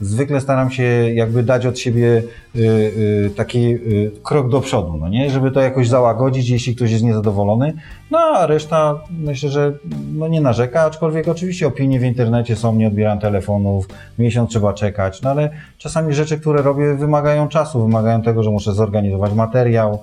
Zwykle 0.00 0.40
staram 0.40 0.70
się 0.70 0.82
jakby 1.14 1.42
dać 1.42 1.66
od 1.66 1.78
siebie 1.78 2.22
y, 2.56 2.60
y, 2.60 3.30
taki 3.36 3.74
y, 3.74 4.10
krok 4.22 4.50
do 4.50 4.60
przodu, 4.60 4.96
no 4.96 5.08
nie? 5.08 5.30
Żeby 5.30 5.50
to 5.50 5.60
jakoś 5.60 5.88
załagodzić, 5.88 6.48
jeśli 6.48 6.76
ktoś 6.76 6.90
jest 6.90 7.04
niezadowolony. 7.04 7.74
No 8.10 8.18
a 8.18 8.46
reszta 8.46 9.00
myślę, 9.10 9.50
że 9.50 9.72
no 10.14 10.28
nie 10.28 10.40
narzeka, 10.40 10.82
aczkolwiek 10.82 11.28
oczywiście 11.28 11.66
opinie 11.66 12.00
w 12.00 12.04
internecie 12.04 12.56
są, 12.56 12.74
nie 12.74 12.88
odbieram 12.88 13.18
telefonów, 13.18 13.88
miesiąc 14.18 14.50
trzeba 14.50 14.72
czekać, 14.72 15.22
no 15.22 15.30
ale 15.30 15.50
czasami 15.78 16.14
rzeczy, 16.14 16.40
które 16.40 16.62
robię 16.62 16.94
wymagają 16.94 17.48
czasu, 17.48 17.82
wymagają 17.82 18.22
tego, 18.22 18.42
że 18.42 18.50
muszę 18.50 18.74
zorganizować 18.74 19.32
materiał, 19.32 20.02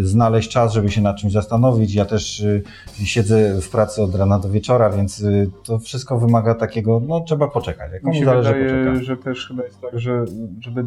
znaleźć 0.00 0.50
czas, 0.50 0.72
żeby 0.72 0.90
się 0.90 1.00
nad 1.00 1.16
czymś 1.16 1.32
zastanowić. 1.32 1.94
Ja 1.94 2.04
też 2.04 2.40
y, 2.40 2.62
siedzę 3.04 3.60
w 3.60 3.70
pracy 3.70 4.02
od 4.02 4.14
rana 4.14 4.38
do 4.38 4.48
wieczora, 4.50 4.90
więc 4.90 5.20
y, 5.20 5.50
to 5.64 5.78
wszystko 5.78 6.18
wymaga 6.18 6.54
takiego, 6.54 7.02
no 7.08 7.20
trzeba 7.20 7.48
poczekać. 7.48 7.92
Jak 7.92 8.04
Mi 8.04 8.16
się 8.18 8.24
zależy, 8.24 8.54
wydaje, 8.54 8.84
poczeka. 8.84 9.04
że 9.04 9.16
też 9.16 9.48
chyba 9.48 9.64
jest 9.64 9.80
tak, 9.80 9.98
że 10.00 10.24
żeby 10.60 10.84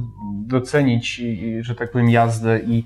docenić, 0.48 1.22
że 1.62 1.76
tak 1.76 1.92
powiem, 1.92 2.10
jazdę 2.10 2.60
i 2.60 2.84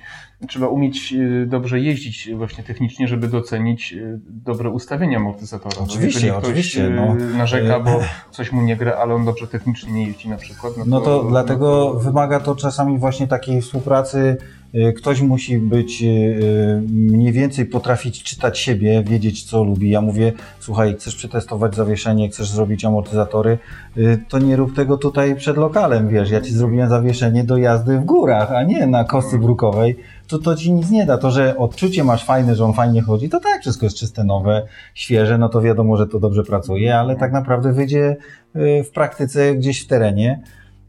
trzeba 0.48 0.68
umieć 0.68 1.14
y, 1.14 1.46
dobrze 1.50 1.80
jeździć 1.80 2.30
właśnie 2.36 2.64
technicznie, 2.64 3.08
żeby 3.08 3.28
docenić 3.28 3.94
y, 3.94 4.20
dobre 4.30 4.70
ustawienia 4.70 5.18
amortyzatora. 5.18 5.76
Oczywiście, 5.84 6.20
Jeżeli 6.20 6.32
ktoś 6.32 6.44
oczywiście, 6.44 6.86
y, 6.86 6.90
no. 6.90 7.16
narzeka, 7.38 7.80
bo 7.80 8.00
coś 8.32 8.52
mu 8.52 8.62
nie 8.62 8.76
gra, 8.78 8.94
ale 8.96 9.14
on 9.16 9.26
dobrze 9.26 9.48
technicznie 9.48 9.94
nie 9.94 10.08
jeździ 10.08 10.30
na 10.30 10.38
przykład. 10.38 10.74
No 10.86 11.02
to 11.02 11.24
dlatego 11.24 11.66
no 11.66 11.94
to- 11.94 12.00
wymaga 12.00 12.40
to 12.40 12.56
czasami 12.56 12.98
właśnie 12.98 13.28
takiej 13.28 13.62
współpracy. 13.62 14.38
Y, 14.76 14.94
Ktoś 14.94 15.22
musi 15.22 15.60
być 15.60 16.04
y, 16.04 16.82
mniej 16.92 17.32
więcej 17.32 17.66
potrafić 17.66 18.24
czytać 18.24 18.60
siebie, 18.60 19.04
wiedzieć 19.04 19.44
co 19.44 19.64
lubi. 19.64 19.90
Ja 19.90 20.02
mówię, 20.02 20.34
słuchaj, 20.60 20.96
chcesz 20.96 21.16
przetestować 21.16 21.76
zawieszenie, 21.76 22.30
chcesz 22.30 22.50
zrobić 22.50 22.86
amortyzatory, 22.86 23.58
y, 23.98 24.20
to 24.30 24.40
nie 24.40 24.56
rób 24.56 24.76
tego 24.76 24.98
tutaj 24.98 25.36
przed 25.36 25.58
lokalem, 25.58 26.10
wiesz, 26.10 26.32
ja 26.32 26.42
ci 26.42 26.54
zrobiłem 26.54 26.90
zawieszenie 26.90 27.44
do 27.44 27.58
jazdy 27.58 28.00
w 28.00 28.06
górach, 28.06 28.52
a 28.52 28.64
nie 28.64 28.88
na 28.88 29.04
kostce 29.04 29.38
brukowej. 29.38 29.96
To, 30.28 30.40
to 30.40 30.56
ci 30.56 30.72
nic 30.72 30.90
nie 30.90 31.06
da. 31.06 31.18
To, 31.18 31.32
że 31.32 31.58
odczucie 31.58 32.04
masz 32.04 32.26
fajne, 32.26 32.56
że 32.56 32.66
on 32.66 32.74
fajnie 32.74 33.02
chodzi, 33.02 33.30
to 33.30 33.40
tak, 33.40 33.62
wszystko 33.62 33.86
jest 33.86 33.98
czyste, 33.98 34.24
nowe, 34.24 34.68
świeże, 34.94 35.38
no 35.38 35.50
to 35.50 35.62
wiadomo, 35.62 35.98
że 35.98 36.08
to 36.08 36.20
dobrze 36.20 36.44
pracuje, 36.44 36.98
ale 36.98 37.16
tak 37.16 37.32
naprawdę 37.32 37.74
wyjdzie 37.74 38.16
w 38.56 38.90
praktyce 38.94 39.56
gdzieś 39.56 39.84
w 39.84 39.88
terenie. 39.88 40.42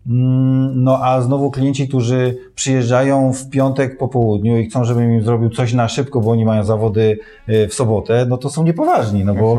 Mm, 0.06 0.84
No 0.84 0.98
a 1.04 1.20
znowu 1.20 1.50
klienci, 1.50 1.88
którzy 1.88 2.36
przyjeżdżają 2.54 3.32
w 3.32 3.50
piątek 3.50 3.98
po 3.98 4.08
południu 4.08 4.58
i 4.58 4.66
chcą, 4.66 4.84
żebym 4.84 5.12
im 5.12 5.22
zrobił 5.22 5.50
coś 5.50 5.72
na 5.72 5.88
szybko, 5.88 6.20
bo 6.20 6.30
oni 6.30 6.44
mają 6.44 6.64
zawody 6.64 7.18
y, 7.48 7.68
w 7.68 7.74
sobotę, 7.74 8.26
no 8.28 8.36
to 8.36 8.50
są 8.50 8.64
niepoważni, 8.64 9.24
no 9.24 9.34
bo 9.34 9.58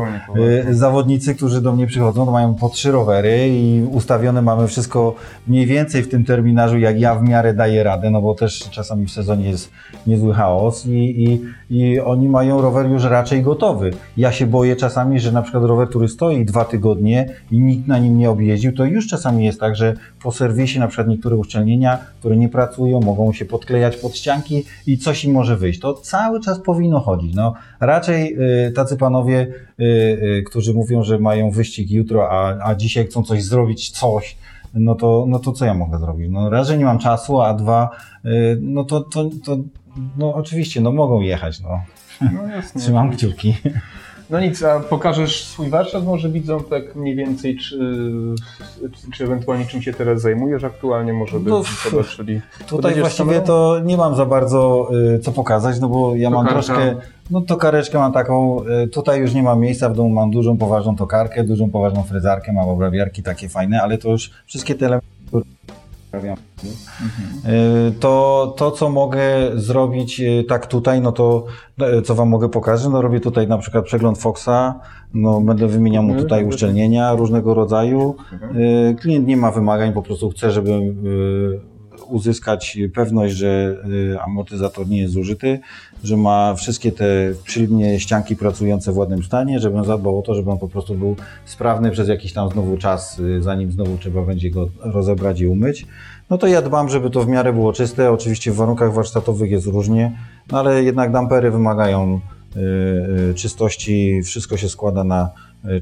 y, 0.68 0.74
zawodnicy, 0.74 1.34
którzy 1.34 1.62
do 1.62 1.72
mnie 1.72 1.86
przychodzą, 1.86 2.26
to 2.26 2.32
mają 2.32 2.54
po 2.54 2.68
trzy 2.68 2.92
rowery 2.92 3.48
i 3.48 3.82
ustawione 3.92 4.42
mamy 4.42 4.66
wszystko 4.66 5.14
mniej 5.48 5.66
więcej 5.66 6.02
w 6.02 6.08
tym 6.08 6.24
terminarzu, 6.24 6.78
jak 6.78 7.00
ja 7.00 7.14
w 7.14 7.22
miarę 7.22 7.54
daję 7.54 7.82
radę, 7.82 8.10
no 8.10 8.22
bo 8.22 8.34
też 8.34 8.70
czasami 8.70 9.06
w 9.06 9.10
sezonie 9.10 9.48
jest 9.48 9.70
niezły 10.06 10.34
chaos 10.34 10.86
i, 10.86 11.24
i, 11.24 11.40
i 11.70 12.00
oni 12.00 12.28
mają 12.28 12.60
rower 12.60 12.86
już 12.90 13.04
raczej 13.04 13.42
gotowy. 13.42 13.90
Ja 14.16 14.32
się 14.32 14.46
boję 14.46 14.76
czasami, 14.76 15.20
że 15.20 15.32
na 15.32 15.42
przykład 15.42 15.64
rower, 15.64 15.88
który 15.88 16.08
stoi 16.08 16.44
dwa 16.44 16.64
tygodnie 16.64 17.26
i 17.50 17.60
nikt 17.60 17.88
na 17.88 17.98
nim 17.98 18.18
nie 18.18 18.30
objeździł, 18.30 18.72
to 18.72 18.84
już 18.84 19.06
czasami 19.06 19.44
jest 19.44 19.60
tak, 19.60 19.76
że 19.76 19.94
po 20.22 20.35
serwisie 20.36 20.78
na 20.78 20.88
przykład 20.88 21.08
niektóre 21.08 21.36
uszczelnienia, 21.36 21.98
które 22.18 22.36
nie 22.36 22.48
pracują, 22.48 23.00
mogą 23.00 23.32
się 23.32 23.44
podklejać 23.44 23.96
pod 23.96 24.16
ścianki 24.16 24.64
i 24.86 24.98
coś 24.98 25.24
im 25.24 25.32
może 25.32 25.56
wyjść. 25.56 25.80
To 25.80 25.94
cały 25.94 26.40
czas 26.40 26.60
powinno 26.60 27.00
chodzić. 27.00 27.34
No, 27.34 27.54
raczej 27.80 28.36
y, 28.68 28.72
tacy 28.72 28.96
panowie, 28.96 29.46
y, 29.80 29.84
y, 29.84 30.42
którzy 30.46 30.74
mówią, 30.74 31.02
że 31.02 31.18
mają 31.18 31.50
wyścig 31.50 31.90
jutro, 31.90 32.30
a, 32.30 32.68
a 32.68 32.74
dzisiaj 32.74 33.06
chcą 33.06 33.22
coś 33.22 33.44
zrobić, 33.44 33.90
coś, 33.90 34.36
no 34.74 34.94
to, 34.94 35.24
no 35.28 35.38
to 35.38 35.52
co 35.52 35.64
ja 35.64 35.74
mogę 35.74 35.98
zrobić? 35.98 36.28
No 36.30 36.50
raz, 36.50 36.68
że 36.68 36.78
nie 36.78 36.84
mam 36.84 36.98
czasu, 36.98 37.40
a 37.40 37.54
dwa, 37.54 37.90
no 38.60 38.84
to, 38.84 39.00
to, 39.00 39.30
to 39.44 39.56
no 40.18 40.34
oczywiście, 40.34 40.80
no 40.80 40.92
mogą 40.92 41.20
jechać, 41.20 41.60
no. 41.60 41.80
No. 42.20 42.28
Trzymam 42.80 43.10
kciuki. 43.10 43.54
No 44.30 44.40
nic, 44.40 44.62
a 44.62 44.80
pokażesz 44.80 45.44
swój 45.44 45.68
warsztat 45.68 46.04
może 46.04 46.28
widzą 46.28 46.60
tak 46.60 46.96
mniej 46.96 47.14
więcej, 47.14 47.56
czy, 47.56 47.78
czy 49.14 49.24
ewentualnie 49.24 49.66
czym 49.66 49.82
się 49.82 49.92
teraz 49.92 50.20
zajmujesz 50.20 50.64
aktualnie, 50.64 51.12
może 51.12 51.40
by 51.40 51.50
No, 51.50 51.62
zobaczyli. 51.90 52.40
Tutaj 52.66 53.00
właściwie 53.00 53.40
to 53.40 53.80
nie 53.84 53.96
mam 53.96 54.14
za 54.16 54.26
bardzo 54.26 54.88
y, 55.14 55.18
co 55.18 55.32
pokazać, 55.32 55.80
no 55.80 55.88
bo 55.88 56.16
ja 56.16 56.30
mam 56.30 56.46
troszkę, 56.46 56.96
no 57.30 57.40
tokareczkę 57.40 57.98
mam 57.98 58.12
taką, 58.12 58.64
y, 58.84 58.88
tutaj 58.88 59.20
już 59.20 59.34
nie 59.34 59.42
mam 59.42 59.60
miejsca, 59.60 59.88
w 59.88 59.94
domu 59.96 60.08
mam 60.08 60.30
dużą, 60.30 60.56
poważną 60.56 60.96
tokarkę, 60.96 61.44
dużą, 61.44 61.70
poważną 61.70 62.02
frezarkę, 62.02 62.52
mam 62.52 62.68
obrabiarki 62.68 63.22
takie 63.22 63.48
fajne, 63.48 63.82
ale 63.82 63.98
to 63.98 64.08
już 64.08 64.30
wszystkie 64.46 64.74
te 64.74 64.86
elementy, 64.86 65.06
uprawiam. 66.16 66.36
Y, 67.88 67.92
To, 68.00 68.54
to, 68.56 68.70
co 68.70 68.90
mogę 68.90 69.26
zrobić 69.54 70.20
y, 70.20 70.44
tak 70.48 70.66
tutaj, 70.66 71.00
no 71.00 71.12
to 71.12 71.44
y, 71.98 72.02
co 72.02 72.14
Wam 72.14 72.28
mogę 72.28 72.48
pokazać, 72.48 72.92
no 72.92 73.02
robię 73.02 73.20
tutaj 73.20 73.48
na 73.48 73.58
przykład 73.58 73.84
przegląd 73.84 74.18
Foxa, 74.18 74.74
no 75.14 75.40
będę 75.40 75.66
wymieniał 75.66 76.02
mu 76.02 76.14
tutaj 76.14 76.44
uszczelnienia 76.44 77.12
różnego 77.14 77.54
rodzaju. 77.54 78.14
Y, 78.90 78.94
Klient 79.00 79.26
nie 79.26 79.36
ma 79.36 79.50
wymagań, 79.50 79.92
po 79.92 80.02
prostu 80.02 80.30
chce, 80.30 80.50
żeby 80.50 80.94
uzyskać 82.08 82.78
pewność, 82.94 83.34
że 83.34 83.76
y, 84.14 84.20
amortyzator 84.20 84.88
nie 84.88 84.98
jest 84.98 85.14
zużyty, 85.14 85.60
że 86.04 86.16
ma 86.16 86.54
wszystkie 86.54 86.92
te 86.92 87.06
przylibnie 87.44 88.00
ścianki 88.00 88.36
pracujące 88.36 88.92
w 88.92 88.96
ładnym 88.96 89.22
stanie, 89.22 89.60
żebym 89.60 89.84
zadbał 89.84 90.18
o 90.18 90.22
to, 90.22 90.34
żeby 90.34 90.50
on 90.50 90.58
po 90.58 90.68
prostu 90.68 90.94
był 90.94 91.16
sprawny 91.44 91.90
przez 91.90 92.08
jakiś 92.08 92.32
tam 92.32 92.50
znowu 92.50 92.76
czas, 92.76 93.18
y, 93.18 93.42
zanim 93.42 93.72
znowu 93.72 93.98
trzeba 93.98 94.22
będzie 94.22 94.50
go 94.50 94.68
rozebrać 94.80 95.40
i 95.40 95.46
umyć. 95.46 95.86
No 96.30 96.38
to 96.38 96.46
ja 96.46 96.62
dbam, 96.62 96.88
żeby 96.88 97.10
to 97.10 97.20
w 97.20 97.28
miarę 97.28 97.52
było 97.52 97.72
czyste. 97.72 98.12
Oczywiście 98.12 98.52
w 98.52 98.56
warunkach 98.56 98.94
warsztatowych 98.94 99.50
jest 99.50 99.66
różnie, 99.66 100.18
no 100.52 100.58
ale 100.58 100.82
jednak 100.82 101.12
dampery 101.12 101.50
wymagają 101.50 102.20
y, 103.30 103.34
czystości. 103.34 104.22
Wszystko 104.22 104.56
się 104.56 104.68
składa 104.68 105.04
na 105.04 105.30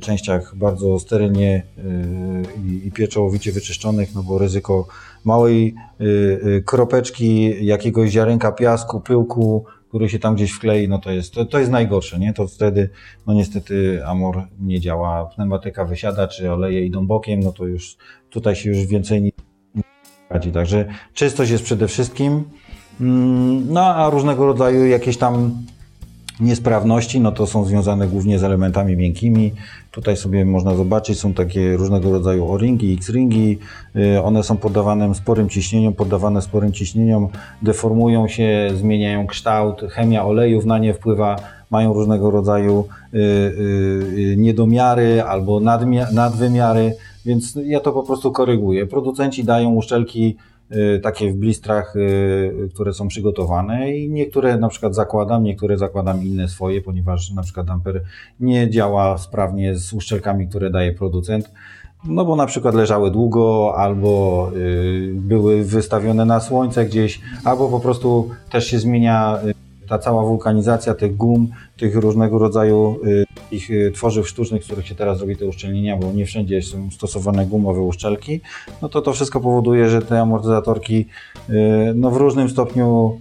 częściach 0.00 0.56
bardzo 0.56 0.98
sterylnie 0.98 1.62
y, 1.78 2.86
i, 2.86 2.92
pieczołowicie 2.92 3.52
wyczyszczonych, 3.52 4.14
no 4.14 4.22
bo 4.22 4.38
ryzyko 4.38 4.86
małej 5.24 5.74
y, 6.00 6.62
kropeczki, 6.66 7.54
jakiegoś 7.66 8.10
ziarenka 8.10 8.52
piasku, 8.52 9.00
pyłku, 9.00 9.64
który 9.88 10.08
się 10.08 10.18
tam 10.18 10.34
gdzieś 10.34 10.52
wklei, 10.52 10.88
no 10.88 10.98
to 10.98 11.10
jest, 11.10 11.34
to, 11.34 11.44
to 11.44 11.58
jest 11.58 11.70
najgorsze, 11.70 12.18
nie? 12.18 12.32
To 12.32 12.46
wtedy, 12.46 12.90
no 13.26 13.34
niestety 13.34 14.06
Amor 14.06 14.42
nie 14.60 14.80
działa. 14.80 15.26
Pneumatyka 15.26 15.84
wysiada, 15.84 16.28
czy 16.28 16.52
oleje 16.52 16.86
idą 16.86 17.06
bokiem, 17.06 17.40
no 17.40 17.52
to 17.52 17.66
już 17.66 17.96
tutaj 18.30 18.56
się 18.56 18.70
już 18.70 18.86
więcej 18.86 19.22
nie 19.22 19.30
radzi. 20.30 20.52
Także 20.52 20.84
czystość 21.12 21.50
jest 21.50 21.64
przede 21.64 21.88
wszystkim. 21.88 22.44
Mm, 23.00 23.72
No 23.72 23.94
a 23.94 24.10
różnego 24.10 24.46
rodzaju 24.46 24.86
jakieś 24.86 25.16
tam 25.16 25.62
niesprawności, 26.40 27.20
no 27.20 27.32
to 27.32 27.46
są 27.46 27.64
związane 27.64 28.08
głównie 28.08 28.38
z 28.38 28.44
elementami 28.44 28.96
miękkimi. 28.96 29.52
Tutaj 29.90 30.16
sobie 30.16 30.44
można 30.44 30.74
zobaczyć, 30.74 31.18
są 31.18 31.34
takie 31.34 31.76
różnego 31.76 32.12
rodzaju 32.12 32.52
o-ringi, 32.52 32.94
X-ringi. 32.94 33.58
Y, 33.96 34.22
One 34.22 34.42
są 34.42 34.56
poddawane 34.56 35.14
sporym 35.14 35.48
ciśnieniom, 35.48 35.94
poddawane 35.94 36.42
sporym 36.42 36.72
ciśnieniom, 36.72 37.28
deformują 37.62 38.28
się, 38.28 38.70
zmieniają 38.74 39.26
kształt, 39.26 39.80
chemia 39.90 40.24
olejów 40.24 40.64
na 40.64 40.78
nie 40.78 40.94
wpływa, 40.94 41.36
mają 41.70 41.92
różnego 41.92 42.30
rodzaju 42.30 42.84
y, 43.14 43.18
y, 43.18 44.34
niedomiary 44.38 45.22
albo 45.22 45.60
nadwymiary, 46.12 46.96
więc 47.26 47.58
ja 47.64 47.80
to 47.80 47.92
po 47.92 48.02
prostu 48.02 48.32
koryguję. 48.32 48.86
Producenci 48.86 49.44
dają 49.44 49.70
uszczelki 49.70 50.36
takie 51.02 51.32
w 51.32 51.36
blistrach, 51.36 51.96
y, 51.96 52.68
które 52.74 52.94
są 52.94 53.08
przygotowane 53.08 53.96
i 53.96 54.10
niektóre 54.10 54.58
na 54.58 54.68
przykład 54.68 54.94
zakładam, 54.94 55.44
niektóre 55.44 55.78
zakładam 55.78 56.24
inne 56.24 56.48
swoje, 56.48 56.82
ponieważ 56.82 57.30
na 57.30 57.42
przykład 57.42 57.70
Amper 57.70 58.02
nie 58.40 58.70
działa 58.70 59.18
sprawnie 59.18 59.76
z 59.76 59.92
uszczelkami, 59.92 60.48
które 60.48 60.70
daje 60.70 60.92
producent. 60.92 61.50
No 62.04 62.24
bo 62.24 62.36
na 62.36 62.46
przykład 62.46 62.74
leżały 62.74 63.10
długo, 63.10 63.74
albo 63.76 64.50
y, 64.56 65.12
były 65.14 65.64
wystawione 65.64 66.24
na 66.24 66.40
słońce 66.40 66.84
gdzieś, 66.84 67.20
albo 67.44 67.68
po 67.68 67.80
prostu 67.80 68.30
też 68.50 68.66
się 68.66 68.78
zmienia 68.78 69.38
y, 69.46 69.54
ta 69.88 69.98
cała 69.98 70.22
wulkanizacja 70.22 70.94
tych 70.94 71.16
gum, 71.16 71.48
tych 71.76 71.96
różnego 71.96 72.38
rodzaju 72.38 72.96
y, 73.54 73.56
ich 73.56 73.70
y, 73.70 73.92
tworzyw 73.94 74.28
sztucznych, 74.28 74.62
z 74.62 74.66
których 74.66 74.86
się 74.86 74.94
teraz 74.94 75.20
robi 75.20 75.36
te 75.36 75.46
uszczelnienia, 75.46 75.96
bo 75.96 76.12
nie 76.12 76.26
wszędzie 76.26 76.62
są 76.62 76.90
stosowane 76.90 77.46
gumowe 77.46 77.80
uszczelki, 77.80 78.40
no 78.82 78.88
to 78.88 79.02
to 79.02 79.12
wszystko 79.12 79.40
powoduje, 79.40 79.88
że 79.88 80.02
te 80.02 80.20
amortyzatorki 80.20 81.06
y, 81.50 81.52
no 81.94 82.10
w 82.10 82.16
różnym 82.16 82.48
stopniu 82.48 83.18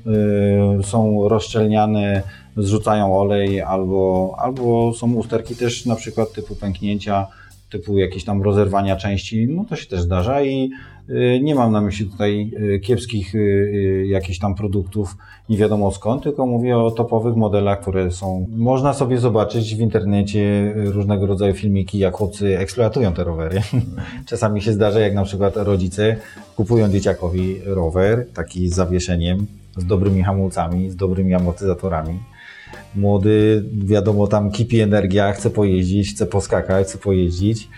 y, 0.79 0.83
są 0.83 1.27
rozszczelniane, 1.27 2.23
zrzucają 2.57 3.17
olej, 3.19 3.61
albo, 3.61 4.35
albo 4.39 4.93
są 4.93 5.13
usterki 5.13 5.55
też 5.55 5.85
na 5.85 5.95
przykład 5.95 6.31
typu 6.33 6.55
pęknięcia, 6.55 7.27
typu 7.73 7.97
jakieś 7.97 8.23
tam 8.23 8.41
rozerwania 8.41 8.95
części, 8.95 9.47
no 9.47 9.65
to 9.69 9.75
się 9.75 9.85
też 9.85 10.01
zdarza 10.01 10.41
i 10.41 10.71
y, 11.09 11.39
nie 11.43 11.55
mam 11.55 11.71
na 11.71 11.81
myśli 11.81 12.05
tutaj 12.05 12.51
y, 12.75 12.79
kiepskich 12.79 13.35
y, 13.35 14.05
jakichś 14.07 14.39
tam 14.39 14.55
produktów, 14.55 15.15
nie 15.49 15.57
wiadomo 15.57 15.91
skąd, 15.91 16.23
tylko 16.23 16.45
mówię 16.45 16.77
o 16.77 16.91
topowych 16.91 17.35
modelach, 17.35 17.81
które 17.81 18.11
są. 18.11 18.47
Można 18.49 18.93
sobie 18.93 19.17
zobaczyć 19.17 19.75
w 19.75 19.79
internecie 19.79 20.73
różnego 20.75 21.25
rodzaju 21.25 21.53
filmiki, 21.53 21.99
jak 21.99 22.15
chłopcy 22.15 22.59
eksploatują 22.59 23.13
te 23.13 23.23
rowery. 23.23 23.61
Czasami 24.29 24.61
się 24.61 24.73
zdarza, 24.73 24.99
jak 24.99 25.13
na 25.13 25.23
przykład 25.23 25.53
rodzice 25.55 26.15
kupują 26.55 26.89
dzieciakowi 26.89 27.55
rower, 27.65 28.27
taki 28.33 28.69
z 28.69 28.75
zawieszeniem, 28.75 29.45
z 29.77 29.85
dobrymi 29.85 30.23
hamulcami, 30.23 30.89
z 30.89 30.95
dobrymi 30.95 31.33
amortyzatorami. 31.33 32.19
Młody, 32.95 33.63
wiadomo, 33.73 34.27
tam 34.27 34.51
kipi 34.51 34.79
energia, 34.79 35.31
chce 35.31 35.49
pojeździć, 35.49 36.13
chce 36.13 36.25
poskakać, 36.25 36.87
chce 36.87 36.97
pojeździć. 36.97 37.69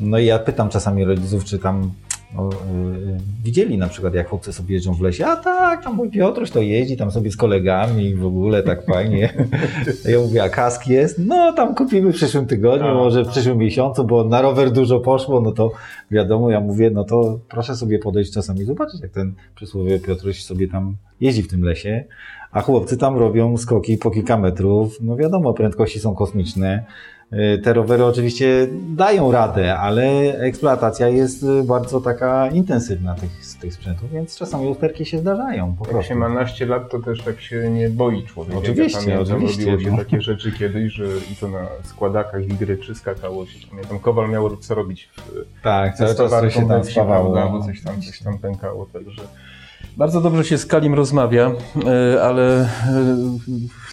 No 0.00 0.18
i 0.18 0.26
ja 0.26 0.38
pytam 0.38 0.68
czasami 0.68 1.04
rodziców, 1.04 1.44
czy 1.44 1.58
tam 1.58 1.92
no, 2.36 2.50
yy, 2.50 3.18
widzieli 3.44 3.78
na 3.78 3.88
przykład, 3.88 4.14
jak 4.14 4.28
chłopcy 4.28 4.52
sobie 4.52 4.74
jeżdżą 4.74 4.94
w 4.94 5.00
lesie, 5.00 5.26
a 5.26 5.36
tak, 5.36 5.84
tam 5.84 5.94
mój 5.94 6.10
Piotruś 6.10 6.50
to 6.50 6.60
jeździ 6.60 6.96
tam 6.96 7.10
sobie 7.10 7.30
z 7.30 7.36
kolegami 7.36 8.04
i 8.04 8.14
w 8.14 8.26
ogóle 8.26 8.62
tak 8.62 8.86
fajnie. 8.86 9.32
ja 10.12 10.18
mówię, 10.18 10.42
a 10.42 10.48
kask 10.48 10.86
jest? 10.86 11.18
No 11.18 11.52
tam 11.52 11.74
kupimy 11.74 12.12
w 12.12 12.14
przyszłym 12.14 12.46
tygodniu, 12.46 12.86
A, 12.86 12.94
może 12.94 13.24
w 13.24 13.28
przyszłym 13.28 13.58
miesiącu, 13.58 14.04
bo 14.04 14.24
na 14.24 14.42
rower 14.42 14.70
dużo 14.70 15.00
poszło, 15.00 15.40
no 15.40 15.52
to 15.52 15.72
wiadomo, 16.10 16.50
ja 16.50 16.60
mówię, 16.60 16.90
no 16.90 17.04
to 17.04 17.38
proszę 17.48 17.76
sobie 17.76 17.98
podejść 17.98 18.32
czasami 18.32 18.64
zobaczyć, 18.64 19.00
jak 19.00 19.10
ten 19.10 19.34
przysłowie 19.54 20.00
Piotruś 20.00 20.44
sobie 20.44 20.68
tam 20.68 20.96
jeździ 21.20 21.42
w 21.42 21.48
tym 21.48 21.62
lesie, 21.62 22.04
a 22.52 22.60
chłopcy 22.60 22.96
tam 22.96 23.16
robią 23.18 23.56
skoki 23.56 23.98
po 23.98 24.10
kilka 24.10 24.38
metrów, 24.38 24.96
no 25.00 25.16
wiadomo, 25.16 25.54
prędkości 25.54 26.00
są 26.00 26.14
kosmiczne. 26.14 26.84
Y, 27.32 27.58
Te 27.64 27.72
rowery 27.72 28.04
oczywiście 28.04 28.68
dają 28.88 29.32
radę, 29.32 29.78
ale 29.78 30.02
eksploatacja 30.38 31.08
jest 31.08 31.42
y, 31.42 31.64
bardzo 31.64 32.00
taka 32.00 32.48
intensywna 32.48 33.14
tych, 33.14 33.30
tych 33.60 33.74
sprzętów, 33.74 34.10
więc 34.10 34.36
czasami 34.36 34.68
usterki 34.68 35.04
się 35.04 35.18
zdarzają 35.18 35.76
po 35.76 35.96
Jak 35.96 36.06
się 36.06 36.14
ma 36.14 36.28
naście 36.28 36.66
lat, 36.66 36.90
to 36.90 36.98
też 36.98 37.22
tak 37.22 37.40
się 37.40 37.70
nie 37.70 37.88
boi 37.88 38.22
człowiek. 38.26 38.56
Oczywiście, 38.56 38.98
ja 38.98 39.16
pamiętam, 39.16 39.36
oczywiście, 39.36 39.70
robiło 39.70 39.80
się 39.80 39.90
no. 39.90 39.98
takie 39.98 40.20
rzeczy 40.20 40.52
kiedyś, 40.52 40.92
że 40.92 41.04
i 41.32 41.36
to 41.40 41.48
na 41.48 41.66
składakach 41.84 42.48
igryczy 42.48 42.94
skakało 42.94 43.46
się. 43.46 43.66
Pamiętam, 43.70 43.98
Kowal 43.98 44.30
miał 44.30 44.56
co 44.56 44.74
robić 44.74 45.08
w 45.16 45.62
Tak, 45.62 45.96
cały 45.96 46.14
czas 46.14 46.54
się 46.54 46.68
tam 46.68 46.84
spawało. 46.84 47.32
prawda, 47.32 47.52
bo 47.52 47.64
coś 47.64 47.82
tam, 47.82 48.02
coś 48.02 48.18
tam 48.22 48.38
pękało, 48.38 48.86
także... 48.92 49.22
Bardzo 49.96 50.20
dobrze 50.20 50.44
się 50.44 50.58
z 50.58 50.66
Kalim 50.66 50.94
rozmawia, 50.94 51.52
e, 51.86 52.22
ale 52.22 52.60
e, 52.60 52.68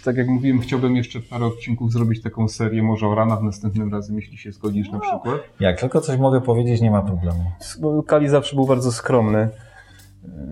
tak 0.04 0.18
jak 0.18 0.28
mówiłem, 0.28 0.60
chciałbym 0.60 0.96
jeszcze 0.96 1.20
parę 1.20 1.46
odcinków 1.46 1.92
zrobić 1.92 2.22
taką 2.22 2.48
serię 2.48 2.84
może 2.84 3.08
o 3.08 3.16
ranach 3.16 3.42
następnym 3.42 3.94
razem, 3.94 4.16
jeśli 4.16 4.38
się 4.38 4.52
zgodzisz 4.52 4.92
na 4.92 5.00
przykład. 5.00 5.40
Jak 5.60 5.80
tylko 5.80 6.02
coś 6.02 6.20
mogę 6.20 6.42
powiedzieć, 6.42 6.82
nie 6.82 6.92
ma 6.92 7.02
problemu. 7.02 7.52
Kali 8.08 8.30
zawsze 8.30 8.56
był 8.56 8.66
bardzo 8.66 8.92
skromny, 8.92 9.38
e, 9.38 9.50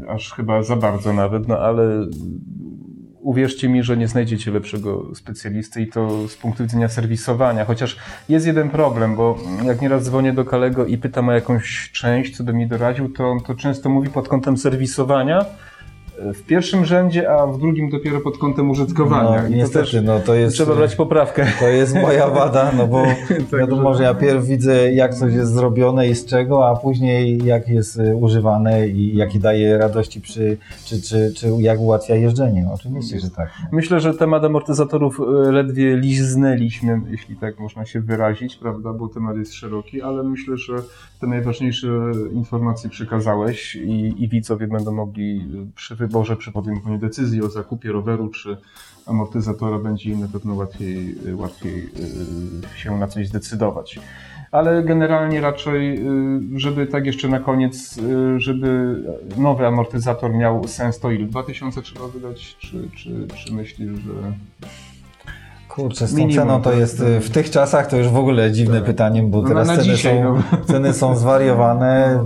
aż 0.09 0.33
chyba 0.33 0.63
za 0.63 0.75
bardzo 0.75 1.13
nawet, 1.13 1.47
no 1.47 1.59
ale 1.59 2.07
uwierzcie 3.27 3.69
mi, 3.69 3.83
że 3.83 3.97
nie 3.97 4.07
znajdziecie 4.07 4.51
lepszego 4.51 5.15
specjalisty 5.15 5.81
i 5.81 5.87
to 5.87 6.27
z 6.27 6.35
punktu 6.35 6.63
widzenia 6.63 6.89
serwisowania. 6.89 7.65
Chociaż 7.65 7.97
jest 8.29 8.47
jeden 8.47 8.69
problem, 8.69 9.15
bo 9.15 9.37
jak 9.63 9.81
nieraz 9.81 10.03
dzwonię 10.03 10.33
do 10.33 10.45
Kalego 10.45 10.85
i 10.85 10.97
pytam 10.97 11.29
o 11.29 11.31
jakąś 11.31 11.91
część, 11.91 12.37
co 12.37 12.43
by 12.43 12.53
mi 12.53 12.67
doradził, 12.67 13.09
to 13.09 13.27
on 13.27 13.39
to 13.39 13.55
często 13.55 13.89
mówi 13.89 14.09
pod 14.09 14.27
kątem 14.27 14.57
serwisowania 14.57 15.45
w 16.33 16.43
pierwszym 16.43 16.85
rzędzie, 16.85 17.31
a 17.31 17.47
w 17.47 17.59
drugim 17.59 17.89
dopiero 17.89 18.21
pod 18.21 18.37
kątem 18.37 18.69
użytkowania. 18.69 19.43
No, 19.43 19.49
niestety, 19.49 20.01
no 20.01 20.19
to 20.19 20.35
jest... 20.35 20.55
trzeba 20.55 20.75
brać 20.75 20.95
poprawkę. 20.95 21.47
To 21.59 21.67
jest 21.67 21.95
moja 21.95 22.27
wada, 22.27 22.71
no 22.77 22.87
bo 22.87 23.03
Także- 23.27 23.57
wiadomo, 23.57 23.93
że 23.93 24.03
ja 24.03 24.13
pierw 24.13 24.45
widzę, 24.45 24.93
jak 24.93 25.15
coś 25.15 25.33
jest 25.33 25.53
zrobione 25.53 26.07
i 26.07 26.15
z 26.15 26.25
czego, 26.25 26.69
a 26.69 26.75
później 26.75 27.45
jak 27.45 27.69
jest 27.69 27.99
y, 27.99 28.15
używane 28.15 28.87
i 28.87 29.15
jakie 29.17 29.39
daje 29.39 29.77
radości 29.77 30.21
przy, 30.21 30.57
czy, 30.85 31.01
czy, 31.01 31.33
czy 31.35 31.47
jak 31.59 31.79
ułatwia 31.79 32.15
jeżdżenie. 32.15 32.67
Oczywiście, 32.73 33.19
że 33.19 33.29
tak. 33.29 33.49
Myślę, 33.71 33.99
że 33.99 34.13
temat 34.13 34.43
amortyzatorów 34.43 35.19
e, 35.19 35.51
ledwie 35.51 35.97
liznęliśmy, 35.97 37.01
jeśli 37.09 37.35
tak 37.35 37.59
można 37.59 37.85
się 37.85 38.01
wyrazić, 38.01 38.55
prawda, 38.55 38.93
bo 38.93 39.07
temat 39.07 39.37
jest 39.37 39.53
szeroki, 39.53 40.01
ale 40.01 40.23
myślę, 40.23 40.57
że 40.57 40.73
te 41.19 41.27
najważniejsze 41.27 41.87
informacje 42.31 42.89
przekazałeś 42.89 43.75
i, 43.75 44.23
i 44.23 44.27
widzowie 44.27 44.67
będą 44.67 44.91
mogli 44.91 45.47
przy 45.75 45.95
wyborze, 45.95 46.35
przy 46.35 46.51
podejmowaniu 46.51 46.97
decyzji 46.97 47.43
o 47.43 47.49
zakupie 47.49 47.91
roweru 47.91 48.29
czy 48.29 48.57
amortyzatora 49.05 49.79
będzie 49.79 50.11
im 50.11 50.19
na 50.19 50.27
pewno 50.27 50.55
łatwiej, 50.55 51.15
łatwiej 51.33 51.89
e, 52.75 52.77
się 52.77 52.97
na 52.97 53.07
coś 53.07 53.27
zdecydować. 53.27 53.99
Ale 54.51 54.83
generalnie 54.83 55.41
raczej, 55.41 55.99
y, 56.55 56.59
żeby 56.59 56.87
tak 56.87 57.05
jeszcze 57.05 57.27
na 57.27 57.39
koniec, 57.39 57.97
y, 57.97 58.39
żeby 58.39 58.95
nowy 59.37 59.67
amortyzator 59.67 60.33
miał 60.33 60.67
sens, 60.67 60.99
to 60.99 61.11
ile? 61.11 61.27
2000 61.27 61.81
trzeba 61.81 62.07
wydać? 62.07 62.57
Czy, 62.59 62.89
czy, 62.95 63.27
czy 63.35 63.53
myślisz, 63.53 63.91
że... 63.91 64.33
Kurczę, 65.77 66.07
z 66.07 66.11
tą 66.11 66.17
Minimum, 66.17 66.35
ceną 66.47 66.61
to 66.61 66.71
jest 66.73 66.99
y, 66.99 67.19
w 67.19 67.29
tych 67.29 67.49
czasach 67.49 67.87
to 67.87 67.97
już 67.97 68.07
w 68.07 68.17
ogóle 68.17 68.51
dziwne 68.51 68.75
Tak. 68.77 68.85
pytanie, 68.85 69.23
bo 69.23 69.41
No, 69.41 69.47
teraz 69.47 69.67
ceny, 69.67 69.83
dzisiaj, 69.83 70.23
są, 70.23 70.33
no. 70.33 70.41
ceny 70.73 70.93
są 70.93 71.15
zwariowane, 71.15 72.19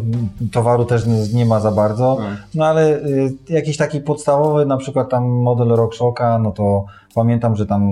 towaru 0.51 0.85
też 0.85 1.03
nie 1.33 1.45
ma 1.45 1.59
za 1.59 1.71
bardzo. 1.71 2.17
Tak. 2.19 2.37
No 2.55 2.65
ale 2.65 2.97
y, 2.97 3.33
jakiś 3.49 3.77
taki 3.77 4.01
podstawowy, 4.01 4.65
na 4.65 4.77
przykład 4.77 5.09
tam 5.09 5.23
model 5.29 5.67
RockShocka, 5.67 6.39
no 6.39 6.51
to 6.51 6.85
pamiętam, 7.15 7.55
że 7.55 7.65
tam 7.65 7.83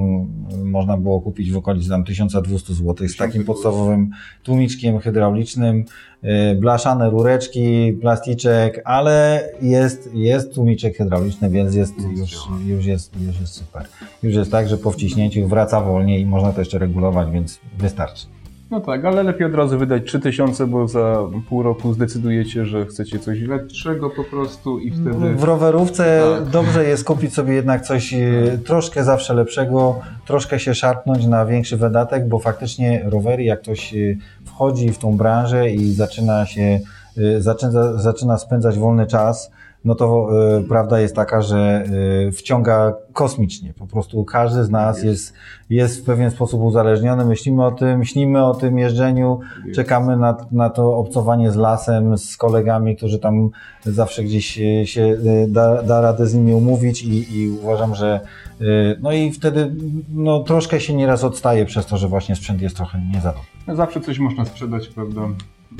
y, 0.53 0.65
można 0.65 0.97
było 0.97 1.21
kupić 1.21 1.51
w 1.51 1.57
okolicy 1.57 1.89
tam 1.89 2.03
1200 2.03 2.73
zł 2.73 2.85
z 2.87 2.95
takim 2.97 3.07
1200. 3.17 3.45
podstawowym 3.45 4.09
tłumiczkiem 4.43 4.99
hydraulicznym, 4.99 5.85
y, 6.23 6.55
blaszane 6.55 7.09
rureczki, 7.09 7.93
plasticzek, 8.01 8.81
ale 8.85 9.43
jest, 9.61 10.09
jest 10.13 10.53
tłumiczek 10.53 10.97
hydrauliczny, 10.97 11.49
więc 11.49 11.75
jest 11.75 11.93
już, 12.17 12.31
już, 12.65 12.85
jest, 12.85 13.21
już 13.21 13.39
jest 13.39 13.53
super. 13.53 13.85
Już 14.23 14.35
jest 14.35 14.51
tak, 14.51 14.69
że 14.69 14.77
po 14.77 14.91
wciśnięciu 14.91 15.47
wraca 15.47 15.81
wolniej 15.81 16.21
i 16.21 16.25
można 16.25 16.51
to 16.51 16.61
jeszcze 16.61 16.79
regulować, 16.79 17.31
więc 17.31 17.59
wystarczy. 17.77 18.38
No 18.71 18.81
tak, 18.81 19.05
ale 19.05 19.23
lepiej 19.23 19.47
od 19.47 19.55
razu 19.55 19.77
wydać 19.77 20.03
3000, 20.05 20.67
bo 20.67 20.87
za 20.87 21.17
pół 21.49 21.63
roku 21.63 21.93
zdecydujecie, 21.93 22.65
że 22.65 22.85
chcecie 22.85 23.19
coś 23.19 23.41
lepszego 23.41 24.09
po 24.09 24.23
prostu 24.23 24.79
i 24.79 24.91
wtedy... 24.91 25.35
W 25.35 25.43
rowerówce 25.43 26.23
Tak. 26.39 26.49
dobrze 26.49 26.85
jest 26.85 27.03
kupić 27.03 27.33
sobie 27.33 27.53
jednak 27.53 27.81
coś 27.81 28.13
e, 28.13 28.17
troszkę 28.65 29.03
zawsze 29.03 29.33
lepszego, 29.33 29.99
troszkę 30.25 30.59
się 30.59 30.75
szarpnąć 30.75 31.25
na 31.25 31.45
większy 31.45 31.77
wydatek, 31.77 32.27
bo 32.27 32.39
faktycznie 32.39 33.01
rowery, 33.05 33.43
jak 33.43 33.61
ktoś 33.61 33.93
e, 33.93 33.97
wchodzi 34.45 34.89
w 34.89 34.97
tą 34.97 35.17
branżę 35.17 35.69
i 35.69 35.93
zaczyna 35.93 36.45
się, 36.45 36.79
e, 37.17 37.41
zaczyna, 37.41 37.93
zaczyna 37.93 38.37
spędzać 38.37 38.79
wolny 38.79 39.07
czas, 39.07 39.51
no 39.85 39.95
to 39.95 40.29
e, 40.57 40.63
prawda 40.63 40.99
jest 40.99 41.15
taka, 41.15 41.41
że 41.41 41.83
e, 42.27 42.31
wciąga 42.31 42.93
kosmicznie. 43.13 43.73
Po 43.73 43.87
prostu 43.87 44.23
każdy 44.23 44.63
z 44.63 44.69
nas 44.69 45.03
jest, 45.03 45.33
jest 45.69 46.01
w 46.01 46.03
pewien 46.03 46.31
sposób 46.31 46.61
uzależniony. 46.61 47.25
Myślimy 47.25 47.65
o 47.65 47.71
tym, 47.71 48.05
śnimy 48.05 48.45
o 48.45 48.53
tym 48.53 48.77
jeżdżeniu, 48.77 49.39
czekamy 49.75 50.17
na, 50.17 50.37
na 50.51 50.69
to 50.69 50.97
obcowanie 50.97 51.51
z 51.51 51.55
lasem, 51.55 52.17
z 52.17 52.37
kolegami, 52.37 52.95
którzy 52.95 53.19
tam 53.19 53.49
zawsze 53.85 54.23
gdzieś 54.23 54.59
e, 54.59 54.87
się 54.87 55.17
da, 55.47 55.83
da 55.83 56.01
radę 56.01 56.27
z 56.27 56.33
nimi 56.33 56.53
umówić 56.53 57.03
i, 57.03 57.37
i 57.37 57.49
uważam, 57.49 57.95
że 57.95 58.19
e, 58.61 58.65
no 59.01 59.11
i 59.11 59.31
wtedy 59.31 59.75
no, 60.13 60.39
troszkę 60.39 60.79
się 60.79 60.93
nieraz 60.93 61.23
odstaje 61.23 61.65
przez 61.65 61.85
to, 61.85 61.97
że 61.97 62.07
właśnie 62.07 62.35
sprzęt 62.35 62.61
jest 62.61 62.75
trochę 62.75 63.01
nie 63.13 63.21
za 63.21 63.29
dobry. 63.29 63.47
No 63.67 63.75
Zawsze 63.75 64.01
coś 64.01 64.19
można 64.19 64.45
sprzedać, 64.45 64.87
prawda, 64.87 65.21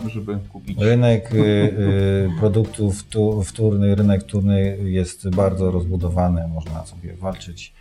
żeby 0.08 0.38
kupić. 0.50 0.78
Rynek 0.80 1.34
y, 1.34 1.38
y, 1.38 2.30
produktów 2.40 3.04
tu- 3.04 3.44
wtórnych, 3.44 3.98
rynek 3.98 4.24
wtórny 4.24 4.78
jest 4.84 5.30
bardzo 5.30 5.72
rozbudowany, 5.72 6.48
można 6.48 6.86
sobie 6.86 7.14
walczyć 7.14 7.74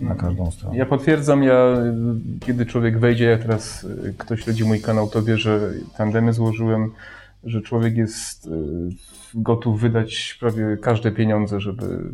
na 0.00 0.14
każdą 0.14 0.50
stronę. 0.50 0.76
Ja 0.76 0.86
potwierdzam, 0.86 1.42
ja 1.42 1.76
kiedy 2.46 2.66
człowiek 2.66 2.98
wejdzie, 2.98 3.24
jak 3.24 3.42
teraz 3.42 3.86
ktoś 4.18 4.40
śledzi 4.44 4.64
mój 4.64 4.80
kanał, 4.80 5.08
to 5.08 5.22
wie, 5.22 5.38
że 5.38 5.60
tandemy 5.96 6.32
złożyłem, 6.32 6.90
że 7.46 7.62
człowiek 7.62 7.96
jest 7.96 8.46
y, 8.46 8.50
gotów 9.34 9.80
wydać 9.80 10.36
prawie 10.40 10.76
każde 10.82 11.12
pieniądze, 11.12 11.60
żeby 11.60 12.12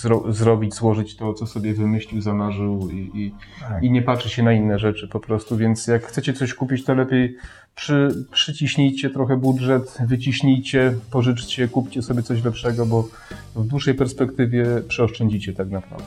zro 0.00 0.32
zrobić, 0.32 0.74
złożyć 0.74 1.16
to, 1.16 1.34
co 1.34 1.46
sobie 1.46 1.74
wymyślił, 1.74 2.20
zamarzył 2.20 2.90
i, 2.90 3.10
i, 3.14 3.34
Tak. 3.60 3.82
i 3.82 3.90
nie 3.90 4.02
patrzy 4.02 4.28
się 4.28 4.42
na 4.42 4.52
inne 4.52 4.78
rzeczy 4.78 5.08
po 5.08 5.20
prostu, 5.20 5.56
więc 5.56 5.86
jak 5.86 6.06
chcecie 6.06 6.32
coś 6.32 6.54
kupić, 6.54 6.84
to 6.84 6.94
lepiej 6.94 7.36
przy, 7.74 8.26
przyciśnijcie 8.32 9.10
trochę 9.10 9.36
budżet, 9.36 9.98
wyciśnijcie, 10.06 10.94
pożyczcie, 11.10 11.68
kupcie 11.68 12.02
sobie 12.02 12.22
coś 12.22 12.44
lepszego, 12.44 12.86
bo 12.86 13.08
w 13.56 13.66
dłuższej 13.66 13.94
perspektywie 13.94 14.66
przeoszczędzicie 14.88 15.52
tak 15.52 15.70
naprawdę. 15.70 16.06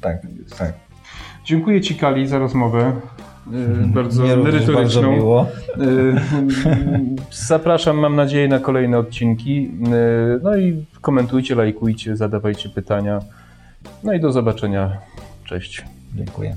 tak, 0.00 0.16
tak. 0.58 0.72
Dziękuję 1.44 1.80
Ci 1.80 1.94
Kali 1.94 2.26
za 2.26 2.38
rozmowę 2.38 3.00
bardzo 3.86 4.22
Mnie 4.22 4.36
merytoryczną. 4.36 4.74
Bardzo 4.74 5.02
miło. 5.02 5.46
Y, 5.76 5.82
y, 5.82 6.20
zapraszam, 7.30 7.98
mam 7.98 8.16
nadzieję, 8.16 8.48
na 8.48 8.58
kolejne 8.58 8.98
odcinki. 8.98 9.70
Y, 10.36 10.40
no 10.42 10.56
i 10.56 10.84
komentujcie, 11.00 11.54
lajkujcie, 11.54 12.16
zadawajcie 12.16 12.68
pytania. 12.68 13.20
No 14.02 14.12
i 14.12 14.20
do 14.20 14.32
zobaczenia. 14.32 14.90
Cześć. 15.44 15.84
Dziękuję. 16.14 16.56